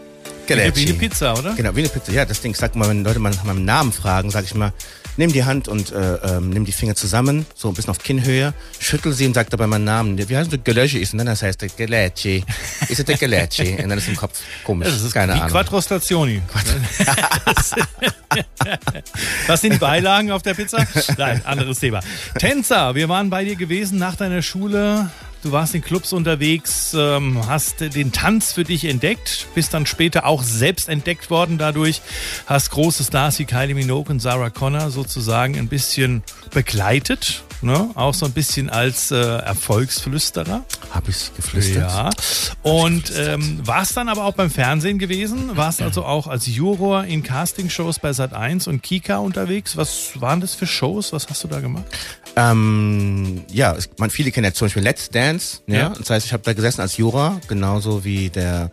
Kelechi. 0.47 0.77
Wie 0.77 0.91
eine 0.91 0.99
Pizza, 0.99 1.39
oder? 1.39 1.55
Genau, 1.55 1.75
wie 1.75 1.81
eine 1.81 1.89
Pizza. 1.89 2.13
Ja, 2.13 2.25
das 2.25 2.41
Ding, 2.41 2.53
ich 2.53 2.59
sag 2.59 2.77
mal, 2.77 2.89
wenn 2.89 3.03
Leute 3.03 3.19
mal 3.19 3.31
nach 3.31 3.45
meinem 3.45 3.65
Namen 3.65 3.93
fragen, 3.93 4.31
sage 4.31 4.47
ich 4.47 4.55
mal, 4.55 4.73
nimm 5.17 5.33
die 5.33 5.45
Hand 5.45 5.69
und 5.69 5.93
äh, 5.93 6.15
ähm, 6.17 6.51
nimm 6.51 6.65
die 6.65 6.73
Finger 6.73 6.95
zusammen, 6.95 7.47
so 7.55 7.69
ein 7.69 7.75
bisschen 7.75 7.91
auf 7.91 7.99
Kinnhöhe, 7.99 8.55
schüttel 8.79 9.13
sie 9.13 9.27
und 9.27 9.35
sag 9.35 9.51
dabei 9.51 9.67
meinen 9.67 9.85
Namen. 9.85 10.17
Wie 10.29 10.37
heißt 10.37 10.53
du 10.53 10.59
Gelöschi 10.59 10.99
ist? 10.99 11.13
Und 11.13 11.19
dann 11.19 11.27
das 11.27 11.43
heißt 11.43 11.63
der 11.63 11.69
Geleci. 11.69 12.45
Ist 12.89 12.99
es 12.99 13.05
der 13.05 13.17
Geleci? 13.17 13.77
Und 13.83 13.89
dann 13.89 13.99
ist 13.99 14.09
im 14.09 14.17
Kopf 14.17 14.41
komisch. 14.65 14.89
Das 14.89 15.03
ist 15.03 15.13
Keine 15.13 15.35
wie 15.35 15.39
Ahnung. 15.39 15.51
Quattro 15.51 15.81
Stazioni. 15.81 16.41
Was 19.47 19.61
sind 19.61 19.75
die 19.75 19.79
Beilagen 19.79 20.31
auf 20.31 20.43
der 20.43 20.55
Pizza? 20.55 20.87
Nein, 21.19 21.43
anderes 21.45 21.79
Thema. 21.79 22.01
Tänzer, 22.39 22.95
wir 22.95 23.09
waren 23.09 23.31
bei 23.31 23.45
dir 23.45 23.57
gewesen 23.57 23.99
nach 23.99 24.17
deiner 24.17 24.43
Schule. 24.43 25.11
Du 25.43 25.51
warst 25.51 25.75
in 25.75 25.83
Clubs 25.83 26.13
unterwegs, 26.13 26.95
ähm, 26.97 27.37
hast 27.49 27.81
den 27.81 28.13
Tanz 28.13 28.53
für 28.53 28.63
dich 28.63 28.85
entdeckt, 28.85 29.49
bist 29.57 29.75
dann 29.75 29.87
später 29.87 30.25
auch 30.25 30.45
selbst 30.45 30.89
entdeckt 30.89 31.31
worden 31.31 31.59
dadurch, 31.59 32.01
hast 32.47 32.71
große 32.71 33.03
Stars 33.03 33.41
wie 33.41 33.45
Kylie 33.45 33.75
Minogue 33.75 34.13
und 34.13 34.21
Sarah 34.21 34.51
Connor 34.51 34.91
sozusagen 34.91 35.59
ein 35.59 35.67
bisschen 35.67 36.23
begleitet, 36.53 37.43
ne? 37.63 37.91
auch 37.95 38.15
so 38.15 38.27
ein 38.27 38.33
bisschen 38.33 38.69
als 38.71 39.11
äh, 39.11 39.17
Erfolgsflüsterer. 39.17 40.65
Hab 40.91 41.09
ich's 41.09 41.33
geflüstert? 41.35 41.91
Ja. 41.91 42.11
Und 42.63 43.13
ähm, 43.17 43.61
warst 43.65 43.97
dann 43.97 44.09
aber 44.09 44.25
auch 44.25 44.35
beim 44.35 44.51
Fernsehen 44.51 44.99
gewesen, 44.99 45.57
warst 45.57 45.81
also 45.83 46.05
auch 46.05 46.27
als 46.27 46.47
Juror 46.47 47.05
in 47.05 47.23
Castingshows 47.23 47.99
bei 47.99 48.11
Sat1 48.11 48.69
und 48.69 48.83
Kika 48.83 49.17
unterwegs. 49.19 49.77
Was 49.77 50.21
waren 50.21 50.41
das 50.41 50.55
für 50.55 50.67
Shows? 50.67 51.13
Was 51.13 51.29
hast 51.29 51.45
du 51.45 51.49
da 51.49 51.61
gemacht? 51.61 51.85
Ähm, 52.37 53.43
ja, 53.51 53.75
es- 53.75 53.91
man, 53.99 54.09
viele 54.11 54.31
kennen 54.31 54.45
ja 54.47 54.53
zum 54.55 54.67
Beispiel 54.67 54.83
Let's 54.83 55.11
Dance. 55.11 55.61
Ja. 55.67 55.77
Ja. 55.77 55.89
Das 55.91 56.09
heißt, 56.11 56.27
ich 56.27 56.33
habe 56.33 56.43
da 56.43 56.53
gesessen 56.55 56.81
als 56.81 56.97
Jura, 56.97 57.41
genauso 57.49 58.05
wie 58.05 58.31
der 58.31 58.71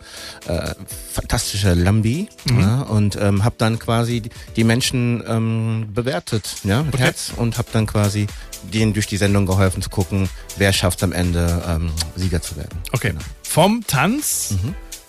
äh, 0.47 0.73
fantastische 1.13 1.73
Lambi. 1.73 2.29
Mhm. 2.49 2.59
Ja, 2.59 2.81
und 2.83 3.17
ähm, 3.17 3.43
habe 3.43 3.55
dann 3.57 3.77
quasi 3.79 4.21
die- 4.21 4.29
die 4.55 4.63
Menschen 4.63 5.23
ähm, 5.27 5.89
bewertet, 5.93 6.47
ja, 6.63 6.83
mit 6.83 6.93
Okay. 6.95 7.03
Herz 7.03 7.31
und 7.35 7.57
habe 7.57 7.67
dann 7.73 7.85
quasi 7.85 8.27
denen 8.63 8.93
durch 8.93 9.07
die 9.07 9.17
Sendung 9.17 9.45
geholfen 9.45 9.81
zu 9.81 9.89
gucken, 9.89 10.29
wer 10.57 10.73
schafft 10.73 11.03
am 11.03 11.11
Ende 11.11 11.63
ähm, 11.67 11.91
Sieger 12.15 12.41
zu 12.41 12.55
werden. 12.57 12.77
Okay. 12.91 13.13
Vom 13.43 13.85
Tanz 13.87 14.53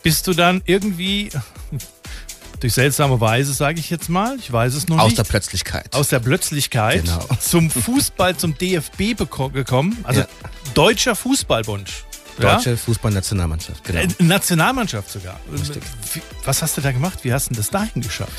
bist 0.03 0.27
du 0.27 0.33
dann 0.35 0.63
irgendwie 0.65 1.31
durch 2.61 2.75
seltsame 2.75 3.21
Weise, 3.21 3.53
sage 3.53 3.81
ich 3.81 3.89
jetzt 3.91 4.09
mal, 4.09 4.37
ich 4.39 4.53
weiß 4.53 4.75
es 4.75 4.89
noch 4.89 4.99
Aus 4.99 5.07
nicht. 5.07 5.19
der 5.19 5.25
Plötzlichkeit. 5.25 5.95
aus 5.95 6.09
der 6.09 6.21
Plötzlichkeit 6.21 7.05
Genau. 7.05 7.27
zum 7.41 7.71
Fußball, 7.71 8.37
zum 8.37 8.57
DFB 8.57 9.17
gekommen. 9.53 9.99
Also 10.05 10.21
Ja. 10.21 10.27
Deutscher 10.75 11.17
Fußballbund. 11.17 11.91
Ja? 12.39 12.55
Deutsche 12.57 12.77
Fußballnationalmannschaft, 12.77 13.83
genau. 13.85 14.01
Äh, 14.01 14.09
Nationalmannschaft 14.19 15.11
sogar. 15.11 15.39
Richtig. 15.53 15.83
Was 16.45 16.63
hast 16.63 16.77
du 16.77 16.81
da 16.81 16.93
gemacht? 16.93 17.21
Wie 17.23 17.33
hast 17.33 17.51
du 17.51 17.55
das 17.55 17.71
dahin 17.71 18.03
geschafft? 18.03 18.33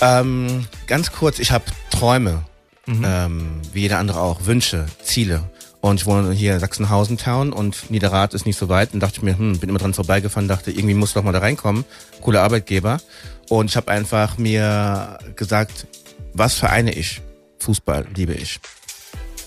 Ähm, 0.00 0.66
ganz 0.86 1.12
kurz, 1.12 1.38
ich 1.38 1.50
habe 1.52 1.64
Träume, 1.90 2.44
Mhm. 2.88 3.04
ähm, 3.04 3.60
wie 3.72 3.82
jeder 3.82 3.98
andere 3.98 4.20
auch, 4.20 4.46
Wünsche, 4.46 4.86
Ziele. 5.02 5.42
Und 5.80 6.00
ich 6.00 6.06
wohne 6.06 6.32
hier 6.32 6.54
in 6.54 6.60
Sachsenhausen-Town 6.60 7.52
und 7.52 7.90
Niederrad 7.90 8.34
ist 8.34 8.46
nicht 8.46 8.58
so 8.58 8.68
weit. 8.68 8.94
Und 8.94 9.00
dachte 9.00 9.18
ich 9.18 9.22
mir, 9.22 9.38
hm, 9.38 9.58
bin 9.58 9.68
immer 9.68 9.78
dran 9.78 9.94
vorbeigefahren, 9.94 10.48
dachte, 10.48 10.70
irgendwie 10.70 10.94
muss 10.94 11.12
doch 11.12 11.22
mal 11.22 11.32
da 11.32 11.38
reinkommen. 11.38 11.84
Cooler 12.20 12.42
Arbeitgeber. 12.42 13.00
Und 13.48 13.70
ich 13.70 13.76
habe 13.76 13.90
einfach 13.90 14.38
mir 14.38 15.18
gesagt, 15.36 15.86
was 16.32 16.54
vereine 16.54 16.92
ich? 16.92 17.20
Fußball 17.60 18.06
liebe 18.14 18.32
ich. 18.32 18.58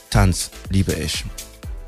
Tanz 0.10 0.52
liebe 0.70 0.94
ich. 0.94 1.26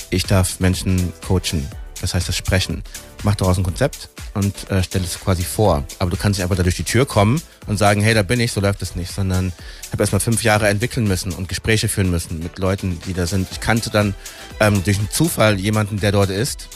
Ich 0.10 0.26
darf 0.26 0.60
Menschen 0.60 1.14
coachen. 1.26 1.68
Das 2.04 2.14
heißt, 2.14 2.28
das 2.28 2.36
Sprechen. 2.36 2.84
Mach 3.24 3.36
daraus 3.36 3.58
ein 3.58 3.64
Konzept 3.64 4.10
und 4.34 4.70
äh, 4.70 4.84
stell 4.84 5.02
es 5.04 5.18
quasi 5.18 5.44
vor. 5.44 5.86
Aber 6.00 6.12
du 6.12 6.18
kannst 6.18 6.38
nicht 6.38 6.44
einfach 6.44 6.58
da 6.58 6.64
durch 6.64 6.76
die 6.76 6.84
Tür 6.84 7.06
kommen 7.06 7.42
und 7.66 7.78
sagen, 7.78 8.02
hey, 8.02 8.14
da 8.14 8.24
bin 8.24 8.42
ich, 8.42 8.52
so 8.52 8.60
läuft 8.60 8.82
es 8.82 8.98
nicht, 8.98 9.14
sondern 9.14 9.54
ich 9.84 9.92
habe 9.94 10.04
erstmal 10.04 10.20
fünf 10.20 10.44
Jahre 10.44 10.68
entwickeln 10.68 11.08
müssen 11.08 11.32
und 11.32 11.48
Gespräche 11.48 11.88
führen 11.88 12.12
müssen 12.12 12.40
mit 12.40 12.60
Leuten, 12.60 13.00
die 13.08 13.14
da 13.14 13.26
sind. 13.26 13.48
Ich 13.52 13.62
kannte 13.62 13.90
dann 13.90 14.16
ähm, 14.60 14.84
durch 14.84 15.00
einen 15.00 15.10
Zufall 15.12 15.58
jemanden, 15.58 16.02
der 16.02 16.12
dort 16.12 16.30
ist. 16.30 16.68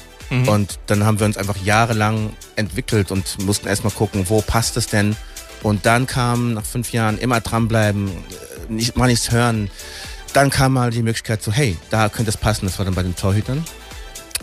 Und 0.47 0.79
dann 0.85 1.05
haben 1.05 1.19
wir 1.19 1.25
uns 1.25 1.35
einfach 1.35 1.57
jahrelang 1.57 2.31
entwickelt 2.55 3.11
und 3.11 3.43
mussten 3.43 3.67
erstmal 3.67 3.91
gucken, 3.91 4.29
wo 4.29 4.39
passt 4.39 4.77
es 4.77 4.87
denn. 4.87 5.17
Und 5.61 5.85
dann 5.85 6.07
kam 6.07 6.53
nach 6.53 6.65
fünf 6.65 6.93
Jahren 6.93 7.17
immer 7.17 7.41
dranbleiben, 7.41 8.07
äh, 8.07 8.71
nicht, 8.71 8.95
mal 8.95 9.07
nichts 9.07 9.29
hören. 9.31 9.69
Dann 10.31 10.49
kam 10.51 10.71
mal 10.71 10.91
die 10.91 11.03
Möglichkeit 11.03 11.43
so, 11.43 11.51
hey, 11.51 11.77
da 11.89 12.07
könnte 12.07 12.29
es 12.29 12.37
passen. 12.37 12.65
Das 12.65 12.77
war 12.77 12.85
dann 12.85 12.95
bei 12.95 13.03
den 13.03 13.15
Torhütern. 13.15 13.65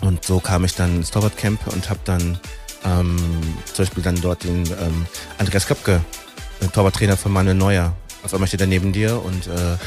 Und 0.01 0.25
so 0.25 0.39
kam 0.39 0.65
ich 0.65 0.75
dann 0.75 0.97
ins 0.97 1.11
Torwartcamp 1.11 1.67
und 1.67 1.89
habe 1.89 1.99
dann 2.03 2.39
ähm, 2.85 3.17
zum 3.65 3.85
Beispiel 3.85 4.03
dann 4.03 4.21
dort 4.21 4.43
den 4.43 4.65
ähm, 4.67 5.05
Andreas 5.37 5.67
Köpke, 5.67 6.01
den 6.61 6.71
Torwarttrainer 6.71 7.17
von 7.17 7.31
Manuel 7.31 7.55
Neuer. 7.55 7.95
Auf 8.23 8.33
einmal 8.33 8.47
steht 8.47 8.61
er 8.61 8.67
neben 8.67 8.91
dir 8.91 9.23
und 9.23 9.45
äh, 9.47 9.77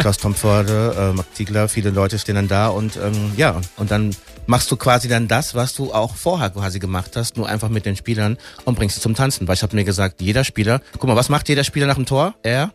Klaus 0.00 0.18
Tomforde, 0.18 0.94
äh, 0.98 1.12
Marc 1.14 1.34
Ziegler, 1.34 1.68
viele 1.68 1.88
Leute 1.88 2.18
stehen 2.18 2.34
dann 2.34 2.46
da 2.46 2.68
und 2.68 2.96
ähm, 2.96 3.32
ja, 3.36 3.58
und 3.76 3.90
dann 3.90 4.14
machst 4.46 4.70
du 4.70 4.76
quasi 4.76 5.08
dann 5.08 5.26
das, 5.26 5.54
was 5.54 5.74
du 5.74 5.94
auch 5.94 6.14
vorher 6.14 6.50
quasi 6.50 6.80
gemacht 6.80 7.16
hast, 7.16 7.38
nur 7.38 7.48
einfach 7.48 7.70
mit 7.70 7.86
den 7.86 7.96
Spielern 7.96 8.36
und 8.66 8.74
bringst 8.74 8.96
sie 8.96 9.00
zum 9.00 9.14
Tanzen. 9.14 9.48
Weil 9.48 9.54
ich 9.54 9.62
habe 9.62 9.74
mir 9.74 9.84
gesagt, 9.84 10.20
jeder 10.20 10.44
Spieler, 10.44 10.82
guck 10.92 11.04
mal, 11.04 11.16
was 11.16 11.30
macht 11.30 11.48
jeder 11.48 11.64
Spieler 11.64 11.86
nach 11.86 11.94
dem 11.94 12.06
Tor? 12.06 12.34
Er 12.42 12.72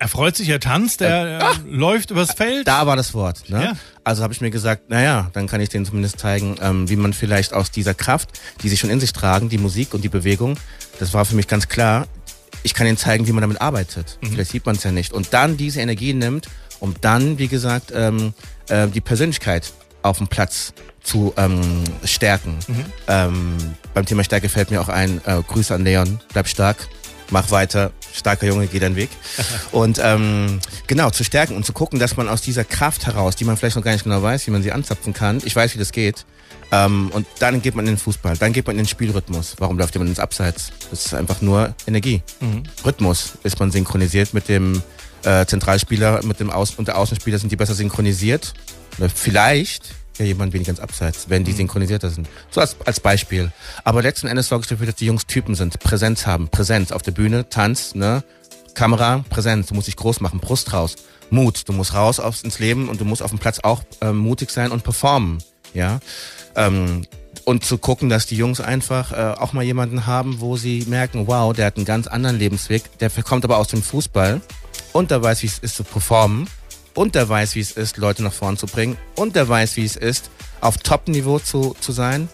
Er 0.00 0.08
freut 0.08 0.36
sich, 0.36 0.48
er 0.48 0.60
tanzt, 0.60 1.00
er 1.00 1.40
äh, 1.40 1.42
läuft 1.68 2.10
übers 2.12 2.32
Feld. 2.32 2.68
Da 2.68 2.86
war 2.86 2.94
das 2.94 3.14
Wort. 3.14 3.50
Ne? 3.50 3.64
Ja. 3.64 3.72
Also 4.04 4.22
habe 4.22 4.32
ich 4.32 4.40
mir 4.40 4.50
gesagt, 4.50 4.90
naja, 4.90 5.30
dann 5.32 5.48
kann 5.48 5.60
ich 5.60 5.70
denen 5.70 5.84
zumindest 5.84 6.20
zeigen, 6.20 6.56
ähm, 6.62 6.88
wie 6.88 6.96
man 6.96 7.12
vielleicht 7.12 7.52
aus 7.52 7.70
dieser 7.70 7.94
Kraft, 7.94 8.40
die 8.62 8.68
sie 8.68 8.76
schon 8.76 8.90
in 8.90 9.00
sich 9.00 9.12
tragen, 9.12 9.48
die 9.48 9.58
Musik 9.58 9.94
und 9.94 10.02
die 10.02 10.08
Bewegung, 10.08 10.56
das 11.00 11.14
war 11.14 11.24
für 11.24 11.34
mich 11.34 11.48
ganz 11.48 11.68
klar, 11.68 12.06
ich 12.62 12.74
kann 12.74 12.86
ihnen 12.86 12.96
zeigen, 12.96 13.26
wie 13.26 13.32
man 13.32 13.40
damit 13.40 13.60
arbeitet. 13.60 14.18
Vielleicht 14.30 14.50
sieht 14.52 14.66
man 14.66 14.76
es 14.76 14.84
ja 14.84 14.92
nicht. 14.92 15.12
Und 15.12 15.32
dann 15.32 15.56
diese 15.56 15.80
Energie 15.80 16.12
nimmt, 16.12 16.48
um 16.80 16.94
dann, 17.00 17.38
wie 17.38 17.48
gesagt, 17.48 17.92
ähm, 17.94 18.34
äh, 18.68 18.88
die 18.88 19.00
Persönlichkeit 19.00 19.72
auf 20.02 20.18
dem 20.18 20.28
Platz 20.28 20.72
zu 21.02 21.32
ähm, 21.36 21.84
stärken. 22.04 22.58
Ähm, 23.06 23.56
beim 23.94 24.04
Thema 24.06 24.24
Stärke 24.24 24.48
fällt 24.48 24.70
mir 24.70 24.80
auch 24.80 24.88
ein, 24.88 25.20
äh, 25.24 25.42
Grüße 25.46 25.74
an 25.74 25.84
Leon, 25.84 26.20
bleib 26.32 26.48
stark, 26.48 26.88
mach 27.30 27.50
weiter, 27.50 27.92
starker 28.12 28.46
Junge, 28.46 28.66
geh 28.66 28.78
deinen 28.78 28.96
Weg. 28.96 29.10
und 29.72 30.00
ähm, 30.02 30.60
genau, 30.86 31.10
zu 31.10 31.24
stärken 31.24 31.56
und 31.56 31.64
zu 31.64 31.72
gucken, 31.72 31.98
dass 31.98 32.16
man 32.16 32.28
aus 32.28 32.42
dieser 32.42 32.64
Kraft 32.64 33.06
heraus, 33.06 33.36
die 33.36 33.44
man 33.44 33.56
vielleicht 33.56 33.76
noch 33.76 33.84
gar 33.84 33.92
nicht 33.92 34.04
genau 34.04 34.22
weiß, 34.22 34.46
wie 34.46 34.50
man 34.50 34.62
sie 34.62 34.72
anzapfen 34.72 35.12
kann, 35.12 35.40
ich 35.44 35.54
weiß, 35.54 35.74
wie 35.74 35.78
das 35.78 35.92
geht, 35.92 36.24
ähm, 36.70 37.10
und 37.12 37.26
dann 37.38 37.62
geht 37.62 37.74
man 37.74 37.86
in 37.86 37.92
den 37.92 37.98
Fußball, 37.98 38.36
dann 38.36 38.52
geht 38.52 38.66
man 38.66 38.76
in 38.76 38.82
den 38.82 38.88
Spielrhythmus. 38.88 39.56
Warum 39.58 39.78
läuft 39.78 39.94
jemand 39.94 40.10
ins 40.10 40.18
Abseits? 40.18 40.70
Das 40.90 41.06
ist 41.06 41.14
einfach 41.14 41.40
nur 41.40 41.74
Energie. 41.86 42.22
Rhythmus 42.84 43.32
ist 43.42 43.58
man 43.58 43.70
synchronisiert 43.70 44.34
mit 44.34 44.48
dem 44.48 44.82
äh, 45.24 45.46
Zentralspieler, 45.46 46.24
mit 46.24 46.40
dem 46.40 46.50
Außen 46.50 46.76
und 46.76 46.88
der 46.88 46.98
Außenspieler 46.98 47.38
sind 47.38 47.50
die 47.52 47.56
besser 47.56 47.74
synchronisiert. 47.74 48.52
Oder 48.98 49.08
vielleicht 49.08 49.94
ja 50.18 50.24
jemand 50.24 50.52
weniger 50.52 50.70
ins 50.70 50.80
Abseits, 50.80 51.28
wenn 51.28 51.44
die 51.44 51.52
synchronisierter 51.52 52.10
sind. 52.10 52.28
So 52.50 52.60
als, 52.60 52.76
als 52.84 53.00
Beispiel. 53.00 53.52
Aber 53.84 54.02
letzten 54.02 54.26
Endes 54.26 54.48
sorge 54.48 54.62
ich 54.62 54.68
dafür, 54.68 54.86
dass 54.86 54.96
die 54.96 55.06
Jungs 55.06 55.26
Typen 55.26 55.54
sind, 55.54 55.78
Präsenz 55.80 56.26
haben, 56.26 56.48
Präsenz 56.48 56.92
auf 56.92 57.02
der 57.02 57.12
Bühne, 57.12 57.48
Tanz, 57.48 57.94
ne? 57.94 58.22
Kamera, 58.74 59.24
Präsenz, 59.28 59.66
du 59.68 59.74
musst 59.74 59.88
dich 59.88 59.96
groß 59.96 60.20
machen, 60.20 60.38
Brust 60.38 60.72
raus, 60.72 60.96
Mut, 61.30 61.68
du 61.68 61.72
musst 61.72 61.94
raus 61.94 62.20
aufs, 62.20 62.42
ins 62.42 62.60
Leben 62.60 62.88
und 62.88 63.00
du 63.00 63.04
musst 63.04 63.22
auf 63.22 63.30
dem 63.30 63.40
Platz 63.40 63.58
auch 63.60 63.82
ähm, 64.00 64.18
mutig 64.18 64.50
sein 64.50 64.70
und 64.70 64.84
performen, 64.84 65.38
ja. 65.74 65.98
Ähm, 66.54 67.04
und 67.44 67.64
zu 67.64 67.78
gucken, 67.78 68.08
dass 68.08 68.26
die 68.26 68.36
Jungs 68.36 68.60
einfach 68.60 69.12
äh, 69.12 69.34
auch 69.38 69.52
mal 69.52 69.64
jemanden 69.64 70.06
haben, 70.06 70.40
wo 70.40 70.56
sie 70.56 70.84
merken, 70.86 71.26
wow, 71.26 71.52
der 71.52 71.66
hat 71.66 71.76
einen 71.76 71.86
ganz 71.86 72.06
anderen 72.06 72.38
Lebensweg, 72.38 72.98
der 72.98 73.10
kommt 73.10 73.44
aber 73.44 73.56
aus 73.56 73.68
dem 73.68 73.82
Fußball 73.82 74.40
und 74.92 75.10
der 75.10 75.22
weiß, 75.22 75.42
wie 75.42 75.46
es 75.46 75.58
ist 75.58 75.74
zu 75.74 75.82
performen 75.82 76.46
und 76.98 77.14
der 77.14 77.28
weiß, 77.28 77.54
wie 77.54 77.60
es 77.60 77.70
ist, 77.70 77.96
Leute 77.96 78.24
nach 78.24 78.32
vorn 78.32 78.56
zu 78.56 78.66
bringen 78.66 78.98
und 79.14 79.36
der 79.36 79.48
weiß, 79.48 79.76
wie 79.76 79.84
es 79.84 79.94
ist, 79.94 80.30
auf 80.60 80.78
Top-Niveau 80.78 81.38
zu, 81.38 81.76
zu 81.80 81.92
sein 81.92 82.28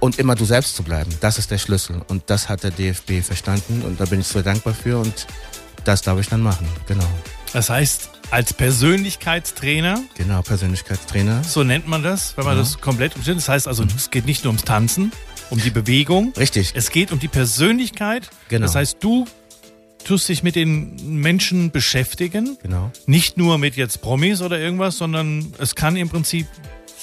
und 0.00 0.18
immer 0.18 0.34
du 0.34 0.46
selbst 0.46 0.74
zu 0.74 0.82
bleiben. 0.82 1.14
Das 1.20 1.36
ist 1.36 1.50
der 1.50 1.58
Schlüssel 1.58 2.00
und 2.08 2.22
das 2.28 2.48
hat 2.48 2.62
der 2.62 2.70
DFB 2.70 3.22
verstanden 3.22 3.82
und 3.82 4.00
da 4.00 4.06
bin 4.06 4.20
ich 4.20 4.26
so 4.26 4.40
dankbar 4.40 4.72
für 4.72 4.98
und 4.98 5.26
das 5.84 6.00
darf 6.00 6.18
ich 6.18 6.28
dann 6.28 6.40
machen, 6.40 6.66
genau. 6.86 7.04
Das 7.52 7.68
heißt, 7.68 8.08
als 8.30 8.54
Persönlichkeitstrainer. 8.54 10.00
Genau, 10.16 10.40
Persönlichkeitstrainer. 10.40 11.44
So 11.44 11.62
nennt 11.62 11.86
man 11.86 12.02
das, 12.02 12.38
wenn 12.38 12.46
man 12.46 12.54
ja. 12.54 12.60
das 12.60 12.80
komplett 12.80 13.16
umstellt. 13.16 13.36
Das 13.36 13.50
heißt 13.50 13.68
also, 13.68 13.84
es 13.94 14.10
geht 14.10 14.24
nicht 14.24 14.44
nur 14.44 14.52
ums 14.52 14.64
Tanzen, 14.64 15.12
um 15.50 15.60
die 15.60 15.70
Bewegung. 15.70 16.32
Richtig. 16.38 16.72
Es 16.74 16.90
geht 16.90 17.12
um 17.12 17.18
die 17.18 17.28
Persönlichkeit. 17.28 18.30
Genau. 18.48 18.64
Das 18.64 18.76
heißt, 18.76 18.96
du 19.00 19.26
tust 20.04 20.28
dich 20.28 20.42
mit 20.42 20.56
den 20.56 21.20
Menschen 21.20 21.70
beschäftigen. 21.70 22.56
Genau. 22.62 22.90
Nicht 23.06 23.36
nur 23.36 23.58
mit 23.58 23.76
jetzt 23.76 24.00
Promis 24.00 24.42
oder 24.42 24.58
irgendwas, 24.58 24.98
sondern 24.98 25.52
es 25.58 25.74
kann 25.74 25.96
im 25.96 26.08
Prinzip 26.08 26.46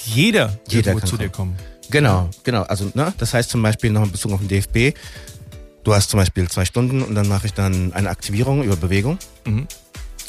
jeder, 0.04 0.58
jeder 0.68 0.96
zu 0.98 1.16
kommen. 1.16 1.18
dir 1.18 1.28
kommen. 1.28 1.56
Genau, 1.90 2.28
genau. 2.44 2.62
Also, 2.62 2.90
ne, 2.94 3.12
das 3.18 3.34
heißt 3.34 3.50
zum 3.50 3.62
Beispiel 3.62 3.90
noch 3.90 4.04
in 4.04 4.12
Bezug 4.12 4.32
auf 4.32 4.40
den 4.40 4.48
DFB. 4.48 4.96
Du 5.84 5.94
hast 5.94 6.10
zum 6.10 6.18
Beispiel 6.18 6.48
zwei 6.48 6.64
Stunden 6.64 7.02
und 7.02 7.14
dann 7.14 7.28
mache 7.28 7.46
ich 7.46 7.54
dann 7.54 7.92
eine 7.94 8.10
Aktivierung 8.10 8.62
über 8.62 8.76
Bewegung. 8.76 9.18
Mhm. 9.46 9.66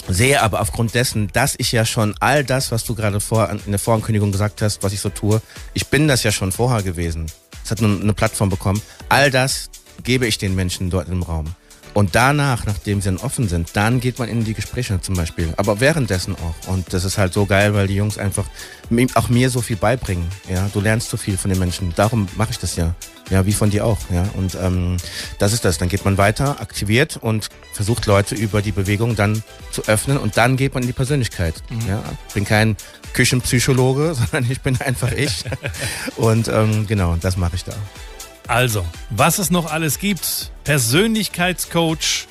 Sehe 0.07 0.41
aber 0.41 0.61
aufgrund 0.61 0.95
dessen, 0.95 1.27
dass 1.33 1.55
ich 1.57 1.71
ja 1.71 1.85
schon 1.85 2.15
all 2.19 2.43
das, 2.43 2.71
was 2.71 2.85
du 2.85 2.95
gerade 2.95 3.19
vor, 3.19 3.49
in 3.49 3.71
der 3.71 3.79
Vorankündigung 3.79 4.31
gesagt 4.31 4.61
hast, 4.61 4.81
was 4.81 4.93
ich 4.93 5.01
so 5.01 5.09
tue, 5.09 5.41
ich 5.73 5.87
bin 5.87 6.07
das 6.07 6.23
ja 6.23 6.31
schon 6.31 6.51
vorher 6.51 6.81
gewesen. 6.81 7.25
Es 7.63 7.71
hat 7.71 7.81
nur 7.81 8.01
eine 8.01 8.13
Plattform 8.13 8.49
bekommen. 8.49 8.81
All 9.09 9.29
das 9.29 9.69
gebe 10.03 10.25
ich 10.25 10.37
den 10.37 10.55
Menschen 10.55 10.89
dort 10.89 11.09
im 11.09 11.21
Raum. 11.21 11.53
Und 11.93 12.15
danach, 12.15 12.65
nachdem 12.65 13.01
sie 13.01 13.05
dann 13.05 13.17
offen 13.17 13.47
sind, 13.47 13.69
dann 13.73 13.99
geht 13.99 14.19
man 14.19 14.29
in 14.29 14.43
die 14.43 14.53
Gespräche 14.53 15.01
zum 15.01 15.15
Beispiel. 15.15 15.53
Aber 15.57 15.79
währenddessen 15.79 16.35
auch. 16.35 16.67
Und 16.67 16.93
das 16.93 17.03
ist 17.03 17.17
halt 17.17 17.33
so 17.33 17.45
geil, 17.45 17.73
weil 17.73 17.87
die 17.87 17.95
Jungs 17.95 18.17
einfach 18.17 18.45
auch 19.15 19.29
mir 19.29 19.49
so 19.49 19.61
viel 19.61 19.75
beibringen. 19.75 20.27
Ja, 20.49 20.69
du 20.73 20.81
lernst 20.81 21.09
so 21.09 21.17
viel 21.17 21.37
von 21.37 21.49
den 21.49 21.59
Menschen. 21.59 21.93
Darum 21.95 22.27
mache 22.35 22.51
ich 22.51 22.59
das 22.59 22.75
ja. 22.75 22.95
Ja, 23.29 23.45
wie 23.45 23.53
von 23.53 23.69
dir 23.69 23.85
auch. 23.85 23.99
Ja, 24.11 24.27
und 24.35 24.55
ähm, 24.55 24.97
das 25.37 25.53
ist 25.53 25.63
das. 25.63 25.77
Dann 25.77 25.87
geht 25.87 26.03
man 26.03 26.17
weiter, 26.17 26.61
aktiviert 26.61 27.17
und 27.17 27.49
versucht 27.73 28.07
Leute 28.07 28.33
über 28.33 28.61
die 28.61 28.71
Bewegung 28.71 29.15
dann 29.15 29.43
zu 29.71 29.83
öffnen 29.85 30.17
und 30.17 30.37
dann 30.37 30.57
geht 30.57 30.73
man 30.73 30.81
in 30.81 30.87
die 30.87 30.93
Persönlichkeit. 30.93 31.53
Mhm. 31.69 31.87
Ja, 31.87 32.03
ich 32.27 32.33
bin 32.33 32.45
kein 32.45 32.75
Küchenpsychologe, 33.13 34.15
sondern 34.31 34.49
ich 34.49 34.61
bin 34.61 34.79
einfach 34.81 35.11
ich. 35.11 35.43
und 36.15 36.47
ähm, 36.47 36.87
genau, 36.87 37.17
das 37.21 37.37
mache 37.37 37.55
ich 37.55 37.63
da. 37.63 37.73
Also, 38.49 38.83
was 39.11 39.37
es 39.37 39.51
noch 39.51 39.71
alles 39.71 39.99
gibt, 39.99 40.51
Persönlichkeitscoach 40.63 42.27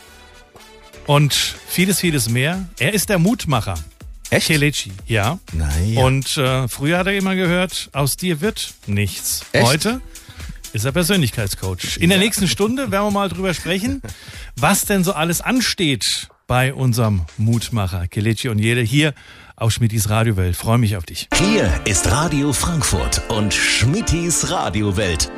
und 1.06 1.32
vieles, 1.32 2.00
vieles 2.00 2.28
mehr. 2.28 2.68
Er 2.80 2.92
ist 2.92 3.08
der 3.08 3.20
Mutmacher. 3.20 3.74
Echt? 4.28 4.48
Kelechi, 4.48 4.90
ja. 5.06 5.38
Naja. 5.52 6.02
Und 6.02 6.36
äh, 6.36 6.66
früher 6.66 6.98
hat 6.98 7.06
er 7.06 7.16
immer 7.16 7.36
gehört, 7.36 7.88
aus 7.92 8.16
dir 8.16 8.40
wird 8.40 8.74
nichts. 8.88 9.46
Echt? 9.52 9.64
Heute 9.64 10.00
ist 10.72 10.84
er 10.84 10.90
Persönlichkeitscoach. 10.90 11.98
In 11.98 12.08
der 12.08 12.18
nächsten 12.18 12.48
Stunde 12.48 12.90
werden 12.90 13.06
wir 13.06 13.10
mal 13.12 13.28
drüber 13.28 13.54
sprechen, 13.54 14.02
was 14.56 14.86
denn 14.86 15.04
so 15.04 15.12
alles 15.12 15.40
ansteht 15.40 16.26
bei 16.48 16.74
unserem 16.74 17.26
Mutmacher 17.36 18.08
Kelechi 18.08 18.48
und 18.48 18.58
Jede 18.58 18.80
hier 18.80 19.14
auf 19.54 19.70
Schmittis 19.70 20.10
Radiowelt. 20.10 20.56
Freue 20.56 20.78
mich 20.78 20.96
auf 20.96 21.06
dich. 21.06 21.28
Hier 21.36 21.72
ist 21.84 22.10
Radio 22.10 22.52
Frankfurt 22.52 23.22
und 23.30 23.54
Schmittis 23.54 24.50
Radiowelt. 24.50 25.30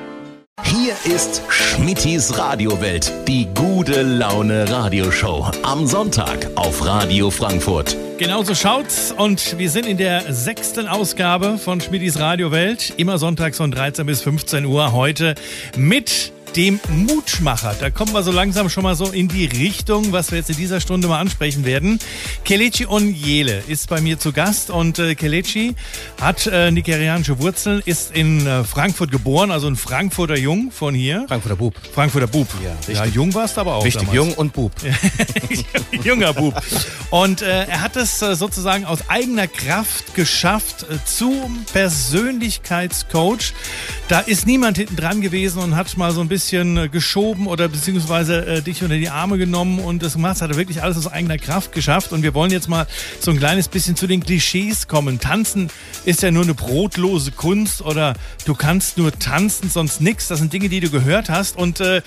Hier 0.65 0.95
ist 1.05 1.43
Schmittis 1.49 2.37
Radiowelt, 2.39 3.13
die 3.27 3.47
gute 3.55 4.03
Laune 4.03 4.71
Radioshow. 4.71 5.51
Am 5.63 5.87
Sonntag 5.87 6.49
auf 6.57 6.85
Radio 6.85 7.31
Frankfurt. 7.31 7.97
Genauso 8.19 8.55
schaut's 8.55 9.13
und 9.13 9.59
wir 9.59 9.71
sind 9.71 9.87
in 9.87 9.97
der 9.97 10.33
sechsten 10.33 10.87
Ausgabe 10.87 11.59
von 11.59 11.81
Schmittis 11.81 12.19
Radiowelt. 12.19 12.95
Immer 12.97 13.19
sonntags 13.19 13.57
von 13.57 13.71
13 13.71 14.07
bis 14.07 14.23
15 14.23 14.65
Uhr. 14.67 14.93
Heute 14.93 15.35
mit 15.77 16.33
dem 16.57 16.81
Mutmacher. 16.89 17.75
Da 17.79 17.91
kommen 17.91 18.13
wir 18.13 18.23
so 18.23 18.33
langsam 18.33 18.69
schon 18.69 18.83
mal 18.83 18.95
so 18.95 19.07
in 19.07 19.29
die 19.29 19.47
Richtung, 19.47 20.13
was 20.13 20.31
wir 20.31 20.39
jetzt 20.39 20.51
in 20.51 20.57
dieser 20.57 20.81
Stunde 20.81 21.09
mal 21.09 21.21
ansprechen 21.21 21.65
werden. 21.65 21.99
Kelechi 22.45 22.87
Onyele 22.87 23.63
ist 23.69 23.89
bei 23.89 24.01
mir 24.01 24.19
zu 24.19 24.33
Gast 24.33 24.71
und 24.71 24.99
äh, 24.99 25.15
Kelechi 25.15 25.75
hat 26.21 26.47
äh, 26.47 26.71
nigerianische 26.71 27.39
Wurzeln, 27.39 27.83
ist 27.85 28.15
in 28.15 28.47
äh, 28.47 28.65
Frankfurt 28.65 29.13
geboren, 29.13 29.51
also 29.51 29.69
ein 29.69 29.77
Frankfurter 29.77 30.37
Jung 30.37 30.71
von 30.73 30.95
hier. 30.95 31.25
Frankfurter 31.29 31.57
Bub. 31.57 31.75
Frankfurter 31.95 32.27
Bub. 32.27 32.49
Ja, 32.63 32.73
richtig. 32.73 32.97
ja 32.97 33.05
jung 33.05 33.33
warst 33.35 33.57
du 33.57 33.61
aber 33.61 33.77
auch. 33.77 33.85
Richtig, 33.85 34.09
damals. 34.09 34.17
jung 34.17 34.35
und 34.35 34.53
Bub. 34.53 34.73
Junger 36.05 36.33
Bub. 36.33 36.61
Und 37.11 37.43
äh, 37.43 37.65
er 37.67 37.81
hat 37.81 37.97
es 37.97 38.23
äh, 38.23 38.35
sozusagen 38.35 38.85
aus 38.85 39.09
eigener 39.09 39.47
Kraft 39.47 40.15
geschafft 40.15 40.87
äh, 40.91 40.97
zum 41.05 41.65
Persönlichkeitscoach. 41.73 43.53
Da 44.09 44.21
ist 44.21 44.47
niemand 44.47 44.79
hinten 44.79 44.97
dran 44.97 45.21
gewesen 45.21 45.63
und 45.63 45.77
hat 45.77 45.97
mal 45.97 46.13
so 46.13 46.21
ein 46.21 46.29
bisschen 46.29 46.40
bisschen 46.41 46.79
äh, 46.79 46.89
geschoben 46.89 47.47
oder 47.47 47.69
beziehungsweise 47.69 48.47
äh, 48.47 48.63
dich 48.63 48.83
unter 48.83 48.97
die 48.97 49.11
Arme 49.11 49.37
genommen 49.37 49.79
und 49.79 50.03
das 50.03 50.15
gemacht. 50.15 50.41
Hat 50.41 50.51
er 50.51 50.57
wirklich 50.57 50.83
alles 50.83 50.97
aus 50.97 51.07
eigener 51.07 51.37
Kraft 51.37 51.73
geschafft. 51.73 52.13
Und 52.13 52.23
wir 52.23 52.33
wollen 52.33 52.51
jetzt 52.51 52.67
mal 52.67 52.87
so 53.21 53.31
ein 53.31 53.37
kleines 53.37 53.69
bisschen 53.69 53.95
zu 53.95 54.07
den 54.07 54.25
Klischees 54.25 54.89
kommen. 54.89 55.21
Tanzen 55.21 55.69
ist 56.07 56.23
ja 56.23 56.31
nur 56.31 56.45
eine 56.45 56.55
brotlose 56.55 57.33
Kunst 57.33 57.83
oder 57.83 58.15
du 58.47 58.55
kannst 58.55 58.97
nur 58.97 59.13
tanzen, 59.13 59.69
sonst 59.69 60.01
nichts. 60.01 60.29
Das 60.29 60.39
sind 60.39 60.51
Dinge, 60.51 60.71
die 60.71 60.81
du 60.81 60.89
gehört 60.89 61.29
hast. 61.29 61.59
Und 61.59 61.81
äh, 61.81 62.01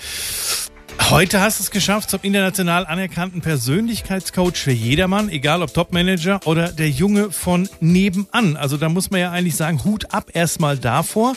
Heute 1.10 1.40
hast 1.40 1.58
du 1.58 1.64
es 1.64 1.70
geschafft 1.70 2.08
zum 2.08 2.20
international 2.22 2.86
anerkannten 2.86 3.40
Persönlichkeitscoach 3.40 4.56
für 4.56 4.72
jedermann, 4.72 5.28
egal 5.28 5.60
ob 5.60 5.74
Topmanager 5.74 6.40
oder 6.44 6.68
der 6.68 6.88
Junge 6.88 7.30
von 7.32 7.68
nebenan. 7.80 8.56
Also 8.56 8.76
da 8.76 8.88
muss 8.88 9.10
man 9.10 9.20
ja 9.20 9.30
eigentlich 9.30 9.56
sagen, 9.56 9.82
Hut 9.84 10.14
ab 10.14 10.30
erstmal 10.34 10.78
davor. 10.78 11.34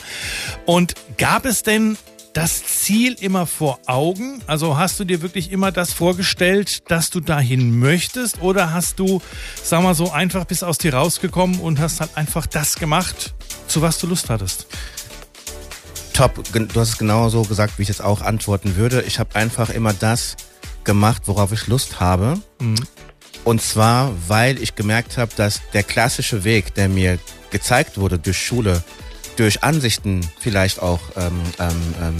Und 0.64 0.94
gab 1.18 1.44
es 1.44 1.64
denn 1.64 1.98
das 2.38 2.62
Ziel 2.62 3.16
immer 3.18 3.46
vor 3.46 3.80
Augen? 3.86 4.40
Also 4.46 4.76
hast 4.76 5.00
du 5.00 5.04
dir 5.04 5.22
wirklich 5.22 5.50
immer 5.50 5.72
das 5.72 5.92
vorgestellt, 5.92 6.88
dass 6.88 7.10
du 7.10 7.18
dahin 7.18 7.80
möchtest? 7.80 8.40
Oder 8.40 8.72
hast 8.72 9.00
du, 9.00 9.20
sag 9.60 9.82
mal 9.82 9.96
so, 9.96 10.12
einfach 10.12 10.44
bis 10.44 10.62
aus 10.62 10.78
dir 10.78 10.94
rausgekommen 10.94 11.58
und 11.58 11.80
hast 11.80 11.98
halt 11.98 12.16
einfach 12.16 12.46
das 12.46 12.76
gemacht, 12.76 13.34
zu 13.66 13.82
was 13.82 13.98
du 13.98 14.06
Lust 14.06 14.30
hattest? 14.30 14.68
Top, 16.12 16.40
du 16.52 16.80
hast 16.80 16.90
es 16.90 16.98
genau 16.98 17.28
so 17.28 17.42
gesagt, 17.42 17.76
wie 17.76 17.82
ich 17.82 17.88
jetzt 17.88 18.04
auch 18.04 18.20
antworten 18.20 18.76
würde. 18.76 19.02
Ich 19.02 19.18
habe 19.18 19.34
einfach 19.34 19.70
immer 19.70 19.92
das 19.92 20.36
gemacht, 20.84 21.22
worauf 21.26 21.50
ich 21.50 21.66
Lust 21.66 21.98
habe. 21.98 22.38
Mhm. 22.60 22.76
Und 23.42 23.62
zwar, 23.62 24.14
weil 24.28 24.62
ich 24.62 24.76
gemerkt 24.76 25.18
habe, 25.18 25.32
dass 25.34 25.60
der 25.72 25.82
klassische 25.82 26.44
Weg, 26.44 26.72
der 26.74 26.88
mir 26.88 27.18
gezeigt 27.50 27.98
wurde 27.98 28.16
durch 28.20 28.38
Schule, 28.38 28.84
durch 29.38 29.62
Ansichten 29.62 30.28
vielleicht 30.40 30.82
auch, 30.82 31.00
ähm, 31.16 31.40
ähm, 31.60 31.94
ähm, 32.02 32.16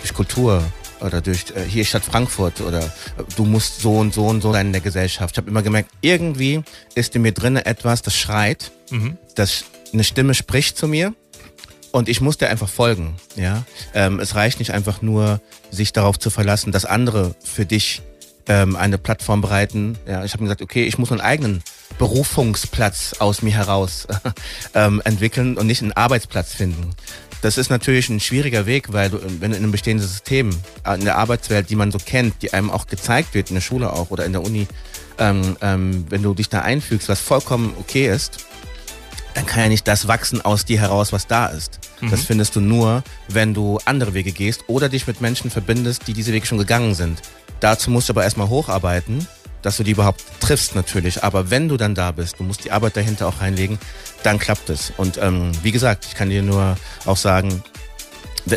durch 0.00 0.14
Kultur 0.14 0.62
oder 1.00 1.20
durch 1.20 1.44
äh, 1.54 1.62
hier 1.62 1.84
Stadt 1.84 2.04
Frankfurt 2.04 2.60
oder 2.62 2.82
äh, 2.84 2.90
du 3.36 3.44
musst 3.44 3.80
so 3.80 3.98
und 3.98 4.14
so 4.14 4.26
und 4.26 4.40
so 4.40 4.52
sein 4.52 4.68
in 4.68 4.72
der 4.72 4.80
Gesellschaft. 4.80 5.34
Ich 5.34 5.38
habe 5.38 5.50
immer 5.50 5.62
gemerkt, 5.62 5.90
irgendwie 6.00 6.62
ist 6.94 7.14
in 7.14 7.22
mir 7.22 7.32
drinne 7.32 7.66
etwas, 7.66 8.02
das 8.02 8.16
schreit, 8.16 8.70
mhm. 8.90 9.18
das 9.34 9.64
eine 9.92 10.04
Stimme 10.04 10.34
spricht 10.34 10.78
zu 10.78 10.88
mir 10.88 11.14
und 11.92 12.08
ich 12.08 12.20
musste 12.22 12.48
einfach 12.48 12.68
folgen. 12.68 13.16
Ja, 13.36 13.64
ähm, 13.92 14.18
es 14.18 14.34
reicht 14.34 14.58
nicht 14.58 14.72
einfach 14.72 15.02
nur, 15.02 15.40
sich 15.70 15.92
darauf 15.92 16.18
zu 16.18 16.30
verlassen, 16.30 16.72
dass 16.72 16.86
andere 16.86 17.34
für 17.44 17.66
dich 17.66 18.02
ähm, 18.48 18.76
eine 18.76 18.98
Plattform 18.98 19.40
bereiten. 19.40 19.98
Ja, 20.06 20.24
ich 20.24 20.32
habe 20.32 20.42
mir 20.42 20.48
gesagt, 20.48 20.62
okay, 20.62 20.84
ich 20.84 20.98
muss 20.98 21.10
meinen 21.10 21.20
eigenen 21.20 21.62
Berufungsplatz 21.98 23.16
aus 23.18 23.42
mir 23.42 23.52
heraus 23.52 24.06
ähm, 24.74 25.02
entwickeln 25.04 25.56
und 25.56 25.66
nicht 25.66 25.82
einen 25.82 25.92
Arbeitsplatz 25.92 26.52
finden. 26.52 26.90
Das 27.42 27.58
ist 27.58 27.70
natürlich 27.70 28.08
ein 28.08 28.20
schwieriger 28.20 28.66
Weg, 28.66 28.92
weil 28.92 29.10
du, 29.10 29.20
wenn 29.40 29.50
du 29.50 29.56
in 29.56 29.62
einem 29.62 29.72
bestehenden 29.72 30.06
System, 30.06 30.50
äh, 30.84 30.94
in 30.94 31.04
der 31.04 31.18
Arbeitswelt, 31.18 31.70
die 31.70 31.76
man 31.76 31.92
so 31.92 31.98
kennt, 31.98 32.42
die 32.42 32.52
einem 32.52 32.70
auch 32.70 32.86
gezeigt 32.86 33.34
wird, 33.34 33.50
in 33.50 33.54
der 33.54 33.60
Schule 33.60 33.92
auch 33.92 34.10
oder 34.10 34.24
in 34.24 34.32
der 34.32 34.42
Uni, 34.42 34.66
ähm, 35.18 35.56
ähm, 35.60 36.06
wenn 36.08 36.22
du 36.22 36.34
dich 36.34 36.48
da 36.48 36.60
einfügst, 36.60 37.08
was 37.08 37.20
vollkommen 37.20 37.74
okay 37.78 38.08
ist, 38.08 38.45
dann 39.36 39.44
kann 39.44 39.62
ja 39.62 39.68
nicht 39.68 39.86
das 39.86 40.08
wachsen 40.08 40.40
aus 40.40 40.64
dir 40.64 40.80
heraus, 40.80 41.12
was 41.12 41.26
da 41.26 41.46
ist. 41.46 41.78
Mhm. 42.00 42.10
Das 42.10 42.24
findest 42.24 42.56
du 42.56 42.60
nur, 42.60 43.04
wenn 43.28 43.52
du 43.52 43.78
andere 43.84 44.14
Wege 44.14 44.32
gehst 44.32 44.64
oder 44.66 44.88
dich 44.88 45.06
mit 45.06 45.20
Menschen 45.20 45.50
verbindest, 45.50 46.08
die 46.08 46.14
diese 46.14 46.32
Wege 46.32 46.46
schon 46.46 46.56
gegangen 46.56 46.94
sind. 46.94 47.20
Dazu 47.60 47.90
musst 47.90 48.08
du 48.08 48.14
aber 48.14 48.24
erstmal 48.24 48.48
hocharbeiten 48.48 49.26
dass 49.62 49.78
du 49.78 49.82
die 49.82 49.90
überhaupt 49.90 50.22
triffst 50.38 50.76
natürlich. 50.76 51.24
Aber 51.24 51.50
wenn 51.50 51.68
du 51.68 51.76
dann 51.76 51.96
da 51.96 52.12
bist, 52.12 52.38
du 52.38 52.44
musst 52.44 52.64
die 52.64 52.70
Arbeit 52.70 52.96
dahinter 52.96 53.26
auch 53.26 53.40
reinlegen, 53.40 53.80
dann 54.22 54.38
klappt 54.38 54.70
es. 54.70 54.92
Und 54.96 55.18
ähm, 55.20 55.50
wie 55.64 55.72
gesagt, 55.72 56.04
ich 56.06 56.14
kann 56.14 56.30
dir 56.30 56.42
nur 56.42 56.76
auch 57.04 57.16
sagen, 57.16 57.64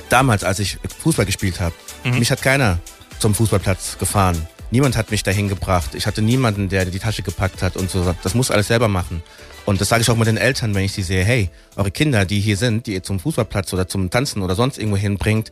damals, 0.09 0.43
als 0.43 0.59
ich 0.59 0.77
Fußball 0.99 1.25
gespielt 1.25 1.59
habe, 1.61 1.73
mhm. 2.03 2.19
mich 2.19 2.29
hat 2.29 2.43
keiner 2.43 2.77
zum 3.17 3.33
Fußballplatz 3.33 3.97
gefahren. 3.97 4.47
Niemand 4.69 4.97
hat 4.97 5.09
mich 5.09 5.23
dahin 5.23 5.47
gebracht. 5.47 5.95
Ich 5.95 6.05
hatte 6.05 6.21
niemanden, 6.21 6.69
der 6.69 6.85
die 6.85 6.99
Tasche 6.99 7.23
gepackt 7.23 7.63
hat 7.63 7.75
und 7.75 7.89
so. 7.89 8.13
Das 8.21 8.35
muss 8.35 8.51
alles 8.51 8.67
selber 8.67 8.87
machen. 8.87 9.23
Und 9.69 9.79
das 9.79 9.89
sage 9.89 10.01
ich 10.01 10.09
auch 10.09 10.15
mit 10.15 10.25
den 10.25 10.37
Eltern, 10.37 10.73
wenn 10.73 10.83
ich 10.83 10.93
sie 10.93 11.03
sehe. 11.03 11.23
Hey, 11.23 11.51
eure 11.75 11.91
Kinder, 11.91 12.25
die 12.25 12.39
hier 12.39 12.57
sind, 12.57 12.87
die 12.87 12.93
ihr 12.93 13.03
zum 13.03 13.19
Fußballplatz 13.19 13.71
oder 13.71 13.87
zum 13.87 14.09
Tanzen 14.09 14.41
oder 14.41 14.55
sonst 14.55 14.79
irgendwo 14.79 14.97
hinbringt, 14.97 15.51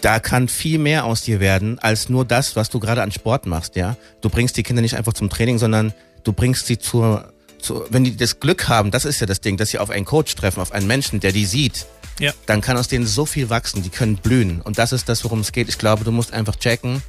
da 0.00 0.20
kann 0.20 0.46
viel 0.46 0.78
mehr 0.78 1.04
aus 1.04 1.22
dir 1.22 1.40
werden 1.40 1.80
als 1.80 2.08
nur 2.08 2.24
das, 2.24 2.54
was 2.54 2.70
du 2.70 2.78
gerade 2.78 3.02
an 3.02 3.10
Sport 3.10 3.46
machst. 3.46 3.74
Ja, 3.74 3.96
du 4.20 4.28
bringst 4.28 4.56
die 4.56 4.62
Kinder 4.62 4.80
nicht 4.80 4.96
einfach 4.96 5.12
zum 5.12 5.28
Training, 5.28 5.58
sondern 5.58 5.92
du 6.22 6.32
bringst 6.32 6.68
sie 6.68 6.78
zur, 6.78 7.32
zur 7.60 7.88
wenn 7.90 8.04
die 8.04 8.16
das 8.16 8.38
Glück 8.38 8.68
haben, 8.68 8.92
das 8.92 9.04
ist 9.04 9.18
ja 9.18 9.26
das 9.26 9.40
Ding, 9.40 9.56
dass 9.56 9.70
sie 9.70 9.80
auf 9.80 9.90
einen 9.90 10.04
Coach 10.04 10.36
treffen, 10.36 10.60
auf 10.60 10.70
einen 10.70 10.86
Menschen, 10.86 11.18
der 11.18 11.32
die 11.32 11.44
sieht. 11.44 11.86
Ja. 12.20 12.32
Dann 12.46 12.60
kann 12.60 12.76
aus 12.76 12.86
denen 12.86 13.08
so 13.08 13.26
viel 13.26 13.50
wachsen, 13.50 13.82
die 13.82 13.90
können 13.90 14.18
blühen. 14.18 14.60
Und 14.60 14.78
das 14.78 14.92
ist 14.92 15.08
das, 15.08 15.24
worum 15.24 15.40
es 15.40 15.50
geht. 15.50 15.68
Ich 15.68 15.78
glaube, 15.78 16.04
du 16.04 16.12
musst 16.12 16.32
einfach 16.32 16.54
checken, 16.54 17.02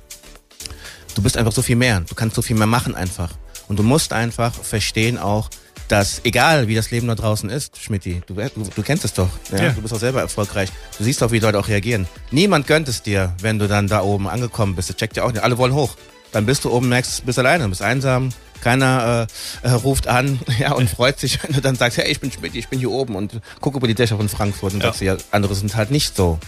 du 1.14 1.22
bist 1.22 1.38
einfach 1.38 1.54
so 1.54 1.62
viel 1.62 1.76
mehr. 1.76 2.00
Du 2.00 2.16
kannst 2.16 2.36
so 2.36 2.42
viel 2.42 2.56
mehr 2.56 2.66
machen 2.66 2.96
einfach. 2.96 3.34
Und 3.68 3.78
du 3.78 3.84
musst 3.84 4.14
einfach 4.14 4.52
verstehen 4.52 5.20
auch, 5.20 5.52
dass 5.90 6.22
egal 6.24 6.68
wie 6.68 6.76
das 6.76 6.92
Leben 6.92 7.08
da 7.08 7.16
draußen 7.16 7.50
ist, 7.50 7.82
Schmidti, 7.82 8.22
du, 8.28 8.36
du, 8.36 8.70
du 8.76 8.84
kennst 8.84 9.04
es 9.04 9.14
doch, 9.14 9.30
ja? 9.52 9.64
ja? 9.64 9.70
du 9.72 9.82
bist 9.82 9.94
auch 9.94 10.00
selber 10.00 10.22
erfolgreich, 10.22 10.70
du 10.98 11.04
siehst 11.04 11.22
doch, 11.22 11.32
wie 11.32 11.40
die 11.40 11.46
Leute 11.46 11.60
auch 11.60 11.68
reagieren. 11.68 12.08
Niemand 12.32 12.68
gönnt 12.68 12.88
es 12.88 13.02
dir, 13.02 13.34
wenn 13.42 13.60
du 13.60 13.68
dann 13.68 13.88
da 13.88 14.02
oben 14.02 14.30
angekommen 14.30 14.76
bist. 14.76 14.90
Das 14.90 14.96
checkt 14.96 15.18
ja 15.18 15.24
auch 15.24 15.32
nicht. 15.32 15.44
Alle 15.44 15.58
wollen 15.58 15.74
hoch. 15.74 15.96
Dann 16.32 16.46
bist 16.46 16.64
du 16.64 16.72
oben, 16.72 16.90
merkst, 16.90 17.22
du 17.22 17.26
bist 17.26 17.40
alleine, 17.40 17.64
du 17.64 17.70
bist 17.72 17.82
einsam, 17.82 18.30
keiner 18.62 19.28
äh, 19.64 19.68
äh, 19.68 19.72
ruft 19.72 20.08
an 20.08 20.40
ja, 20.60 20.74
und 20.74 20.90
freut 20.90 21.20
sich, 21.20 21.42
wenn 21.44 21.54
du 21.54 21.62
dann 21.62 21.76
sagst, 21.76 21.98
hey, 21.98 22.10
ich 22.10 22.20
bin 22.20 22.32
Schmidt, 22.32 22.56
ich 22.56 22.68
bin 22.68 22.78
hier 22.78 22.92
oben 22.92 23.16
und 23.16 23.42
gucke 23.60 23.78
über 23.78 23.88
die 23.88 23.96
Dächer 23.96 24.18
von 24.18 24.30
Frankfurt 24.30 24.74
und 24.74 24.82
ja. 24.82 24.88
sagst, 24.88 25.02
ja, 25.02 25.18
andere 25.32 25.56
sind 25.56 25.76
halt 25.76 25.90
nicht 25.90 26.16
so. 26.16 26.40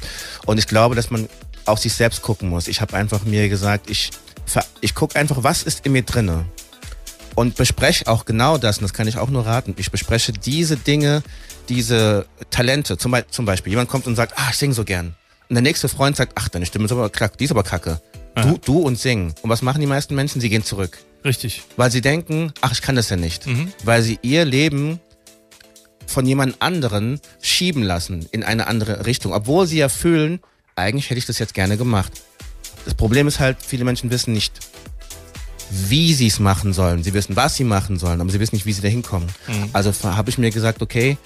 Und 0.45 0.59
ich 0.59 0.67
glaube, 0.67 0.93
dass 0.93 1.09
man 1.09 1.27
auf 1.65 1.79
sich 1.79 1.93
selbst 1.93 2.21
gucken 2.21 2.49
muss. 2.49 2.67
Ich 2.67 2.79
habe 2.81 2.95
einfach 2.95 3.23
mir 3.23 3.49
gesagt, 3.49 3.89
ich 3.89 4.11
ich 4.81 4.95
gucke 4.95 5.17
einfach, 5.17 5.43
was 5.43 5.63
ist 5.63 5.85
in 5.85 5.93
mir 5.93 6.01
drinne 6.01 6.45
und 7.35 7.55
bespreche 7.55 8.07
auch 8.07 8.25
genau 8.25 8.57
das, 8.57 8.77
und 8.77 8.83
das 8.83 8.93
kann 8.93 9.07
ich 9.07 9.17
auch 9.17 9.29
nur 9.29 9.45
raten, 9.45 9.73
ich 9.77 9.91
bespreche 9.91 10.33
diese 10.33 10.77
Dinge, 10.77 11.23
diese 11.69 12.25
Talente, 12.49 12.97
zum, 12.97 13.11
Be 13.11 13.25
zum 13.29 13.45
Beispiel, 13.45 13.71
jemand 13.71 13.89
kommt 13.89 14.07
und 14.07 14.15
sagt, 14.15 14.33
ah, 14.37 14.49
ich 14.51 14.57
singe 14.57 14.73
so 14.73 14.83
gern. 14.83 15.15
Und 15.49 15.55
der 15.55 15.61
nächste 15.61 15.89
Freund 15.89 16.15
sagt, 16.15 16.33
ach, 16.35 16.49
deine 16.49 16.65
Stimme 16.65 16.85
ist 16.85 16.91
aber 16.91 17.09
kacke, 17.09 17.37
die 17.37 17.45
ist 17.45 17.51
aber 17.51 17.63
kacke. 17.63 18.01
Du, 18.35 18.57
du 18.57 18.79
und 18.79 18.97
singen. 18.97 19.33
Und 19.41 19.49
was 19.49 19.61
machen 19.61 19.81
die 19.81 19.87
meisten 19.87 20.15
Menschen? 20.15 20.39
Sie 20.39 20.49
gehen 20.49 20.63
zurück. 20.63 20.99
Richtig. 21.25 21.63
Weil 21.75 21.91
sie 21.91 22.01
denken, 22.01 22.53
ach, 22.61 22.71
ich 22.71 22.81
kann 22.81 22.95
das 22.95 23.09
ja 23.09 23.17
nicht. 23.17 23.45
Mhm. 23.45 23.73
Weil 23.83 24.01
sie 24.01 24.19
ihr 24.21 24.45
Leben 24.45 24.99
von 26.07 26.25
jemand 26.25 26.61
anderen 26.61 27.19
schieben 27.41 27.83
lassen 27.83 28.27
in 28.31 28.43
eine 28.43 28.67
andere 28.67 29.05
Richtung. 29.05 29.33
Obwohl 29.33 29.67
sie 29.67 29.77
ja 29.77 29.89
fühlen, 29.89 30.39
eigentlich 30.75 31.09
hätte 31.09 31.19
ich 31.19 31.25
das 31.25 31.39
jetzt 31.39 31.53
gerne 31.53 31.77
gemacht. 31.77 32.11
Das 32.85 32.95
Problem 32.95 33.27
ist 33.27 33.39
halt, 33.39 33.57
viele 33.65 33.85
Menschen 33.85 34.09
wissen 34.09 34.33
nicht, 34.33 34.53
wie 35.71 36.13
sie 36.13 36.27
es 36.27 36.39
machen 36.39 36.73
sollen. 36.73 37.03
Sie 37.03 37.13
wissen, 37.13 37.35
was 37.35 37.55
sie 37.55 37.63
machen 37.63 37.97
sollen, 37.97 38.21
aber 38.21 38.29
sie 38.29 38.39
wissen 38.39 38.55
nicht, 38.55 38.65
wie 38.65 38.73
sie 38.73 38.81
da 38.81 38.87
hinkommen. 38.87 39.29
Mhm. 39.47 39.69
Also 39.73 39.93
habe 40.03 40.29
ich 40.29 40.37
mir 40.37 40.51
gesagt, 40.51 40.81
okay, 40.81 41.17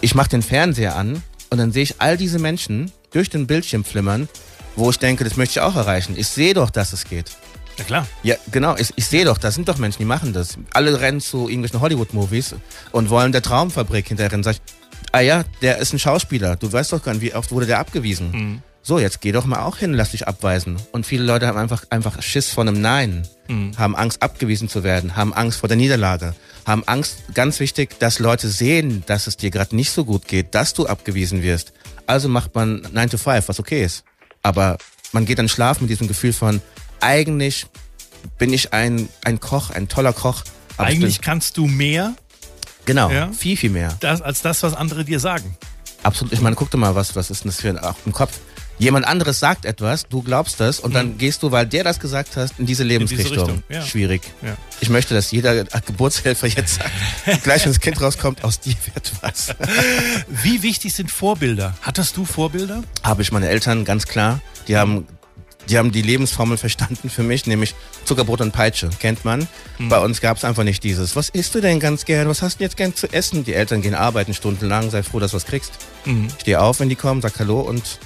ich 0.00 0.14
mache 0.14 0.30
den 0.30 0.42
Fernseher 0.42 0.96
an 0.96 1.22
und 1.50 1.58
dann 1.58 1.72
sehe 1.72 1.84
ich 1.84 2.00
all 2.00 2.16
diese 2.16 2.38
Menschen 2.38 2.90
durch 3.12 3.30
den 3.30 3.46
Bildschirm 3.46 3.84
flimmern, 3.84 4.28
wo 4.74 4.90
ich 4.90 4.98
denke, 4.98 5.24
das 5.24 5.36
möchte 5.36 5.58
ich 5.58 5.60
auch 5.60 5.76
erreichen. 5.76 6.14
Ich 6.18 6.28
sehe 6.28 6.54
doch, 6.54 6.70
dass 6.70 6.92
es 6.92 7.04
geht. 7.04 7.30
Ja 7.78 7.84
klar. 7.84 8.06
Ja, 8.22 8.36
genau. 8.50 8.76
Ich, 8.76 8.92
ich 8.96 9.06
sehe 9.06 9.24
doch, 9.24 9.38
da 9.38 9.50
sind 9.50 9.68
doch 9.68 9.78
Menschen, 9.78 9.98
die 9.98 10.06
machen 10.06 10.32
das. 10.32 10.58
Alle 10.72 11.00
rennen 11.00 11.20
zu 11.20 11.48
irgendwelchen 11.48 11.80
Hollywood-Movies 11.80 12.54
und 12.92 13.10
wollen 13.10 13.32
der 13.32 13.42
Traumfabrik 13.42 14.08
hinterher. 14.08 14.42
Sag 14.42 14.56
ich, 14.56 14.62
ah 15.12 15.20
ja, 15.20 15.44
der 15.62 15.78
ist 15.78 15.92
ein 15.92 15.98
Schauspieler. 15.98 16.56
Du 16.56 16.72
weißt 16.72 16.92
doch 16.92 17.02
gar 17.02 17.12
nicht, 17.12 17.22
wie 17.22 17.34
oft 17.34 17.52
wurde 17.52 17.66
der 17.66 17.78
abgewiesen. 17.78 18.30
Mhm 18.30 18.62
so, 18.86 19.00
jetzt 19.00 19.20
geh 19.20 19.32
doch 19.32 19.46
mal 19.46 19.62
auch 19.62 19.78
hin, 19.78 19.94
lass 19.94 20.12
dich 20.12 20.28
abweisen. 20.28 20.76
Und 20.92 21.06
viele 21.06 21.24
Leute 21.24 21.48
haben 21.48 21.58
einfach, 21.58 21.82
einfach 21.90 22.22
Schiss 22.22 22.50
vor 22.50 22.62
einem 22.62 22.80
Nein, 22.80 23.26
mhm. 23.48 23.76
haben 23.76 23.96
Angst 23.96 24.22
abgewiesen 24.22 24.68
zu 24.68 24.84
werden, 24.84 25.16
haben 25.16 25.34
Angst 25.34 25.58
vor 25.58 25.68
der 25.68 25.76
Niederlage, 25.76 26.36
haben 26.64 26.84
Angst, 26.86 27.24
ganz 27.34 27.58
wichtig, 27.58 27.98
dass 27.98 28.20
Leute 28.20 28.48
sehen, 28.48 29.02
dass 29.06 29.26
es 29.26 29.36
dir 29.36 29.50
gerade 29.50 29.74
nicht 29.74 29.90
so 29.90 30.04
gut 30.04 30.28
geht, 30.28 30.54
dass 30.54 30.72
du 30.72 30.86
abgewiesen 30.86 31.42
wirst. 31.42 31.72
Also 32.06 32.28
macht 32.28 32.54
man 32.54 32.86
9 32.92 33.10
to 33.10 33.18
5, 33.18 33.48
was 33.48 33.58
okay 33.58 33.82
ist. 33.82 34.04
Aber 34.44 34.78
man 35.10 35.26
geht 35.26 35.40
dann 35.40 35.48
schlafen 35.48 35.82
mit 35.82 35.90
diesem 35.90 36.06
Gefühl 36.06 36.32
von, 36.32 36.62
eigentlich 37.00 37.66
bin 38.38 38.52
ich 38.52 38.72
ein, 38.72 39.08
ein 39.24 39.40
Koch, 39.40 39.70
ein 39.70 39.88
toller 39.88 40.12
Koch. 40.12 40.44
Eigentlich 40.76 41.20
kannst 41.20 41.56
du 41.56 41.66
mehr. 41.66 42.14
Genau, 42.84 43.10
ja? 43.10 43.32
viel, 43.32 43.56
viel 43.56 43.70
mehr. 43.70 43.96
Das, 43.98 44.22
als 44.22 44.42
das, 44.42 44.62
was 44.62 44.74
andere 44.74 45.04
dir 45.04 45.18
sagen. 45.18 45.56
Absolut. 46.04 46.32
Ich 46.32 46.40
meine, 46.40 46.54
guck 46.54 46.70
dir 46.70 46.78
mal, 46.78 46.94
was, 46.94 47.16
was 47.16 47.30
ist 47.30 47.42
denn 47.42 47.50
das 47.50 47.60
für 47.60 47.70
ein, 47.70 47.80
auch 47.80 47.96
im 48.06 48.12
Kopf? 48.12 48.38
Jemand 48.78 49.06
anderes 49.06 49.40
sagt 49.40 49.64
etwas, 49.64 50.06
du 50.08 50.22
glaubst 50.22 50.60
das 50.60 50.80
und 50.80 50.90
mhm. 50.90 50.94
dann 50.94 51.18
gehst 51.18 51.42
du, 51.42 51.50
weil 51.50 51.66
der 51.66 51.84
das 51.84 51.98
gesagt 51.98 52.36
hast, 52.36 52.58
in 52.58 52.66
diese 52.66 52.84
Lebensrichtung. 52.84 53.48
In 53.48 53.62
diese 53.68 53.80
ja. 53.80 53.86
Schwierig. 53.86 54.22
Ja. 54.42 54.56
Ich 54.80 54.90
möchte, 54.90 55.14
dass 55.14 55.30
jeder 55.30 55.64
Geburtshelfer 55.64 56.46
jetzt 56.46 56.74
sagt, 56.74 56.90
gleich 57.42 57.64
wenn 57.64 57.72
das 57.72 57.80
Kind 57.80 58.00
rauskommt, 58.00 58.44
aus 58.44 58.60
dir 58.60 58.74
wird 58.94 59.12
was. 59.22 59.54
Wie 60.28 60.62
wichtig 60.62 60.92
sind 60.92 61.10
Vorbilder? 61.10 61.74
Hattest 61.80 62.16
du 62.16 62.24
Vorbilder? 62.24 62.82
Habe 63.02 63.22
ich 63.22 63.32
meine 63.32 63.48
Eltern, 63.48 63.84
ganz 63.84 64.06
klar. 64.06 64.40
Die 64.68 64.76
haben 64.76 65.06
die 65.68 65.78
haben 65.78 65.90
die 65.90 66.02
Lebensformel 66.02 66.58
verstanden 66.58 67.10
für 67.10 67.22
mich, 67.22 67.46
nämlich 67.46 67.74
Zuckerbrot 68.04 68.40
und 68.40 68.52
Peitsche, 68.52 68.88
kennt 69.00 69.24
man. 69.24 69.48
Mhm. 69.78 69.88
Bei 69.88 69.98
uns 69.98 70.20
gab 70.20 70.36
es 70.36 70.44
einfach 70.44 70.62
nicht 70.62 70.84
dieses, 70.84 71.16
was 71.16 71.28
isst 71.28 71.54
du 71.54 71.60
denn 71.60 71.80
ganz 71.80 72.04
gern, 72.04 72.28
was 72.28 72.42
hast 72.42 72.60
du 72.60 72.64
jetzt 72.64 72.76
gern 72.76 72.94
zu 72.94 73.12
essen? 73.12 73.44
Die 73.44 73.54
Eltern 73.54 73.82
gehen 73.82 73.94
arbeiten 73.94 74.32
stundenlang, 74.32 74.90
sei 74.90 75.02
froh, 75.02 75.18
dass 75.18 75.32
du 75.32 75.36
was 75.36 75.46
kriegst. 75.46 75.72
Mhm. 76.04 76.28
Steh 76.40 76.56
auf, 76.56 76.80
wenn 76.80 76.88
die 76.88 76.94
kommen, 76.94 77.20
sag 77.20 77.38
Hallo 77.38 77.60
und 77.60 77.98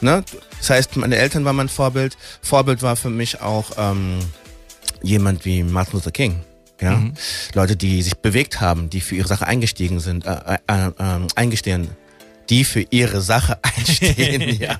Ne? 0.00 0.24
Das 0.58 0.70
heißt, 0.70 0.96
meine 0.96 1.16
Eltern 1.16 1.44
waren 1.44 1.56
mein 1.56 1.68
Vorbild. 1.68 2.16
Vorbild 2.42 2.82
war 2.82 2.96
für 2.96 3.10
mich 3.10 3.40
auch 3.40 3.72
ähm, 3.76 4.18
jemand 5.02 5.44
wie 5.44 5.62
Martin 5.62 5.94
Luther 5.94 6.10
King. 6.10 6.40
Ja? 6.80 6.96
Mhm. 6.96 7.14
Leute, 7.54 7.76
die 7.76 8.02
sich 8.02 8.16
bewegt 8.16 8.60
haben, 8.60 8.90
die 8.90 9.00
für 9.00 9.16
ihre 9.16 9.28
Sache 9.28 9.46
eingestiegen 9.46 10.00
sind, 10.00 10.26
äh, 10.26 10.58
äh, 10.68 10.88
äh, 10.88 11.20
eingestehen, 11.34 11.88
die 12.50 12.64
für 12.64 12.84
ihre 12.90 13.20
Sache 13.20 13.58
einstehen, 13.62 14.56
ja. 14.60 14.78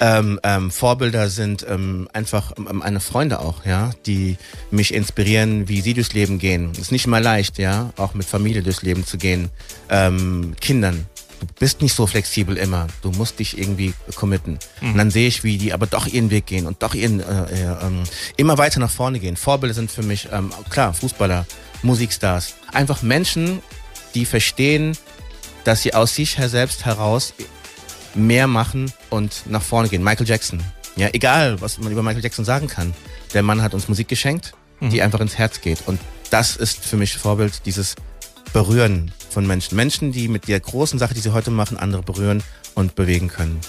Ähm, 0.00 0.38
ähm, 0.42 0.70
Vorbilder 0.70 1.28
sind 1.28 1.64
ähm, 1.68 2.08
einfach 2.12 2.52
ähm, 2.56 2.78
meine 2.84 3.00
Freunde 3.00 3.40
auch, 3.40 3.64
ja, 3.64 3.90
die 4.06 4.36
mich 4.70 4.94
inspirieren, 4.94 5.68
wie 5.68 5.80
sie 5.80 5.94
durchs 5.94 6.12
Leben 6.12 6.38
gehen. 6.38 6.72
Ist 6.78 6.92
nicht 6.92 7.06
immer 7.06 7.20
leicht, 7.20 7.58
ja, 7.58 7.92
auch 7.96 8.14
mit 8.14 8.26
Familie 8.26 8.62
durchs 8.62 8.82
Leben 8.82 9.04
zu 9.04 9.18
gehen, 9.18 9.50
ähm, 9.88 10.54
Kindern, 10.60 11.06
bist 11.58 11.82
nicht 11.82 11.94
so 11.94 12.06
flexibel 12.06 12.56
immer. 12.56 12.86
Du 13.02 13.10
musst 13.10 13.38
dich 13.38 13.58
irgendwie 13.58 13.94
committen. 14.14 14.58
Mhm. 14.80 14.92
Und 14.92 14.98
dann 14.98 15.10
sehe 15.10 15.28
ich, 15.28 15.44
wie 15.44 15.58
die 15.58 15.72
aber 15.72 15.86
doch 15.86 16.06
ihren 16.06 16.30
Weg 16.30 16.46
gehen 16.46 16.66
und 16.66 16.82
doch 16.82 16.94
ihren 16.94 17.20
äh, 17.20 17.24
äh, 17.24 17.86
ähm, 17.86 18.02
immer 18.36 18.58
weiter 18.58 18.80
nach 18.80 18.90
vorne 18.90 19.20
gehen. 19.20 19.36
Vorbilder 19.36 19.74
sind 19.74 19.90
für 19.90 20.02
mich 20.02 20.28
ähm, 20.32 20.52
klar 20.70 20.94
Fußballer, 20.94 21.46
Musikstars, 21.82 22.54
einfach 22.72 23.02
Menschen, 23.02 23.62
die 24.14 24.24
verstehen, 24.24 24.96
dass 25.64 25.82
sie 25.82 25.94
aus 25.94 26.14
sich 26.14 26.38
selbst 26.46 26.84
heraus 26.84 27.34
mehr 28.14 28.46
machen 28.46 28.92
und 29.10 29.42
nach 29.46 29.62
vorne 29.62 29.88
gehen. 29.88 30.02
Michael 30.02 30.28
Jackson. 30.28 30.62
Ja, 30.96 31.08
egal, 31.12 31.60
was 31.60 31.78
man 31.78 31.90
über 31.90 32.02
Michael 32.02 32.22
Jackson 32.22 32.44
sagen 32.44 32.68
kann. 32.68 32.94
Der 33.32 33.42
Mann 33.42 33.62
hat 33.62 33.74
uns 33.74 33.88
Musik 33.88 34.08
geschenkt, 34.08 34.54
mhm. 34.80 34.90
die 34.90 35.02
einfach 35.02 35.20
ins 35.20 35.36
Herz 35.36 35.60
geht. 35.60 35.82
Und 35.86 35.98
das 36.30 36.56
ist 36.56 36.84
für 36.84 36.96
mich 36.96 37.16
Vorbild, 37.16 37.66
dieses 37.66 37.96
Berühren 38.54 39.10
von 39.30 39.46
Menschen. 39.46 39.76
Menschen, 39.76 40.12
die 40.12 40.28
mit 40.28 40.46
der 40.46 40.60
großen 40.60 40.98
Sache, 40.98 41.12
die 41.12 41.20
sie 41.20 41.32
heute 41.32 41.50
machen, 41.50 41.76
andere 41.76 42.02
berühren 42.02 42.42
und 42.74 42.94
bewegen 42.94 43.28
können. 43.28 43.60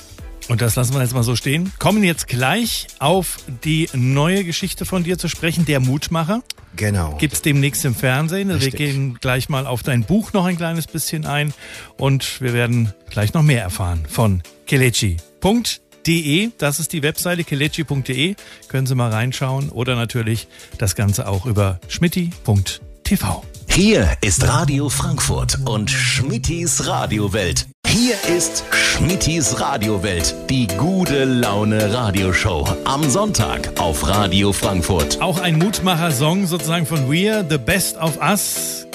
Und 0.47 0.61
das 0.61 0.75
lassen 0.75 0.93
wir 0.93 1.01
jetzt 1.01 1.15
mal 1.15 1.23
so 1.23 1.35
stehen. 1.35 1.73
Kommen 1.79 2.03
jetzt 2.03 2.27
gleich 2.27 2.85
auf 2.99 3.37
die 3.63 3.89
neue 3.93 4.43
Geschichte 4.43 4.85
von 4.85 5.03
dir 5.03 5.17
zu 5.17 5.27
sprechen, 5.27 5.65
der 5.65 5.79
Mutmacher. 5.79 6.43
Genau. 6.75 7.17
Gibt 7.17 7.33
es 7.33 7.41
demnächst 7.41 7.83
im 7.83 7.95
Fernsehen. 7.95 8.51
Richtig. 8.51 8.73
Wir 8.73 8.87
gehen 8.87 9.17
gleich 9.19 9.49
mal 9.49 9.65
auf 9.65 9.81
dein 9.81 10.03
Buch 10.03 10.33
noch 10.33 10.45
ein 10.45 10.55
kleines 10.55 10.85
bisschen 10.85 11.25
ein 11.25 11.51
und 11.97 12.39
wir 12.39 12.53
werden 12.53 12.93
gleich 13.09 13.33
noch 13.33 13.41
mehr 13.41 13.63
erfahren 13.63 14.05
von 14.07 14.43
kelechi.de. 14.67 16.51
Das 16.59 16.79
ist 16.79 16.93
die 16.93 17.01
Webseite 17.01 17.43
kelechi.de. 17.43 18.35
Können 18.67 18.85
Sie 18.85 18.93
mal 18.93 19.09
reinschauen 19.09 19.69
oder 19.69 19.95
natürlich 19.95 20.47
das 20.77 20.93
Ganze 20.93 21.27
auch 21.27 21.47
über 21.47 21.79
schmitti.tv. 21.87 23.43
Hier 23.75 24.09
ist 24.21 24.47
Radio 24.47 24.87
Frankfurt 24.87 25.59
und 25.65 25.91
Schmittis 25.91 26.87
Radiowelt. 26.87 27.67
Hier 27.85 28.15
ist 28.33 28.63
Schmittis 28.71 29.59
Radiowelt, 29.59 30.33
die 30.49 30.65
gute 30.77 31.25
Laune 31.25 31.93
Radioshow 31.93 32.65
am 32.85 33.09
Sonntag 33.09 33.77
auf 33.77 34.07
Radio 34.07 34.53
Frankfurt. 34.53 35.19
Auch 35.19 35.41
ein 35.41 35.57
Mutmacher-Song 35.57 36.47
sozusagen 36.47 36.85
von 36.85 37.11
We're 37.11 37.45
the 37.49 37.57
Best 37.57 37.97
of 37.97 38.17
Us. 38.21 38.87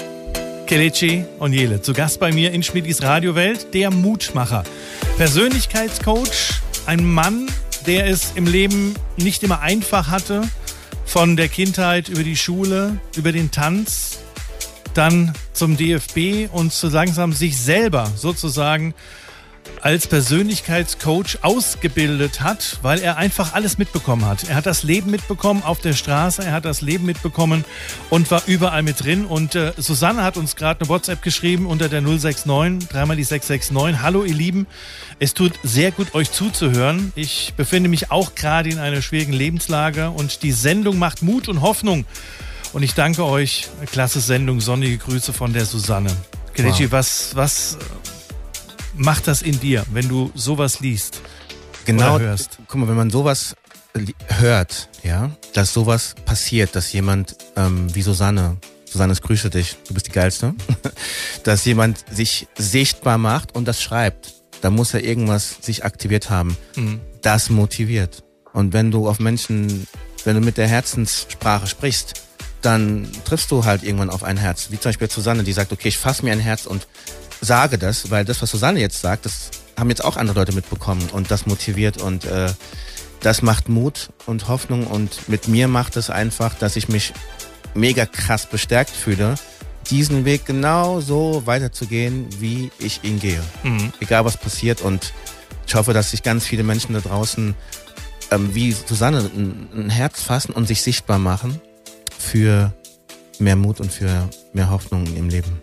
Kelechi 0.64 1.26
und 1.38 1.52
Jele, 1.52 1.82
zu 1.82 1.92
Gast 1.92 2.18
bei 2.18 2.32
mir 2.32 2.50
in 2.52 2.62
Schmittis 2.62 3.02
Radiowelt, 3.02 3.74
der 3.74 3.90
Mutmacher. 3.90 4.64
Persönlichkeitscoach, 5.18 6.54
ein 6.86 7.04
Mann, 7.04 7.48
der 7.86 8.06
es 8.06 8.32
im 8.34 8.46
Leben 8.46 8.94
nicht 9.18 9.42
immer 9.42 9.60
einfach 9.60 10.08
hatte, 10.08 10.40
von 11.04 11.36
der 11.36 11.48
Kindheit 11.48 12.08
über 12.08 12.22
die 12.22 12.36
Schule, 12.36 12.98
über 13.14 13.32
den 13.32 13.50
Tanz, 13.50 14.20
dann 14.94 15.32
zum 15.52 15.76
DFB 15.76 16.52
und 16.52 16.72
so 16.72 16.88
langsam 16.88 17.32
sich 17.32 17.58
selber 17.58 18.10
sozusagen 18.16 18.94
als 19.82 20.06
Persönlichkeitscoach 20.06 21.38
ausgebildet 21.42 22.40
hat, 22.42 22.78
weil 22.82 23.00
er 23.00 23.16
einfach 23.16 23.54
alles 23.54 23.78
mitbekommen 23.78 24.26
hat. 24.26 24.48
Er 24.48 24.56
hat 24.56 24.66
das 24.66 24.82
Leben 24.82 25.10
mitbekommen 25.10 25.62
auf 25.62 25.80
der 25.80 25.94
Straße, 25.94 26.44
er 26.44 26.52
hat 26.52 26.64
das 26.64 26.82
Leben 26.82 27.06
mitbekommen 27.06 27.64
und 28.10 28.30
war 28.30 28.42
überall 28.46 28.82
mit 28.82 29.02
drin. 29.02 29.24
Und 29.24 29.54
äh, 29.54 29.72
Susanne 29.76 30.22
hat 30.22 30.36
uns 30.36 30.56
gerade 30.56 30.80
eine 30.80 30.88
WhatsApp 30.88 31.22
geschrieben 31.22 31.66
unter 31.66 31.88
der 31.88 32.02
069, 32.02 32.88
dreimal 32.88 33.16
die 33.16 33.24
669. 33.24 34.02
Hallo 34.02 34.24
ihr 34.24 34.34
Lieben, 34.34 34.66
es 35.18 35.34
tut 35.34 35.52
sehr 35.62 35.92
gut 35.92 36.14
euch 36.14 36.30
zuzuhören. 36.30 37.12
Ich 37.14 37.54
befinde 37.56 37.88
mich 37.88 38.10
auch 38.10 38.34
gerade 38.34 38.68
in 38.68 38.78
einer 38.78 39.02
schwierigen 39.02 39.32
Lebenslage 39.32 40.10
und 40.10 40.42
die 40.42 40.52
Sendung 40.52 40.98
macht 40.98 41.22
Mut 41.22 41.48
und 41.48 41.62
Hoffnung. 41.62 42.04
Und 42.72 42.82
ich 42.82 42.94
danke 42.94 43.24
euch. 43.24 43.68
Klasse 43.90 44.20
Sendung, 44.20 44.60
sonnige 44.60 44.98
Grüße 44.98 45.32
von 45.32 45.52
der 45.52 45.66
Susanne. 45.66 46.14
Kelechi, 46.54 46.84
wow. 46.84 46.92
was, 46.92 47.34
was 47.34 47.78
macht 48.94 49.26
das 49.26 49.42
in 49.42 49.58
dir, 49.58 49.84
wenn 49.92 50.08
du 50.08 50.30
sowas 50.34 50.80
liest? 50.80 51.20
Genau, 51.84 52.18
hörst? 52.18 52.58
guck 52.68 52.80
mal, 52.80 52.88
wenn 52.88 52.96
man 52.96 53.10
sowas 53.10 53.56
hört, 54.28 54.88
ja, 55.02 55.30
dass 55.52 55.72
sowas 55.72 56.14
passiert, 56.24 56.76
dass 56.76 56.92
jemand 56.92 57.36
ähm, 57.56 57.92
wie 57.94 58.02
Susanne, 58.02 58.58
Susanne, 58.84 59.14
ich 59.14 59.22
grüße 59.22 59.50
dich, 59.50 59.76
du 59.88 59.94
bist 59.94 60.06
die 60.06 60.12
Geilste, 60.12 60.54
dass 61.42 61.64
jemand 61.64 62.04
sich 62.12 62.46
sichtbar 62.56 63.18
macht 63.18 63.54
und 63.56 63.66
das 63.66 63.82
schreibt, 63.82 64.34
da 64.60 64.70
muss 64.70 64.94
er 64.94 65.02
irgendwas 65.02 65.56
sich 65.60 65.84
aktiviert 65.84 66.30
haben. 66.30 66.56
Mhm. 66.76 67.00
Das 67.22 67.50
motiviert. 67.50 68.22
Und 68.52 68.72
wenn 68.72 68.90
du 68.90 69.08
auf 69.08 69.18
Menschen, 69.18 69.86
wenn 70.24 70.36
du 70.36 70.40
mit 70.40 70.56
der 70.56 70.68
Herzenssprache 70.68 71.66
sprichst, 71.66 72.29
dann 72.62 73.08
triffst 73.24 73.50
du 73.50 73.64
halt 73.64 73.82
irgendwann 73.82 74.10
auf 74.10 74.22
ein 74.22 74.36
Herz. 74.36 74.68
Wie 74.70 74.78
zum 74.78 74.90
Beispiel 74.90 75.10
Susanne, 75.10 75.42
die 75.42 75.52
sagt, 75.52 75.72
okay, 75.72 75.88
ich 75.88 75.98
fasse 75.98 76.24
mir 76.24 76.32
ein 76.32 76.40
Herz 76.40 76.66
und 76.66 76.86
sage 77.40 77.78
das, 77.78 78.10
weil 78.10 78.24
das, 78.24 78.42
was 78.42 78.50
Susanne 78.50 78.80
jetzt 78.80 79.00
sagt, 79.00 79.24
das 79.24 79.50
haben 79.78 79.88
jetzt 79.88 80.04
auch 80.04 80.16
andere 80.16 80.38
Leute 80.38 80.52
mitbekommen 80.52 81.08
und 81.12 81.30
das 81.30 81.46
motiviert 81.46 82.02
und 82.02 82.24
äh, 82.26 82.52
das 83.20 83.42
macht 83.42 83.68
Mut 83.68 84.10
und 84.26 84.48
Hoffnung 84.48 84.86
und 84.86 85.28
mit 85.28 85.48
mir 85.48 85.68
macht 85.68 85.96
es 85.96 86.10
einfach, 86.10 86.54
dass 86.54 86.76
ich 86.76 86.88
mich 86.88 87.12
mega 87.74 88.04
krass 88.04 88.46
bestärkt 88.46 88.90
fühle, 88.90 89.34
diesen 89.90 90.24
Weg 90.24 90.44
genau 90.44 91.00
so 91.00 91.42
weiterzugehen, 91.46 92.26
wie 92.38 92.70
ich 92.78 93.04
ihn 93.04 93.18
gehe. 93.18 93.42
Mhm. 93.62 93.92
Egal 94.00 94.24
was 94.24 94.36
passiert 94.36 94.82
und 94.82 95.12
ich 95.66 95.74
hoffe, 95.74 95.92
dass 95.92 96.10
sich 96.10 96.22
ganz 96.22 96.46
viele 96.46 96.62
Menschen 96.62 96.94
da 96.94 97.00
draußen 97.00 97.54
ähm, 98.30 98.54
wie 98.54 98.72
Susanne 98.72 99.30
ein, 99.34 99.68
ein 99.74 99.90
Herz 99.90 100.22
fassen 100.22 100.52
und 100.52 100.66
sich 100.66 100.82
sichtbar 100.82 101.18
machen 101.18 101.60
für 102.20 102.72
mehr 103.38 103.56
Mut 103.56 103.80
und 103.80 103.92
für 103.92 104.28
mehr 104.52 104.70
Hoffnung 104.70 105.06
im 105.16 105.28
Leben. 105.28 105.60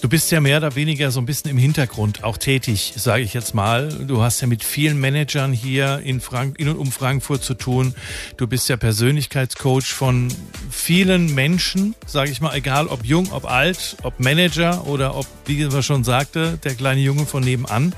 Du 0.00 0.08
bist 0.08 0.30
ja 0.30 0.40
mehr 0.40 0.58
oder 0.58 0.76
weniger 0.76 1.10
so 1.10 1.18
ein 1.18 1.26
bisschen 1.26 1.50
im 1.50 1.58
Hintergrund 1.58 2.22
auch 2.22 2.36
tätig, 2.36 2.94
sage 2.96 3.24
ich 3.24 3.34
jetzt 3.34 3.52
mal. 3.52 3.88
Du 3.88 4.22
hast 4.22 4.40
ja 4.40 4.46
mit 4.46 4.62
vielen 4.62 5.00
Managern 5.00 5.52
hier 5.52 6.00
in, 6.04 6.20
Frank 6.20 6.60
in 6.60 6.68
und 6.68 6.76
um 6.76 6.92
Frankfurt 6.92 7.42
zu 7.42 7.54
tun. 7.54 7.96
Du 8.36 8.46
bist 8.46 8.68
ja 8.68 8.76
Persönlichkeitscoach 8.76 9.86
von 9.86 10.32
vielen 10.70 11.34
Menschen, 11.34 11.96
sage 12.06 12.30
ich 12.30 12.40
mal, 12.40 12.54
egal 12.54 12.86
ob 12.86 13.04
jung, 13.04 13.32
ob 13.32 13.50
alt, 13.50 13.96
ob 14.04 14.20
Manager 14.20 14.86
oder 14.86 15.16
ob, 15.16 15.26
wie 15.46 15.58
wir 15.70 15.82
schon 15.82 16.04
sagte, 16.04 16.58
der 16.62 16.76
kleine 16.76 17.00
Junge 17.00 17.26
von 17.26 17.42
nebenan. 17.42 17.92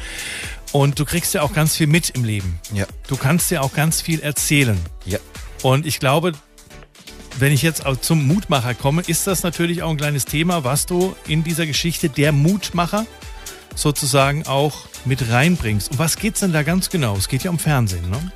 Und 0.73 0.99
du 0.99 1.05
kriegst 1.05 1.35
ja 1.35 1.43
auch 1.43 1.53
ganz 1.53 1.77
viel 1.77 1.87
mit 1.87 2.09
im 2.11 2.25
Leben. 2.25 2.61
Ja. 2.73 2.87
Du 3.09 3.17
kannst 3.17 3.51
ja 3.51 3.61
auch 3.61 3.75
ganz 3.75 4.01
viel 4.01 4.21
erzählen. 4.21 4.79
Ja. 5.05 5.19
Und 5.63 5.85
ich 5.85 6.01
glaube, 6.01 6.33
wenn 7.39 7.53
ich 7.53 7.63
jetzt 7.63 7.83
zum 8.03 8.27
Mutmacher 8.27 8.75
komme, 8.75 9.03
ist 9.07 9.27
das 9.27 9.43
natürlich 9.43 9.83
auch 9.83 9.91
ein 9.91 9.97
kleines 9.97 10.25
Thema, 10.25 10.65
was 10.65 10.87
du 10.87 11.15
in 11.27 11.45
dieser 11.45 11.67
Geschichte 11.67 12.09
der 12.09 12.33
Mutmacher 12.33 13.07
sozusagen 13.75 14.47
auch 14.47 14.87
mit 15.05 15.31
reinbringst. 15.31 15.93
Um 15.93 15.99
was 15.99 16.17
geht 16.17 16.35
es 16.35 16.41
denn 16.41 16.53
da 16.53 16.63
ganz 16.63 16.91
genau? 16.91 17.17
Es 17.17 17.29
geht 17.29 17.45
ja 17.45 17.51
um 17.51 17.59
Fernsehen, 17.59 18.09
ne? 18.11 18.33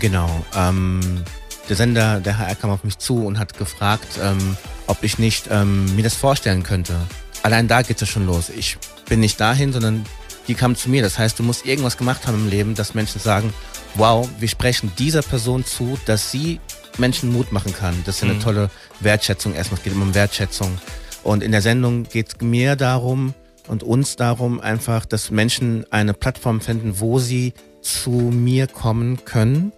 Genau. 0.00 0.44
Ähm, 0.54 1.22
der 1.68 1.76
Sender, 1.76 2.20
der 2.20 2.38
HR 2.38 2.54
kam 2.54 2.70
auf 2.70 2.84
mich 2.84 2.98
zu 2.98 3.26
und 3.26 3.38
hat 3.38 3.58
gefragt, 3.58 4.18
ähm, 4.22 4.56
ob 4.86 5.02
ich 5.02 5.18
nicht 5.18 5.48
ähm, 5.50 5.94
mir 5.96 6.02
das 6.02 6.14
vorstellen 6.14 6.62
könnte. 6.62 6.94
Allein 7.42 7.68
da 7.68 7.82
geht 7.82 8.00
es 8.00 8.08
schon 8.08 8.26
los. 8.26 8.50
Ich 8.50 8.78
bin 9.08 9.20
nicht 9.20 9.40
dahin, 9.40 9.72
sondern 9.72 10.04
die 10.48 10.54
kamen 10.54 10.76
zu 10.76 10.88
mir. 10.88 11.02
Das 11.02 11.18
heißt, 11.18 11.38
du 11.38 11.42
musst 11.42 11.66
irgendwas 11.66 11.96
gemacht 11.96 12.26
haben 12.26 12.34
im 12.34 12.48
Leben, 12.48 12.74
dass 12.74 12.94
Menschen 12.94 13.20
sagen, 13.20 13.52
wow, 13.94 14.28
wir 14.38 14.48
sprechen 14.48 14.92
dieser 14.98 15.22
Person 15.22 15.64
zu, 15.64 15.98
dass 16.06 16.30
sie 16.30 16.60
Menschen 16.98 17.32
Mut 17.32 17.52
machen 17.52 17.72
kann. 17.74 17.94
Das 18.04 18.16
ist 18.16 18.24
eine 18.24 18.34
mhm. 18.34 18.40
tolle 18.40 18.70
Wertschätzung. 19.00 19.54
Erstmal, 19.54 19.78
es 19.78 19.84
geht 19.84 19.92
immer 19.92 20.04
um 20.04 20.14
Wertschätzung. 20.14 20.78
Und 21.22 21.42
in 21.42 21.52
der 21.52 21.62
Sendung 21.62 22.04
geht 22.04 22.28
es 22.28 22.40
mir 22.40 22.76
darum 22.76 23.34
und 23.68 23.82
uns 23.82 24.16
darum 24.16 24.60
einfach, 24.60 25.04
dass 25.04 25.30
Menschen 25.30 25.84
eine 25.90 26.14
Plattform 26.14 26.60
finden, 26.60 27.00
wo 27.00 27.18
sie 27.18 27.52
zu 27.82 28.10
mir 28.10 28.66
kommen 28.66 29.24
können 29.24 29.72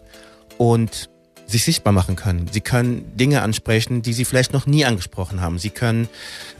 und 0.58 1.10
sich 1.48 1.64
sichtbar 1.64 1.92
machen 1.92 2.14
können. 2.14 2.48
Sie 2.52 2.60
können 2.60 3.16
Dinge 3.16 3.42
ansprechen, 3.42 4.02
die 4.02 4.12
sie 4.12 4.24
vielleicht 4.24 4.52
noch 4.52 4.66
nie 4.66 4.84
angesprochen 4.84 5.40
haben. 5.40 5.58
Sie 5.58 5.70
können 5.70 6.08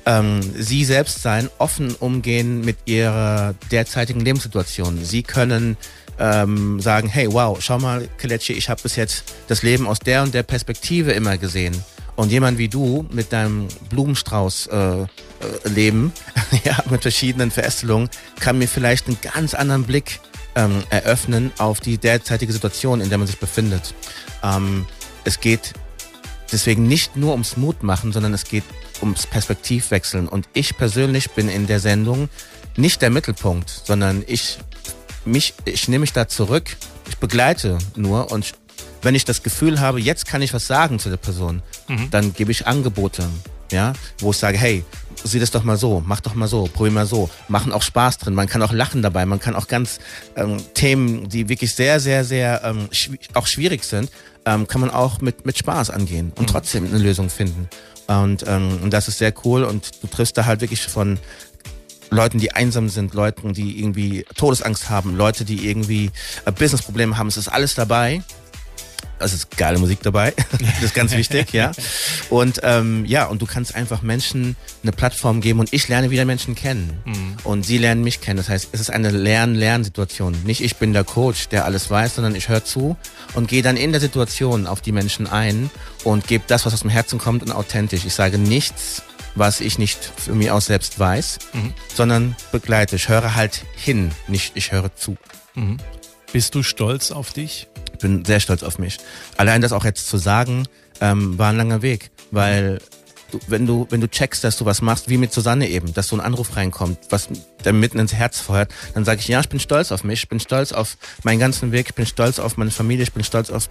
ähm, 0.07 0.41
sie 0.57 0.85
selbst 0.85 1.23
sein, 1.23 1.51
offen 1.59 1.95
umgehen 1.95 2.65
mit 2.65 2.79
ihrer 2.87 3.55
derzeitigen 3.71 4.21
Lebenssituation. 4.21 5.05
Sie 5.05 5.23
können 5.23 5.77
ähm, 6.19 6.81
sagen, 6.81 7.09
hey, 7.09 7.31
wow, 7.31 7.59
schau 7.61 7.79
mal, 7.79 8.09
Kelechi, 8.19 8.55
ich 8.55 8.69
habe 8.71 8.83
bis 8.83 8.97
jetzt 8.97 9.25
das 9.47 9.63
Leben 9.63 9.87
aus 9.87 9.99
der 9.99 10.23
und 10.23 10.33
der 10.33 10.43
Perspektive 10.43 11.13
immer 11.13 11.37
gesehen. 11.37 11.77
Und 12.17 12.33
jemand 12.33 12.59
wie 12.59 12.69
du 12.69 13.07
mit 13.13 13.33
deinem 13.33 13.69
Blumenstrauß 13.91 14.67
äh, 14.67 15.03
äh, 15.03 15.07
Leben, 15.65 16.13
ja, 16.65 16.77
mit 16.91 17.03
verschiedenen 17.03 17.51
Verästelungen, 17.51 18.09
kann 18.41 18.59
mir 18.59 18.67
vielleicht 18.67 19.07
einen 19.07 19.19
ganz 19.21 19.55
anderen 19.55 19.85
Blick 19.85 20.19
ähm, 20.59 20.83
eröffnen 20.91 21.53
auf 21.59 21.81
die 21.81 21.99
derzeitige 21.99 22.53
Situation, 22.53 23.01
in 23.01 23.09
der 23.09 23.19
man 23.19 23.27
sich 23.27 23.39
befindet. 23.39 23.95
Ähm, 24.43 24.87
es 25.25 25.41
geht 25.41 25.73
deswegen 26.51 26.87
nicht 26.87 27.17
nur 27.17 27.33
ums 27.33 27.57
Mutmachen, 27.57 28.13
sondern 28.13 28.35
es 28.35 28.45
geht 28.45 28.65
ums 29.01 29.27
Perspektivwechseln. 29.27 30.29
Und 30.29 30.49
ich 30.55 30.77
persönlich 30.77 31.31
bin 31.31 31.49
in 31.49 31.67
der 31.67 31.79
Sendung 31.79 32.29
nicht 32.77 33.01
der 33.03 33.11
Mittelpunkt, 33.11 33.71
sondern 33.71 34.25
ich 34.27 34.59
mich, 35.25 35.55
ich 35.65 35.89
nehme 35.89 36.01
mich 36.01 36.13
da 36.13 36.27
zurück, 36.27 36.77
ich 37.09 37.19
begleite 37.19 37.79
nur 37.95 38.33
und 38.33 38.55
wenn 39.03 39.15
ich 39.15 39.25
das 39.25 39.45
Gefühl 39.45 39.79
habe, 39.79 40.01
jetzt 40.01 40.27
kann 40.27 40.43
ich 40.43 40.53
was 40.53 40.67
sagen 40.67 40.99
zu 40.99 41.09
der 41.09 41.19
Person, 41.19 41.63
mhm. 41.87 42.11
dann 42.11 42.35
gebe 42.35 42.51
ich 42.51 42.67
Angebote, 42.67 43.29
ja, 43.71 43.93
wo 44.19 44.33
ich 44.33 44.37
sage, 44.37 44.59
hey, 44.59 44.85
sieh 45.25 45.39
das 45.39 45.51
doch 45.51 45.65
mal 45.65 45.77
so, 45.77 46.03
mach 46.05 46.21
doch 46.21 46.35
mal 46.35 46.49
so, 46.49 46.65
probier 46.65 46.93
mal 46.93 47.07
so, 47.07 47.31
machen 47.49 47.73
auch 47.73 47.83
Spaß 47.83 48.19
drin, 48.19 48.35
man 48.35 48.47
kann 48.47 48.63
auch 48.63 48.73
lachen 48.73 49.03
dabei, 49.03 49.27
man 49.27 49.41
kann 49.41 49.55
auch 49.55 49.69
ganz 49.69 49.99
ähm, 50.37 50.59
Themen, 50.75 51.29
die 51.29 51.49
wirklich 51.49 51.75
sehr, 51.75 52.01
sehr, 52.01 52.25
sehr 52.25 52.63
ähm, 52.65 52.89
schw 52.93 53.19
auch 53.35 53.47
schwierig 53.47 53.85
sind, 53.85 54.11
ähm, 54.45 54.67
kann 54.67 54.81
man 54.81 54.91
auch 54.91 55.21
mit, 55.21 55.47
mit 55.47 55.59
Spaß 55.59 55.91
angehen 55.91 56.33
und 56.37 56.43
mhm. 56.43 56.53
trotzdem 56.53 56.87
eine 56.87 56.99
Lösung 56.99 57.31
finden. 57.31 57.69
Und, 58.07 58.45
ähm, 58.47 58.79
und 58.83 58.93
das 58.93 59.09
ist 59.09 59.19
sehr 59.19 59.35
cool 59.45 59.65
und 59.65 60.03
du 60.03 60.07
triffst 60.07 60.39
da 60.39 60.47
halt 60.47 60.63
wirklich 60.63 60.87
von 60.87 61.19
Leuten, 62.11 62.39
die 62.39 62.53
einsam 62.53 62.89
sind, 62.89 63.13
Leuten, 63.13 63.53
die 63.53 63.79
irgendwie 63.79 64.25
Todesangst 64.35 64.89
haben, 64.89 65.17
Leute, 65.17 65.45
die 65.45 65.69
irgendwie 65.69 66.11
äh, 66.47 66.53
Businessprobleme 66.53 67.19
haben. 67.19 67.29
Es 67.29 67.37
ist 67.37 67.49
alles 67.49 67.75
dabei. 67.75 68.23
Es 69.21 69.33
ist 69.33 69.57
geile 69.57 69.79
Musik 69.79 70.01
dabei. 70.03 70.33
das 70.51 70.83
ist 70.83 70.95
ganz 70.95 71.13
wichtig, 71.13 71.53
ja. 71.53 71.73
Und 72.31 72.61
ähm, 72.63 73.05
ja, 73.05 73.27
und 73.27 73.43
du 73.43 73.47
kannst 73.47 73.75
einfach 73.75 74.03
Menschen 74.03 74.57
eine 74.83 74.93
Plattform 74.93 75.41
geben 75.41 75.61
und 75.61 75.73
ich 75.73 75.89
lerne 75.89 76.11
wieder 76.11 76.25
Menschen 76.25 76.55
kennen. 76.55 77.01
Mhm. 77.05 77.37
Und 77.45 77.67
sie 77.67 77.79
lernen 77.79 78.03
mich 78.03 78.21
kennen. 78.21 78.37
Das 78.37 78.49
heißt, 78.49 78.69
es 78.73 78.81
ist 78.81 78.91
eine 78.91 79.11
Lern-Lern-Situation. 79.11 80.37
Nicht 80.45 80.61
ich 80.61 80.77
bin 80.77 80.93
der 80.93 81.05
Coach, 81.05 81.49
der 81.49 81.65
alles 81.65 81.91
weiß, 81.91 82.17
sondern 82.17 82.35
ich 82.35 82.49
höre 82.49 82.65
zu 82.65 82.97
und 83.35 83.49
gehe 83.49 83.63
dann 83.63 83.77
in 83.77 83.93
der 83.93 84.01
Situation 84.01 84.67
auf 84.67 84.81
die 84.81 84.93
Menschen 84.93 85.27
ein 85.27 85.71
und 86.05 86.27
gebe 86.27 86.45
das, 86.47 86.67
was 86.67 86.75
aus 86.75 86.81
dem 86.81 86.91
Herzen 86.91 87.19
kommt 87.19 87.43
und 87.43 87.53
authentisch. 87.53 88.05
Ich 88.05 88.15
sage 88.15 88.39
nichts, 88.39 89.03
was 89.35 89.61
ich 89.61 89.79
nicht 89.79 89.99
für 90.17 90.35
mich 90.35 90.51
aus 90.51 90.67
selbst 90.67 90.99
weiß, 90.99 91.39
mhm. 91.53 91.75
sondern 91.95 92.37
begleite. 92.53 92.97
Ich 92.97 93.09
höre 93.09 93.35
halt 93.35 93.65
hin, 93.77 94.11
nicht 94.27 94.53
ich 94.57 94.73
höre 94.73 94.95
zu. 94.95 95.17
Mhm. 95.55 95.79
Bist 96.33 96.55
du 96.55 96.63
stolz 96.63 97.11
auf 97.11 97.33
dich? 97.33 97.69
Ich 97.93 97.99
bin 98.01 98.25
sehr 98.25 98.41
stolz 98.41 98.63
auf 98.63 98.79
mich. 98.79 98.99
Allein 99.39 99.63
das 99.63 99.73
auch 99.73 99.85
jetzt 99.85 100.09
zu 100.09 100.19
sagen, 100.19 100.69
ähm, 101.01 101.39
war 101.39 101.51
ein 101.51 101.57
langer 101.57 101.81
Weg, 101.81 102.11
weil 102.31 102.81
du, 103.31 103.41
wenn 103.47 103.67
du, 103.67 103.87
wenn 103.89 104.03
du 104.03 104.09
checkst, 104.09 104.45
dass 104.45 104.59
du 104.59 104.67
was 104.67 104.83
machst, 104.83 105.09
wie 105.09 105.17
mit 105.17 105.33
Susanne 105.33 105.69
eben, 105.69 105.95
dass 105.95 106.09
so 106.09 106.17
ein 106.17 106.21
Anruf 106.21 106.55
reinkommt, 106.55 106.99
was 107.09 107.29
der 107.65 107.73
mitten 107.73 107.99
ins 107.99 108.13
Herz 108.13 108.41
feuert, 108.41 108.73
dann 108.95 109.07
sage 109.07 109.21
ich, 109.21 109.29
ja, 109.29 109.41
ich 109.41 109.49
bin 109.49 109.59
stolz 109.59 109.91
auf 109.91 110.05
mich, 110.05 110.25
ich 110.25 110.29
bin 110.29 110.39
stolz 110.39 110.73
auf 110.73 110.99
meinen 111.23 111.39
ganzen 111.39 111.73
Weg, 111.73 111.87
ich 111.89 111.95
bin 111.95 112.07
stolz 112.07 112.39
auf 112.39 112.59
meine 112.59 112.71
Familie, 112.71 113.05
ich 113.05 113.13
bin 113.13 113.25
stolz 113.25 113.51
auf 113.51 113.69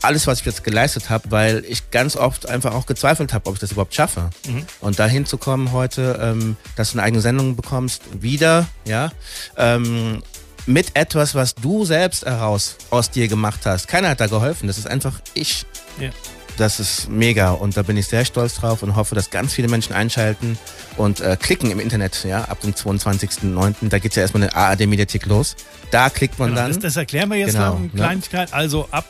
alles, 0.00 0.28
was 0.28 0.40
ich 0.40 0.46
jetzt 0.46 0.62
geleistet 0.62 1.10
habe, 1.10 1.30
weil 1.30 1.64
ich 1.68 1.90
ganz 1.90 2.16
oft 2.16 2.48
einfach 2.48 2.72
auch 2.72 2.86
gezweifelt 2.86 3.32
habe, 3.32 3.48
ob 3.48 3.54
ich 3.54 3.60
das 3.60 3.72
überhaupt 3.72 3.94
schaffe. 3.94 4.30
Mhm. 4.46 4.64
Und 4.80 4.98
dahin 4.98 5.26
zu 5.26 5.38
kommen 5.38 5.72
heute, 5.72 6.18
ähm, 6.22 6.56
dass 6.76 6.92
du 6.92 6.98
eine 6.98 7.02
eigene 7.02 7.20
Sendung 7.20 7.56
bekommst, 7.56 8.02
wieder, 8.20 8.68
ja, 8.86 9.10
ähm, 9.56 10.22
mit 10.66 10.96
etwas, 10.96 11.34
was 11.34 11.54
du 11.54 11.84
selbst 11.84 12.24
heraus 12.26 12.76
aus 12.90 13.10
dir 13.10 13.28
gemacht 13.28 13.60
hast. 13.64 13.88
Keiner 13.88 14.08
hat 14.10 14.20
da 14.20 14.26
geholfen. 14.26 14.66
Das 14.66 14.78
ist 14.78 14.86
einfach 14.86 15.14
ich. 15.34 15.64
Ja. 16.00 16.10
Das 16.56 16.80
ist 16.80 17.10
mega 17.10 17.50
und 17.50 17.76
da 17.76 17.82
bin 17.82 17.98
ich 17.98 18.06
sehr 18.06 18.24
stolz 18.24 18.54
drauf 18.54 18.82
und 18.82 18.96
hoffe, 18.96 19.14
dass 19.14 19.28
ganz 19.30 19.52
viele 19.52 19.68
Menschen 19.68 19.92
einschalten 19.92 20.58
und 20.96 21.20
äh, 21.20 21.36
klicken 21.38 21.70
im 21.70 21.78
Internet, 21.78 22.24
ja, 22.24 22.44
ab 22.44 22.62
dem 22.62 22.72
22.09. 22.72 23.74
Da 23.90 23.98
geht's 23.98 24.16
ja 24.16 24.22
erstmal 24.22 24.44
eine 24.44 24.54
ARD-Mediathek 24.56 25.26
los. 25.26 25.54
Da 25.90 26.08
klickt 26.08 26.38
man 26.38 26.48
Genau, 26.50 26.62
dann. 26.62 26.70
das, 26.72 26.78
das 26.80 26.96
erklären 26.96 27.28
wir 27.30 27.36
jetzt 27.36 27.52
Genau, 27.52 27.74
noch 27.74 27.80
in? 27.80 27.92
Kleinigkeit. 27.92 28.54
Also 28.54 28.88
ab 28.90 29.04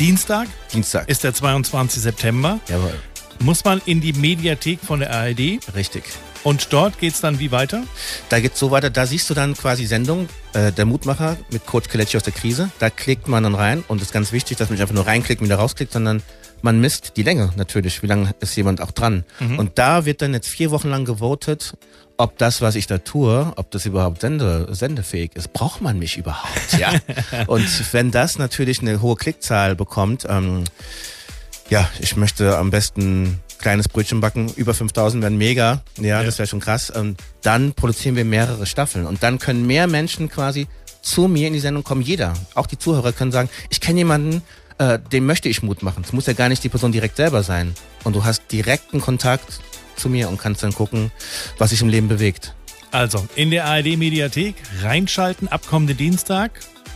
Dienstag 0.00 0.48
Dienstag. 0.72 1.08
ist 1.08 1.22
der 1.22 1.32
22. 1.34 2.02
September. 2.02 2.58
Jawohl, 2.68 2.94
Muss 3.38 3.64
man 3.64 3.80
in 3.86 4.00
die 4.00 4.12
Mediathek 4.12 4.80
von 4.80 4.98
der 5.00 5.12
ARD 5.12 5.60
richtig. 5.76 6.02
Und 6.44 6.72
dort 6.72 6.98
geht's 6.98 7.20
dann 7.20 7.38
wie 7.38 7.52
weiter? 7.52 7.84
Da 8.28 8.40
geht's 8.40 8.58
so 8.58 8.70
weiter, 8.70 8.90
da 8.90 9.06
siehst 9.06 9.30
du 9.30 9.34
dann 9.34 9.54
quasi 9.54 9.86
Sendung, 9.86 10.28
äh, 10.54 10.72
der 10.72 10.84
Mutmacher 10.84 11.36
mit 11.50 11.66
Coach 11.66 11.88
Kelechi 11.88 12.16
aus 12.16 12.24
der 12.24 12.32
Krise. 12.32 12.70
Da 12.78 12.90
klickt 12.90 13.28
man 13.28 13.42
dann 13.44 13.54
rein 13.54 13.84
und 13.88 13.98
es 13.98 14.08
ist 14.08 14.12
ganz 14.12 14.32
wichtig, 14.32 14.56
dass 14.56 14.68
man 14.68 14.74
nicht 14.74 14.82
einfach 14.82 14.94
nur 14.94 15.06
reinklickt 15.06 15.40
und 15.40 15.46
wieder 15.46 15.56
rausklickt, 15.56 15.92
sondern 15.92 16.22
man 16.62 16.80
misst 16.80 17.16
die 17.16 17.22
Länge 17.22 17.52
natürlich, 17.56 18.02
wie 18.02 18.06
lange 18.06 18.34
ist 18.40 18.56
jemand 18.56 18.80
auch 18.80 18.92
dran. 18.92 19.24
Und 19.58 19.78
da 19.78 20.04
wird 20.04 20.22
dann 20.22 20.32
jetzt 20.32 20.48
vier 20.48 20.70
Wochen 20.70 20.88
lang 20.88 21.04
gewotet, 21.04 21.74
ob 22.16 22.38
das, 22.38 22.60
was 22.60 22.76
ich 22.76 22.86
da 22.86 22.98
tue, 22.98 23.52
ob 23.56 23.70
das 23.72 23.84
überhaupt 23.84 24.20
sende, 24.20 24.68
sendefähig 24.70 25.32
ist. 25.34 25.52
Braucht 25.52 25.80
man 25.80 25.98
mich 25.98 26.16
überhaupt, 26.16 26.78
ja? 26.78 26.92
und 27.48 27.92
wenn 27.92 28.12
das 28.12 28.38
natürlich 28.38 28.80
eine 28.80 29.02
hohe 29.02 29.16
Klickzahl 29.16 29.74
bekommt, 29.74 30.24
ähm, 30.28 30.64
ja, 31.68 31.88
ich 32.00 32.16
möchte 32.16 32.58
am 32.58 32.70
besten 32.70 33.40
kleines 33.62 33.88
Brötchen 33.88 34.20
backen. 34.20 34.52
Über 34.56 34.74
5000 34.74 35.22
wären 35.22 35.38
mega. 35.38 35.82
Ja, 35.98 36.22
das 36.22 36.38
wäre 36.38 36.46
schon 36.46 36.60
krass. 36.60 36.90
Und 36.90 37.18
dann 37.40 37.72
produzieren 37.72 38.16
wir 38.16 38.26
mehrere 38.26 38.66
Staffeln. 38.66 39.06
Und 39.06 39.22
dann 39.22 39.38
können 39.38 39.66
mehr 39.66 39.86
Menschen 39.86 40.28
quasi 40.28 40.66
zu 41.00 41.28
mir 41.28 41.46
in 41.48 41.54
die 41.54 41.60
Sendung 41.60 41.84
kommen. 41.84 42.02
Jeder. 42.02 42.34
Auch 42.54 42.66
die 42.66 42.78
Zuhörer 42.78 43.12
können 43.12 43.32
sagen, 43.32 43.48
ich 43.70 43.80
kenne 43.80 44.00
jemanden, 44.00 44.42
äh, 44.78 44.98
dem 44.98 45.26
möchte 45.26 45.48
ich 45.48 45.62
Mut 45.62 45.82
machen. 45.82 46.02
Es 46.04 46.12
muss 46.12 46.26
ja 46.26 46.32
gar 46.32 46.48
nicht 46.48 46.62
die 46.62 46.68
Person 46.68 46.92
direkt 46.92 47.16
selber 47.16 47.42
sein. 47.42 47.74
Und 48.04 48.14
du 48.14 48.24
hast 48.24 48.50
direkten 48.52 49.00
Kontakt 49.00 49.60
zu 49.96 50.08
mir 50.08 50.28
und 50.28 50.38
kannst 50.38 50.62
dann 50.62 50.72
gucken, 50.72 51.10
was 51.58 51.70
sich 51.70 51.80
im 51.80 51.88
Leben 51.88 52.08
bewegt. 52.08 52.54
Also 52.90 53.26
in 53.36 53.50
der 53.50 53.64
ARD 53.64 53.96
Mediathek 53.96 54.54
reinschalten 54.82 55.48
ab 55.48 55.66
kommenden 55.66 55.96
Dienstag. 55.96 56.52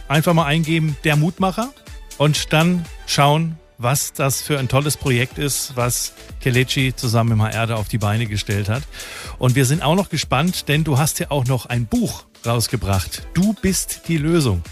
Einfach 0.08 0.34
mal 0.34 0.44
eingeben, 0.44 0.96
der 1.04 1.16
Mutmacher 1.16 1.72
und 2.18 2.52
dann 2.52 2.84
schauen, 3.06 3.58
was 3.78 4.12
das 4.12 4.42
für 4.42 4.58
ein 4.58 4.68
tolles 4.68 4.96
Projekt 4.96 5.38
ist, 5.38 5.76
was 5.76 6.12
Kelechi 6.40 6.94
zusammen 6.94 7.38
mit 7.38 7.54
HR 7.54 7.76
auf 7.76 7.88
die 7.88 7.98
Beine 7.98 8.26
gestellt 8.26 8.68
hat. 8.68 8.82
Und 9.38 9.54
wir 9.54 9.66
sind 9.66 9.82
auch 9.82 9.94
noch 9.94 10.08
gespannt, 10.08 10.68
denn 10.68 10.84
du 10.84 10.98
hast 10.98 11.18
ja 11.18 11.30
auch 11.30 11.46
noch 11.46 11.66
ein 11.66 11.86
Buch 11.86 12.24
rausgebracht. 12.44 13.26
Du 13.34 13.54
bist 13.54 14.02
die 14.08 14.18
Lösung. 14.18 14.62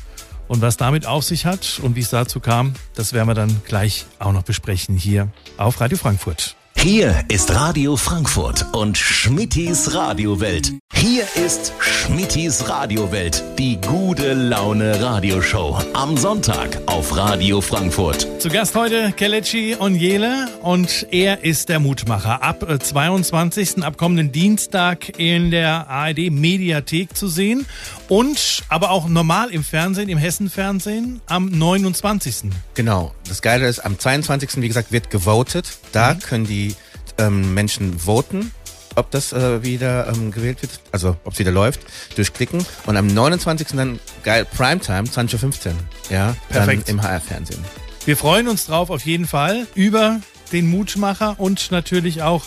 Und 0.47 0.61
was 0.61 0.77
damit 0.77 1.07
auf 1.07 1.25
sich 1.25 1.47
hat 1.47 1.81
und 1.83 1.97
wie 1.97 2.01
es 2.01 2.11
dazu 2.11 2.39
kam, 2.39 2.75
das 2.95 3.13
werden 3.13 3.29
wir 3.29 3.35
dann 3.35 3.63
gleich 3.65 4.07
auch 4.19 4.33
noch 4.33 4.43
besprechen 4.43 4.97
hier 4.97 5.29
auf 5.57 5.81
Radio 5.81 5.97
Frankfurt. 5.97 6.57
Hier 6.85 7.25
ist 7.29 7.55
Radio 7.55 7.97
Frankfurt 7.97 8.67
und 8.75 8.99
Schmittis 8.99 9.95
Radiowelt. 9.95 10.75
Hier 10.93 11.25
ist 11.35 11.73
Schmittis 11.81 12.69
Radiowelt, 12.69 13.43
die 13.59 13.81
gute 13.81 14.35
Laune 14.35 15.03
Radioshow. 15.03 15.79
Am 15.95 16.19
Sonntag 16.19 16.79
auf 16.85 17.17
Radio 17.17 17.63
Frankfurt. 17.63 18.29
Zu 18.39 18.51
Gast 18.51 18.75
heute 18.75 19.13
Kelechi 19.13 19.77
Onyele 19.79 20.49
und 20.61 21.07
er 21.11 21.43
ist 21.43 21.71
der 21.71 21.81
Mutmacher. 21.81 22.43
Ab 22.43 22.69
äh, 22.69 22.79
22. 22.79 23.83
ab 23.83 23.97
kommenden 23.97 24.31
Dienstag 24.31 25.19
in 25.19 25.51
der 25.51 25.89
ARD 25.89 26.31
Mediathek 26.31 27.17
zu 27.17 27.29
sehen 27.29 27.65
und 28.09 28.63
aber 28.69 28.91
auch 28.91 29.09
normal 29.09 29.51
im 29.51 29.65
Fernsehen, 29.65 30.11
im 30.11 30.19
Hessen-Fernsehen 30.19 31.23
am 31.27 31.47
29. 31.47 32.51
Genau. 32.75 33.15
Das 33.27 33.41
Geile 33.41 33.69
ist, 33.69 33.81
am 33.81 33.99
22. 33.99 34.57
wie 34.57 34.69
gesagt, 34.69 34.93
wird 34.93 35.09
gewotet. 35.09 35.79
Da 35.93 36.15
können 36.15 36.47
die 36.47 36.74
ähm, 37.19 37.55
Menschen 37.55 37.99
voten, 37.99 38.53
ob 38.97 39.11
das 39.11 39.33
äh, 39.33 39.63
wieder 39.63 40.09
ähm, 40.09 40.31
gewählt 40.31 40.63
wird, 40.63 40.81
also 40.93 41.17
ob 41.25 41.33
es 41.33 41.39
wieder 41.39 41.53
läuft, 41.53 41.81
durchklicken. 42.17 42.65
Und 42.87 42.97
am 42.97 43.07
29. 43.07 43.69
dann 43.69 43.99
geil 44.23 44.45
Primetime, 44.45 45.09
20.15 45.09 45.67
Uhr. 45.67 45.73
Ja, 46.11 46.37
Perfekt. 46.49 46.89
Im 46.89 47.03
HR-Fernsehen. 47.03 47.65
Wir 48.05 48.17
freuen 48.17 48.49
uns 48.49 48.67
drauf 48.67 48.91
auf 48.91 49.05
jeden 49.07 49.27
Fall 49.27 49.67
über 49.75 50.21
den 50.53 50.69
Mutmacher 50.69 51.37
und 51.39 51.71
natürlich 51.71 52.23
auch 52.23 52.45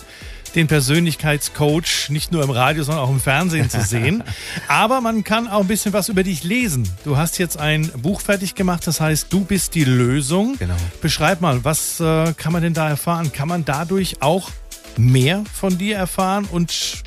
den 0.58 0.68
Persönlichkeitscoach 0.68 2.10
nicht 2.10 2.32
nur 2.32 2.44
im 2.44 2.50
Radio, 2.50 2.84
sondern 2.84 3.06
auch 3.06 3.12
im 3.12 3.20
Fernsehen 3.20 3.70
zu 3.70 3.80
sehen. 3.82 4.24
Aber 4.68 5.02
man 5.02 5.24
kann 5.24 5.48
auch 5.48 5.62
ein 5.62 5.68
bisschen 5.68 5.94
was 5.94 6.10
über 6.10 6.24
dich 6.24 6.44
lesen. 6.44 6.90
Du 7.06 7.16
hast 7.16 7.38
jetzt 7.38 7.58
ein 7.58 7.90
Buch 7.90 8.22
fertig 8.22 8.56
gemacht, 8.56 8.86
das 8.88 9.00
heißt 9.00 9.32
Du 9.32 9.46
bist 9.46 9.76
die 9.76 9.84
Lösung. 9.84 10.56
Genau. 10.58 10.76
Beschreib 11.00 11.42
mal, 11.42 11.64
was 11.64 12.00
äh, 12.00 12.34
kann 12.34 12.54
man 12.54 12.64
denn 12.64 12.74
da 12.74 12.90
erfahren? 12.90 13.32
Kann 13.32 13.48
man 13.48 13.66
dadurch 13.66 14.24
auch 14.24 14.50
mehr 14.98 15.44
von 15.54 15.78
dir 15.78 15.96
erfahren 15.96 16.48
und 16.52 17.04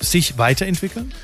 sich 0.00 0.36
weiterentwickeln? 0.36 1.14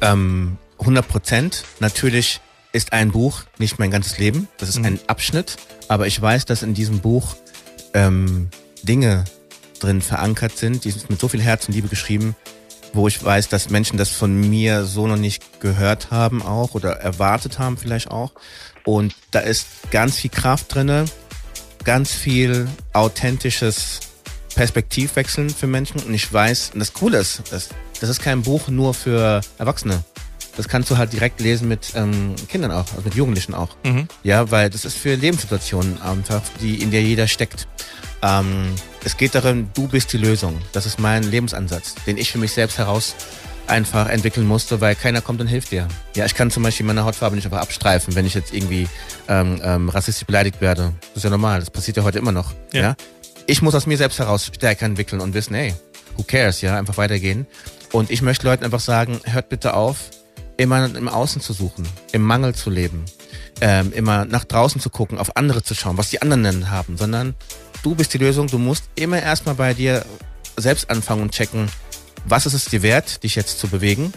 Ähm, 0.00 0.58
100 0.80 1.06
Prozent. 1.06 1.64
Natürlich 1.78 2.40
ist 2.72 2.92
ein 2.92 3.12
Buch 3.12 3.44
nicht 3.58 3.78
mein 3.78 3.92
ganzes 3.92 4.18
Leben. 4.18 4.48
Das 4.58 4.68
ist 4.68 4.84
ein 4.84 4.98
Abschnitt. 5.06 5.58
Aber 5.86 6.08
ich 6.08 6.20
weiß, 6.20 6.44
dass 6.44 6.64
in 6.64 6.74
diesem 6.74 6.98
Buch 6.98 7.36
ähm, 7.94 8.48
Dinge 8.82 9.24
drin 9.78 10.02
verankert 10.02 10.56
sind. 10.56 10.84
Die 10.84 10.90
sind 10.90 11.08
mit 11.10 11.20
so 11.20 11.28
viel 11.28 11.42
Herz 11.42 11.66
und 11.68 11.74
Liebe 11.74 11.88
geschrieben, 11.88 12.36
wo 12.92 13.08
ich 13.08 13.22
weiß, 13.22 13.48
dass 13.48 13.70
Menschen 13.70 13.98
das 13.98 14.08
von 14.08 14.34
mir 14.34 14.84
so 14.84 15.06
noch 15.06 15.16
nicht 15.16 15.60
gehört 15.60 16.10
haben 16.10 16.42
auch 16.42 16.74
oder 16.74 16.92
erwartet 16.92 17.58
haben 17.58 17.76
vielleicht 17.76 18.10
auch. 18.10 18.32
Und 18.84 19.14
da 19.30 19.40
ist 19.40 19.66
ganz 19.90 20.16
viel 20.16 20.30
Kraft 20.30 20.74
drinne, 20.74 21.04
ganz 21.84 22.12
viel 22.12 22.68
authentisches 22.92 24.00
Perspektivwechseln 24.54 25.50
für 25.50 25.66
Menschen. 25.66 26.00
Und 26.00 26.14
ich 26.14 26.32
weiß, 26.32 26.70
und 26.74 26.80
das 26.80 26.92
Coole 26.92 27.18
ist, 27.18 27.42
das, 27.50 27.68
das 28.00 28.10
ist 28.10 28.22
kein 28.22 28.42
Buch 28.42 28.68
nur 28.68 28.94
für 28.94 29.40
Erwachsene. 29.58 30.02
Das 30.58 30.68
kannst 30.68 30.90
du 30.90 30.98
halt 30.98 31.12
direkt 31.12 31.40
lesen 31.40 31.68
mit 31.68 31.92
ähm, 31.94 32.34
Kindern 32.48 32.72
auch, 32.72 32.84
also 32.90 33.02
mit 33.04 33.14
Jugendlichen 33.14 33.54
auch. 33.54 33.68
Ja, 34.24 34.50
weil 34.50 34.68
das 34.68 34.84
ist 34.84 34.98
für 34.98 35.14
Lebenssituationen 35.14 36.02
einfach, 36.02 36.42
die 36.60 36.82
in 36.82 36.90
der 36.90 37.00
jeder 37.00 37.28
steckt. 37.28 37.68
Ähm, 38.22 38.74
es 39.04 39.16
geht 39.16 39.36
darum, 39.36 39.70
du 39.74 39.86
bist 39.86 40.12
die 40.12 40.18
Lösung. 40.18 40.58
Das 40.72 40.84
ist 40.84 40.98
mein 40.98 41.22
Lebensansatz, 41.22 41.94
den 42.06 42.18
ich 42.18 42.32
für 42.32 42.38
mich 42.38 42.50
selbst 42.50 42.76
heraus 42.76 43.14
einfach 43.68 44.08
entwickeln 44.08 44.48
musste, 44.48 44.80
weil 44.80 44.96
keiner 44.96 45.20
kommt 45.20 45.40
und 45.40 45.46
hilft 45.46 45.70
dir. 45.70 45.86
Ja, 46.16 46.26
ich 46.26 46.34
kann 46.34 46.50
zum 46.50 46.64
Beispiel 46.64 46.84
meine 46.84 47.04
Hautfarbe 47.04 47.36
nicht 47.36 47.44
einfach 47.44 47.60
abstreifen, 47.60 48.16
wenn 48.16 48.26
ich 48.26 48.34
jetzt 48.34 48.52
irgendwie 48.52 48.88
ähm, 49.28 49.60
ähm, 49.62 49.88
rassistisch 49.88 50.26
beleidigt 50.26 50.60
werde. 50.60 50.92
Das 51.00 51.18
ist 51.18 51.24
ja 51.24 51.30
normal, 51.30 51.60
das 51.60 51.70
passiert 51.70 51.96
ja 51.96 52.02
heute 52.02 52.18
immer 52.18 52.32
noch. 52.32 52.52
Ja. 52.72 52.80
Ja. 52.80 52.96
Ich 53.46 53.62
muss 53.62 53.76
aus 53.76 53.86
mir 53.86 53.96
selbst 53.96 54.18
heraus 54.18 54.50
stärker 54.52 54.86
entwickeln 54.86 55.20
und 55.20 55.34
wissen, 55.34 55.54
hey, 55.54 55.72
who 56.16 56.24
cares, 56.24 56.60
ja, 56.62 56.76
einfach 56.76 56.96
weitergehen. 56.96 57.46
Und 57.92 58.10
ich 58.10 58.22
möchte 58.22 58.46
Leuten 58.46 58.64
einfach 58.64 58.80
sagen, 58.80 59.20
hört 59.24 59.48
bitte 59.48 59.74
auf, 59.74 60.10
immer 60.58 60.94
im 60.94 61.08
Außen 61.08 61.40
zu 61.40 61.54
suchen, 61.54 61.88
im 62.12 62.22
Mangel 62.22 62.54
zu 62.54 62.68
leben, 62.68 63.04
ähm, 63.62 63.92
immer 63.92 64.26
nach 64.26 64.44
draußen 64.44 64.80
zu 64.80 64.90
gucken, 64.90 65.16
auf 65.16 65.36
andere 65.36 65.62
zu 65.62 65.74
schauen, 65.74 65.96
was 65.96 66.10
die 66.10 66.20
anderen 66.20 66.70
haben, 66.70 66.98
sondern 66.98 67.34
du 67.82 67.94
bist 67.94 68.12
die 68.12 68.18
Lösung, 68.18 68.48
du 68.48 68.58
musst 68.58 68.84
immer 68.96 69.22
erstmal 69.22 69.54
bei 69.54 69.72
dir 69.72 70.04
selbst 70.56 70.90
anfangen 70.90 71.22
und 71.22 71.32
checken, 71.32 71.70
was 72.26 72.44
ist 72.44 72.54
es 72.54 72.66
dir 72.66 72.82
wert, 72.82 73.22
dich 73.22 73.36
jetzt 73.36 73.58
zu 73.58 73.68
bewegen. 73.68 74.12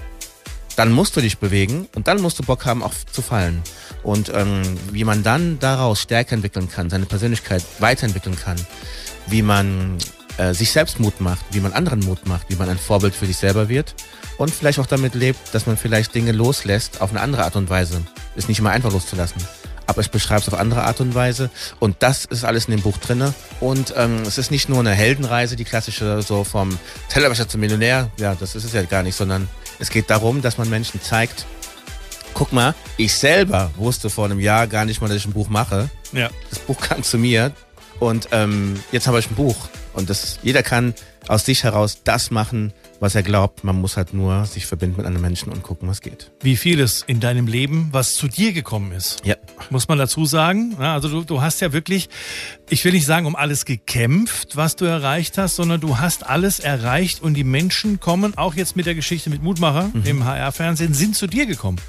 Dann 0.76 0.92
musst 0.92 1.16
du 1.16 1.22
dich 1.22 1.38
bewegen 1.38 1.88
und 1.96 2.08
dann 2.08 2.22
musst 2.22 2.40
du 2.40 2.44
Bock 2.44 2.66
haben, 2.66 2.82
auch 2.82 2.94
zu 3.12 3.22
fallen. 3.22 3.62
Und 4.04 4.32
ähm, 4.34 4.62
wie 4.92 5.04
man 5.04 5.22
dann 5.22 5.60
daraus 5.60 6.02
Stärke 6.02 6.34
entwickeln 6.34 6.70
kann, 6.70 6.90
seine 6.90 7.06
Persönlichkeit 7.06 7.64
weiterentwickeln 7.80 8.38
kann, 8.38 8.56
wie 9.28 9.42
man 9.42 9.98
äh, 10.38 10.54
sich 10.54 10.72
selbst 10.72 11.00
Mut 11.00 11.22
macht, 11.22 11.46
wie 11.52 11.60
man 11.60 11.74
anderen 11.74 12.00
Mut 12.00 12.28
macht, 12.28 12.50
wie 12.50 12.56
man 12.56 12.70
ein 12.70 12.78
Vorbild 12.78 13.16
für 13.16 13.26
sich 13.26 13.38
selber 13.38 13.70
wird 13.70 13.96
und 14.38 14.52
vielleicht 14.54 14.80
auch 14.80 14.88
damit 14.88 15.14
lebt, 15.14 15.54
dass 15.54 15.68
man 15.68 15.78
vielleicht 15.78 16.16
Dinge 16.16 16.32
loslässt 16.32 17.02
auf 17.02 17.12
eine 17.12 17.22
andere 17.22 17.44
Art 17.44 17.56
und 17.56 17.70
Weise. 17.70 18.02
Ist 18.36 18.50
nicht 18.50 18.60
immer 18.60 18.72
einfach 18.72 18.92
loszulassen. 18.92 19.42
Aber 19.88 20.02
ich 20.02 20.10
beschreibe 20.10 20.42
es 20.42 20.48
auf 20.48 20.60
andere 20.60 20.84
Art 20.84 21.02
und 21.02 21.16
Weise. 21.16 21.50
Und 21.80 21.98
das 22.00 22.26
ist 22.26 22.46
alles 22.46 22.66
in 22.66 22.72
dem 22.72 22.82
Buch 22.82 22.98
drinne. 22.98 23.34
Und 23.60 23.94
ähm, 23.98 24.22
es 24.22 24.38
ist 24.38 24.50
nicht 24.50 24.70
nur 24.70 24.80
eine 24.80 24.92
Heldenreise, 24.92 25.56
die 25.56 25.66
klassische, 25.66 26.22
so 26.22 26.44
vom 26.44 26.78
Tellerwäscher 27.10 27.48
zum 27.50 27.60
Millionär. 27.60 28.10
Ja, 28.18 28.36
das 28.36 28.56
ist 28.56 28.64
es 28.64 28.74
ja 28.74 28.84
gar 28.84 29.04
nicht, 29.04 29.16
sondern 29.16 29.50
es 29.80 29.90
geht 29.90 30.10
darum, 30.10 30.42
dass 30.42 30.58
man 30.58 30.70
Menschen 30.70 31.02
zeigt, 31.02 31.46
guck 32.34 32.54
mal, 32.54 32.74
ich 32.98 33.14
selber 33.14 33.72
wusste 33.76 34.10
vor 34.10 34.26
einem 34.26 34.40
Jahr 34.40 34.68
gar 34.68 34.86
nicht 34.86 35.02
mal, 35.02 35.08
dass 35.08 35.18
ich 35.18 35.26
ein 35.26 35.34
Buch 35.34 35.50
mache. 35.50 35.90
Ja. 36.14 36.30
Das 36.50 36.60
Buch 36.60 36.80
kam 36.80 37.04
zu 37.04 37.18
mir 37.18 37.52
und 38.00 38.30
ähm, 38.32 38.80
jetzt 38.92 39.08
habe 39.08 39.20
ich 39.20 39.30
ein 39.30 39.36
Buch. 39.36 39.68
Und 39.94 40.10
das, 40.10 40.40
jeder 40.42 40.64
kann 40.64 40.94
aus 41.28 41.46
sich 41.46 41.64
heraus 41.64 42.00
das 42.04 42.32
machen, 42.32 42.74
was 43.00 43.16
er 43.16 43.24
glaubt. 43.24 43.64
Man 43.64 43.80
muss 43.80 43.98
halt 43.98 44.14
nur 44.14 44.46
sich 44.46 44.66
verbinden 44.66 44.98
mit 44.98 45.06
anderen 45.06 45.22
Menschen 45.22 45.52
und 45.52 45.64
gucken, 45.64 45.88
was 45.88 46.02
geht. 46.02 46.32
Wie 46.42 46.56
vieles 46.56 47.04
in 47.08 47.20
deinem 47.20 47.48
Leben, 47.48 47.90
was 47.92 48.16
zu 48.16 48.28
dir 48.28 48.54
gekommen 48.54 48.92
ist. 48.92 49.26
Ja. 49.26 49.36
Muss 49.70 49.88
man 49.88 49.98
dazu 49.98 50.26
sagen. 50.26 50.76
Also 50.78 51.10
du, 51.10 51.24
du 51.24 51.42
hast 51.42 51.62
ja 51.62 51.74
wirklich, 51.74 52.10
ich 52.70 52.84
will 52.86 52.94
nicht 52.94 53.06
sagen, 53.06 53.26
um 53.26 53.36
alles 53.36 53.66
gekämpft, 53.66 54.56
was 54.56 54.76
du 54.76 54.86
erreicht 54.86 55.38
hast, 55.38 55.56
sondern 55.56 55.82
du 55.82 56.00
hast 56.00 56.26
alles 56.26 56.60
erreicht 56.60 57.22
und 57.22 57.34
die 57.34 57.44
Menschen 57.44 58.00
kommen, 58.00 58.38
auch 58.38 58.56
jetzt 58.56 58.76
mit 58.76 58.86
der 58.86 58.96
Geschichte 58.96 59.30
mit 59.30 59.42
Mutmacher 59.42 59.92
im 60.04 60.26
HR-Fernsehen, 60.26 60.94
sind 60.94 61.16
zu 61.16 61.28
dir 61.28 61.46
gekommen. 61.46 61.80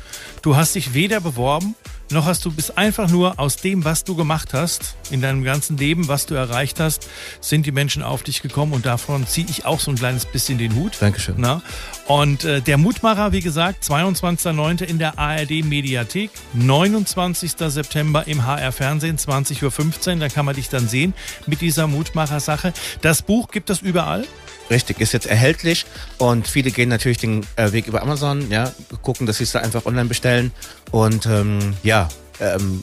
Du 0.42 0.56
hast 0.56 0.74
dich 0.74 0.94
weder 0.94 1.20
beworben, 1.20 1.74
noch 2.10 2.26
hast 2.26 2.44
du 2.44 2.52
bist 2.52 2.76
einfach 2.76 3.08
nur 3.08 3.38
aus 3.38 3.56
dem, 3.56 3.84
was 3.84 4.04
du 4.04 4.14
gemacht 4.14 4.52
hast, 4.52 4.96
in 5.10 5.20
deinem 5.20 5.44
ganzen 5.44 5.76
Leben, 5.76 6.08
was 6.08 6.26
du 6.26 6.34
erreicht 6.34 6.80
hast, 6.80 7.08
sind 7.40 7.66
die 7.66 7.72
Menschen 7.72 8.02
auf 8.02 8.22
dich 8.22 8.42
gekommen 8.42 8.72
und 8.72 8.86
davon 8.86 9.26
ziehe 9.26 9.46
ich 9.48 9.64
auch 9.64 9.80
so 9.80 9.90
ein 9.90 9.96
kleines 9.96 10.26
bisschen 10.26 10.58
den 10.58 10.74
Hut. 10.74 10.96
Dankeschön. 11.00 11.36
Na? 11.38 11.62
Und 12.06 12.44
äh, 12.44 12.60
der 12.60 12.78
Mutmacher, 12.78 13.32
wie 13.32 13.40
gesagt, 13.40 13.84
22.09. 13.84 14.84
in 14.84 14.98
der 14.98 15.18
ARD 15.18 15.64
Mediathek, 15.64 16.30
29. 16.54 17.52
September 17.56 18.26
im 18.26 18.46
HR 18.46 18.72
Fernsehen, 18.72 19.16
20.15 19.16 20.14
Uhr, 20.14 20.16
da 20.16 20.28
kann 20.28 20.44
man 20.44 20.54
dich 20.54 20.68
dann 20.68 20.88
sehen 20.88 21.14
mit 21.46 21.60
dieser 21.60 21.86
Mutmacher-Sache. 21.86 22.72
Das 23.00 23.22
Buch 23.22 23.48
gibt 23.48 23.70
es 23.70 23.80
überall. 23.80 24.26
Richtig, 24.70 25.00
ist 25.00 25.12
jetzt 25.12 25.26
erhältlich 25.26 25.86
und 26.18 26.48
viele 26.48 26.70
gehen 26.70 26.88
natürlich 26.88 27.18
den 27.18 27.46
äh, 27.56 27.72
Weg 27.72 27.86
über 27.86 28.02
Amazon, 28.02 28.50
ja, 28.50 28.72
gucken, 29.02 29.26
dass 29.26 29.38
sie 29.38 29.44
es 29.44 29.52
da 29.52 29.60
einfach 29.60 29.86
online 29.86 30.08
bestellen 30.08 30.50
und 30.90 31.26
ähm, 31.26 31.74
ja, 31.82 32.08
ähm, 32.40 32.82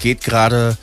geht 0.00 0.22
gerade 0.22 0.76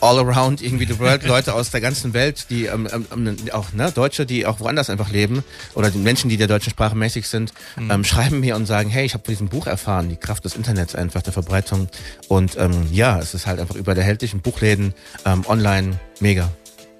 all 0.00 0.18
around 0.18 0.62
irgendwie 0.62 0.86
the 0.86 0.98
world, 0.98 1.22
Leute 1.26 1.54
aus 1.54 1.70
der 1.70 1.80
ganzen 1.80 2.14
Welt, 2.14 2.46
die 2.50 2.66
ähm, 2.66 2.88
ähm, 3.12 3.36
auch 3.52 3.72
ne, 3.72 3.92
Deutsche, 3.92 4.26
die 4.26 4.46
auch 4.46 4.60
woanders 4.60 4.90
einfach 4.90 5.10
leben 5.10 5.44
oder 5.74 5.90
die 5.90 5.98
Menschen, 5.98 6.30
die 6.30 6.36
der 6.36 6.46
deutschen 6.46 6.70
Sprache 6.70 6.96
mäßig 6.96 7.28
sind, 7.28 7.52
mhm. 7.76 7.90
ähm, 7.90 8.04
schreiben 8.04 8.40
mir 8.40 8.56
und 8.56 8.66
sagen, 8.66 8.90
hey, 8.90 9.04
ich 9.04 9.14
habe 9.14 9.24
von 9.24 9.32
diesem 9.32 9.48
Buch 9.48 9.66
erfahren, 9.66 10.08
die 10.08 10.16
Kraft 10.16 10.44
des 10.44 10.56
Internets 10.56 10.94
einfach, 10.94 11.22
der 11.22 11.32
Verbreitung 11.32 11.88
und 12.28 12.56
ähm, 12.58 12.88
ja, 12.90 13.18
es 13.18 13.34
ist 13.34 13.46
halt 13.46 13.60
einfach 13.60 13.76
überall 13.76 13.98
erhältlich 13.98 14.32
in 14.32 14.40
Buchläden, 14.40 14.94
ähm, 15.24 15.44
online, 15.46 15.98
mega. 16.20 16.50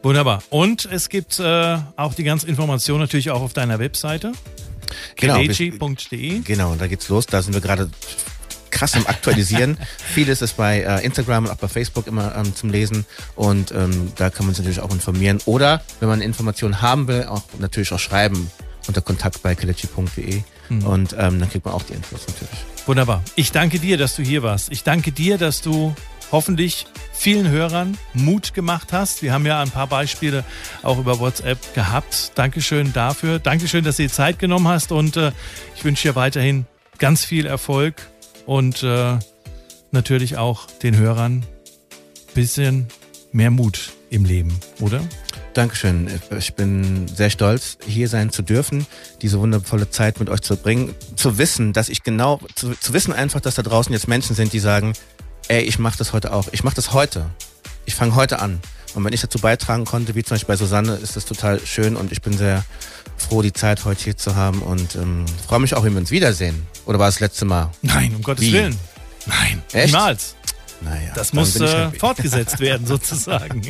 Wunderbar. 0.02 0.42
Und 0.50 0.86
es 0.90 1.08
gibt 1.08 1.38
äh, 1.38 1.78
auch 1.96 2.14
die 2.14 2.24
ganze 2.24 2.46
Information 2.46 3.00
natürlich 3.00 3.30
auch 3.30 3.42
auf 3.42 3.52
deiner 3.52 3.78
Webseite. 3.78 4.32
Genau. 5.16 5.34
Genau, 6.44 6.74
da 6.74 6.86
geht's 6.86 7.08
los. 7.08 7.26
Da 7.26 7.42
sind 7.42 7.54
wir 7.54 7.60
gerade 7.60 7.90
krass 8.70 8.94
am 8.94 9.06
Aktualisieren. 9.06 9.76
Vieles 10.14 10.42
ist 10.42 10.56
bei 10.56 10.80
äh, 10.80 11.04
Instagram 11.04 11.44
und 11.44 11.50
auch 11.50 11.56
bei 11.56 11.68
Facebook 11.68 12.06
immer 12.06 12.34
ähm, 12.34 12.54
zum 12.54 12.70
Lesen 12.70 13.04
und 13.34 13.72
ähm, 13.72 14.12
da 14.16 14.30
kann 14.30 14.46
man 14.46 14.54
sich 14.54 14.64
natürlich 14.64 14.80
auch 14.80 14.92
informieren. 14.92 15.40
Oder 15.44 15.82
wenn 16.00 16.08
man 16.08 16.20
Informationen 16.20 16.80
haben 16.80 17.06
will, 17.08 17.24
auch 17.24 17.42
natürlich 17.58 17.92
auch 17.92 17.98
schreiben 17.98 18.50
unter 18.86 19.02
kontakt 19.02 19.42
bei 19.42 19.54
kelechi.de 19.54 20.42
mhm. 20.68 20.86
und 20.86 21.12
ähm, 21.12 21.40
dann 21.40 21.50
kriegt 21.50 21.64
man 21.64 21.74
auch 21.74 21.82
die 21.82 21.92
Infos 21.92 22.26
natürlich. 22.26 22.64
Wunderbar. 22.86 23.22
Ich 23.36 23.52
danke 23.52 23.78
dir, 23.78 23.98
dass 23.98 24.16
du 24.16 24.22
hier 24.22 24.42
warst. 24.42 24.72
Ich 24.72 24.82
danke 24.82 25.12
dir, 25.12 25.36
dass 25.36 25.60
du 25.60 25.94
hoffentlich 26.32 26.86
vielen 27.12 27.48
Hörern 27.48 27.98
Mut 28.14 28.54
gemacht 28.54 28.92
hast. 28.92 29.22
Wir 29.22 29.32
haben 29.32 29.46
ja 29.46 29.60
ein 29.60 29.70
paar 29.70 29.86
Beispiele 29.86 30.44
auch 30.82 30.98
über 30.98 31.18
WhatsApp 31.18 31.74
gehabt. 31.74 32.32
Dankeschön 32.34 32.92
dafür. 32.92 33.38
Dankeschön, 33.38 33.84
dass 33.84 33.96
du 33.96 34.04
dir 34.04 34.10
Zeit 34.10 34.38
genommen 34.38 34.68
hast 34.68 34.92
und 34.92 35.16
äh, 35.16 35.32
ich 35.76 35.84
wünsche 35.84 36.08
dir 36.08 36.14
weiterhin 36.14 36.66
ganz 36.98 37.24
viel 37.24 37.46
Erfolg 37.46 38.08
und 38.46 38.82
äh, 38.82 39.18
natürlich 39.90 40.36
auch 40.36 40.66
den 40.66 40.96
Hörern 40.96 41.44
ein 41.44 42.34
bisschen 42.34 42.88
mehr 43.32 43.50
Mut 43.50 43.92
im 44.10 44.24
Leben, 44.24 44.58
oder? 44.80 45.00
Dankeschön. 45.54 46.08
Ich 46.38 46.54
bin 46.54 47.08
sehr 47.08 47.30
stolz, 47.30 47.78
hier 47.84 48.08
sein 48.08 48.30
zu 48.30 48.42
dürfen, 48.42 48.86
diese 49.20 49.40
wundervolle 49.40 49.90
Zeit 49.90 50.20
mit 50.20 50.28
euch 50.28 50.42
zu 50.42 50.56
bringen, 50.56 50.94
zu 51.16 51.38
wissen, 51.38 51.72
dass 51.72 51.88
ich 51.88 52.02
genau, 52.02 52.40
zu, 52.54 52.72
zu 52.78 52.92
wissen 52.92 53.12
einfach, 53.12 53.40
dass 53.40 53.56
da 53.56 53.62
draußen 53.62 53.92
jetzt 53.92 54.06
Menschen 54.06 54.36
sind, 54.36 54.52
die 54.52 54.60
sagen, 54.60 54.92
ey, 55.50 55.62
ich 55.62 55.78
mache 55.78 55.98
das 55.98 56.12
heute 56.12 56.32
auch. 56.32 56.48
Ich 56.52 56.62
mache 56.62 56.76
das 56.76 56.92
heute. 56.92 57.26
Ich 57.84 57.94
fange 57.94 58.14
heute 58.14 58.38
an. 58.38 58.60
Und 58.94 59.04
wenn 59.04 59.12
ich 59.12 59.20
dazu 59.20 59.38
beitragen 59.38 59.84
konnte, 59.84 60.14
wie 60.14 60.22
zum 60.22 60.36
Beispiel 60.36 60.48
bei 60.48 60.56
Susanne, 60.56 60.94
ist 60.94 61.16
das 61.16 61.24
total 61.24 61.60
schön 61.64 61.96
und 61.96 62.12
ich 62.12 62.22
bin 62.22 62.36
sehr 62.36 62.64
froh, 63.16 63.42
die 63.42 63.52
Zeit 63.52 63.84
heute 63.84 64.02
hier 64.02 64.16
zu 64.16 64.36
haben 64.36 64.62
und 64.62 64.94
ähm, 64.94 65.26
freue 65.46 65.60
mich 65.60 65.74
auch, 65.74 65.84
wenn 65.84 65.92
wir 65.92 66.00
uns 66.00 66.10
wiedersehen. 66.10 66.66
Oder 66.86 66.98
war 66.98 67.08
es 67.08 67.16
das 67.16 67.20
letzte 67.20 67.44
Mal? 67.44 67.70
Nein, 67.82 68.14
um 68.14 68.22
Gottes 68.22 68.44
wie? 68.44 68.52
Willen. 68.52 68.76
Nein, 69.26 69.62
Echt? 69.72 69.86
niemals. 69.92 70.36
Naja, 70.80 71.12
das 71.14 71.32
muss 71.32 71.56
äh, 71.60 71.90
fortgesetzt 71.90 72.58
werden, 72.60 72.86
sozusagen. 72.86 73.60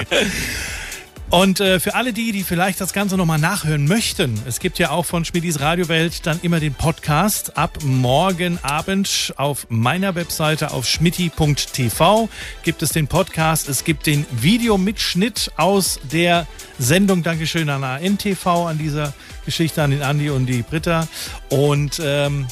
Und 1.30 1.60
äh, 1.60 1.78
für 1.78 1.94
alle 1.94 2.12
die, 2.12 2.32
die 2.32 2.42
vielleicht 2.42 2.80
das 2.80 2.92
Ganze 2.92 3.16
nochmal 3.16 3.38
nachhören 3.38 3.86
möchten, 3.86 4.34
es 4.46 4.58
gibt 4.58 4.80
ja 4.80 4.90
auch 4.90 5.06
von 5.06 5.24
Schmidis 5.24 5.60
Radiowelt 5.60 6.26
dann 6.26 6.40
immer 6.42 6.58
den 6.58 6.74
Podcast 6.74 7.56
ab 7.56 7.78
morgen 7.84 8.58
Abend 8.62 9.32
auf 9.36 9.68
meiner 9.68 10.16
Webseite 10.16 10.72
auf 10.72 10.88
schmitti.tv 10.88 12.28
gibt 12.64 12.82
es 12.82 12.90
den 12.90 13.06
Podcast. 13.06 13.68
Es 13.68 13.84
gibt 13.84 14.06
den 14.06 14.26
Videomitschnitt 14.32 15.52
aus 15.56 16.00
der 16.10 16.48
Sendung. 16.80 17.22
Dankeschön 17.22 17.68
an 17.68 17.84
ANTV 17.84 18.46
an 18.66 18.78
dieser 18.78 19.14
Geschichte, 19.44 19.84
an 19.84 19.92
den 19.92 20.02
Andi 20.02 20.30
und 20.30 20.46
die 20.46 20.62
Britta. 20.62 21.06
Und 21.48 22.02
ähm, 22.04 22.48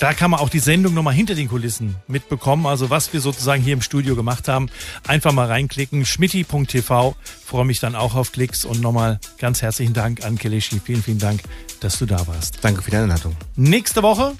da 0.00 0.14
kann 0.14 0.30
man 0.30 0.40
auch 0.40 0.48
die 0.48 0.60
Sendung 0.60 0.94
nochmal 0.94 1.12
hinter 1.12 1.34
den 1.34 1.48
Kulissen 1.48 1.94
mitbekommen. 2.08 2.66
Also 2.66 2.88
was 2.88 3.12
wir 3.12 3.20
sozusagen 3.20 3.62
hier 3.62 3.74
im 3.74 3.82
Studio 3.82 4.16
gemacht 4.16 4.48
haben. 4.48 4.70
Einfach 5.06 5.32
mal 5.32 5.46
reinklicken. 5.46 6.06
schmitti.tv. 6.06 7.14
Freue 7.44 7.64
mich 7.66 7.80
dann 7.80 7.94
auch 7.94 8.14
auf 8.14 8.32
Klicks 8.32 8.64
und 8.64 8.80
nochmal 8.80 9.20
ganz 9.38 9.60
herzlichen 9.60 9.92
Dank 9.92 10.24
an 10.24 10.38
Keleshi. 10.38 10.80
Vielen, 10.82 11.02
vielen 11.02 11.18
Dank, 11.18 11.42
dass 11.80 11.98
du 11.98 12.06
da 12.06 12.26
warst. 12.26 12.58
Danke 12.62 12.80
für 12.80 12.90
die 12.90 12.96
Einladung. 12.96 13.36
Nächste 13.56 14.02
Woche 14.02 14.32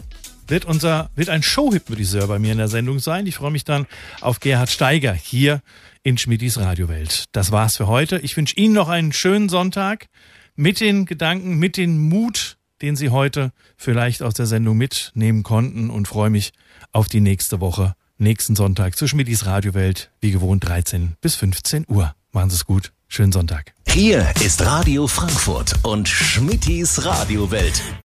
wird 0.49 0.65
unser, 0.65 1.11
wird 1.15 1.29
ein 1.29 1.43
Showhypnotiseur 1.43 2.27
bei 2.27 2.39
mir 2.39 2.53
in 2.53 2.59
der 2.59 2.69
Sendung 2.69 2.99
sein. 2.99 3.27
Ich 3.27 3.37
freue 3.37 3.51
mich 3.51 3.65
dann 3.65 3.87
auf 4.23 4.41
Gerhard 4.41 4.71
Steiger 4.71 5.13
hier 5.13 5.61
in 6.03 6.17
Schmidis 6.17 6.57
Radiowelt. 6.57 7.27
Das 7.33 7.53
war's 7.53 7.77
für 7.77 7.87
heute. 7.87 8.19
Ich 8.21 8.35
wünsche 8.35 8.57
Ihnen 8.57 8.73
noch 8.73 8.89
einen 8.89 9.13
schönen 9.13 9.51
Sonntag 9.51 10.07
mit 10.57 10.81
den 10.81 11.05
Gedanken, 11.05 11.59
mit 11.59 11.77
den 11.77 11.99
Mut, 11.99 12.57
den 12.83 12.97
Sie 12.97 13.11
heute 13.11 13.53
vielleicht 13.77 14.23
aus 14.23 14.35
der 14.35 14.47
Sendung 14.47 14.77
mitnehmen 14.77 15.43
konnten 15.43 15.91
und 15.91 16.09
freue 16.09 16.31
mich 16.31 16.53
auf 16.93 17.09
die 17.09 17.21
nächste 17.21 17.61
Woche, 17.61 17.95
nächsten 18.19 18.57
Sonntag 18.57 18.97
zu 18.97 19.07
Schmidis 19.07 19.47
Radiowelt, 19.47 20.11
wie 20.21 20.31
gewohnt 20.33 20.67
13 20.67 21.17
bis 21.21 21.37
15 21.37 21.87
Uhr. 21.89 22.15
Machen 22.33 22.51
Sie 22.51 22.57
es 22.57 22.65
gut. 22.65 22.93
Schönen 23.09 23.33
Sonntag. 23.33 23.73
Hier 23.89 24.33
ist 24.45 24.65
Radio 24.65 25.09
Frankfurt 25.09 25.75
und 25.83 26.09
Schmittis 26.09 27.05
Radiowelt. 27.05 27.83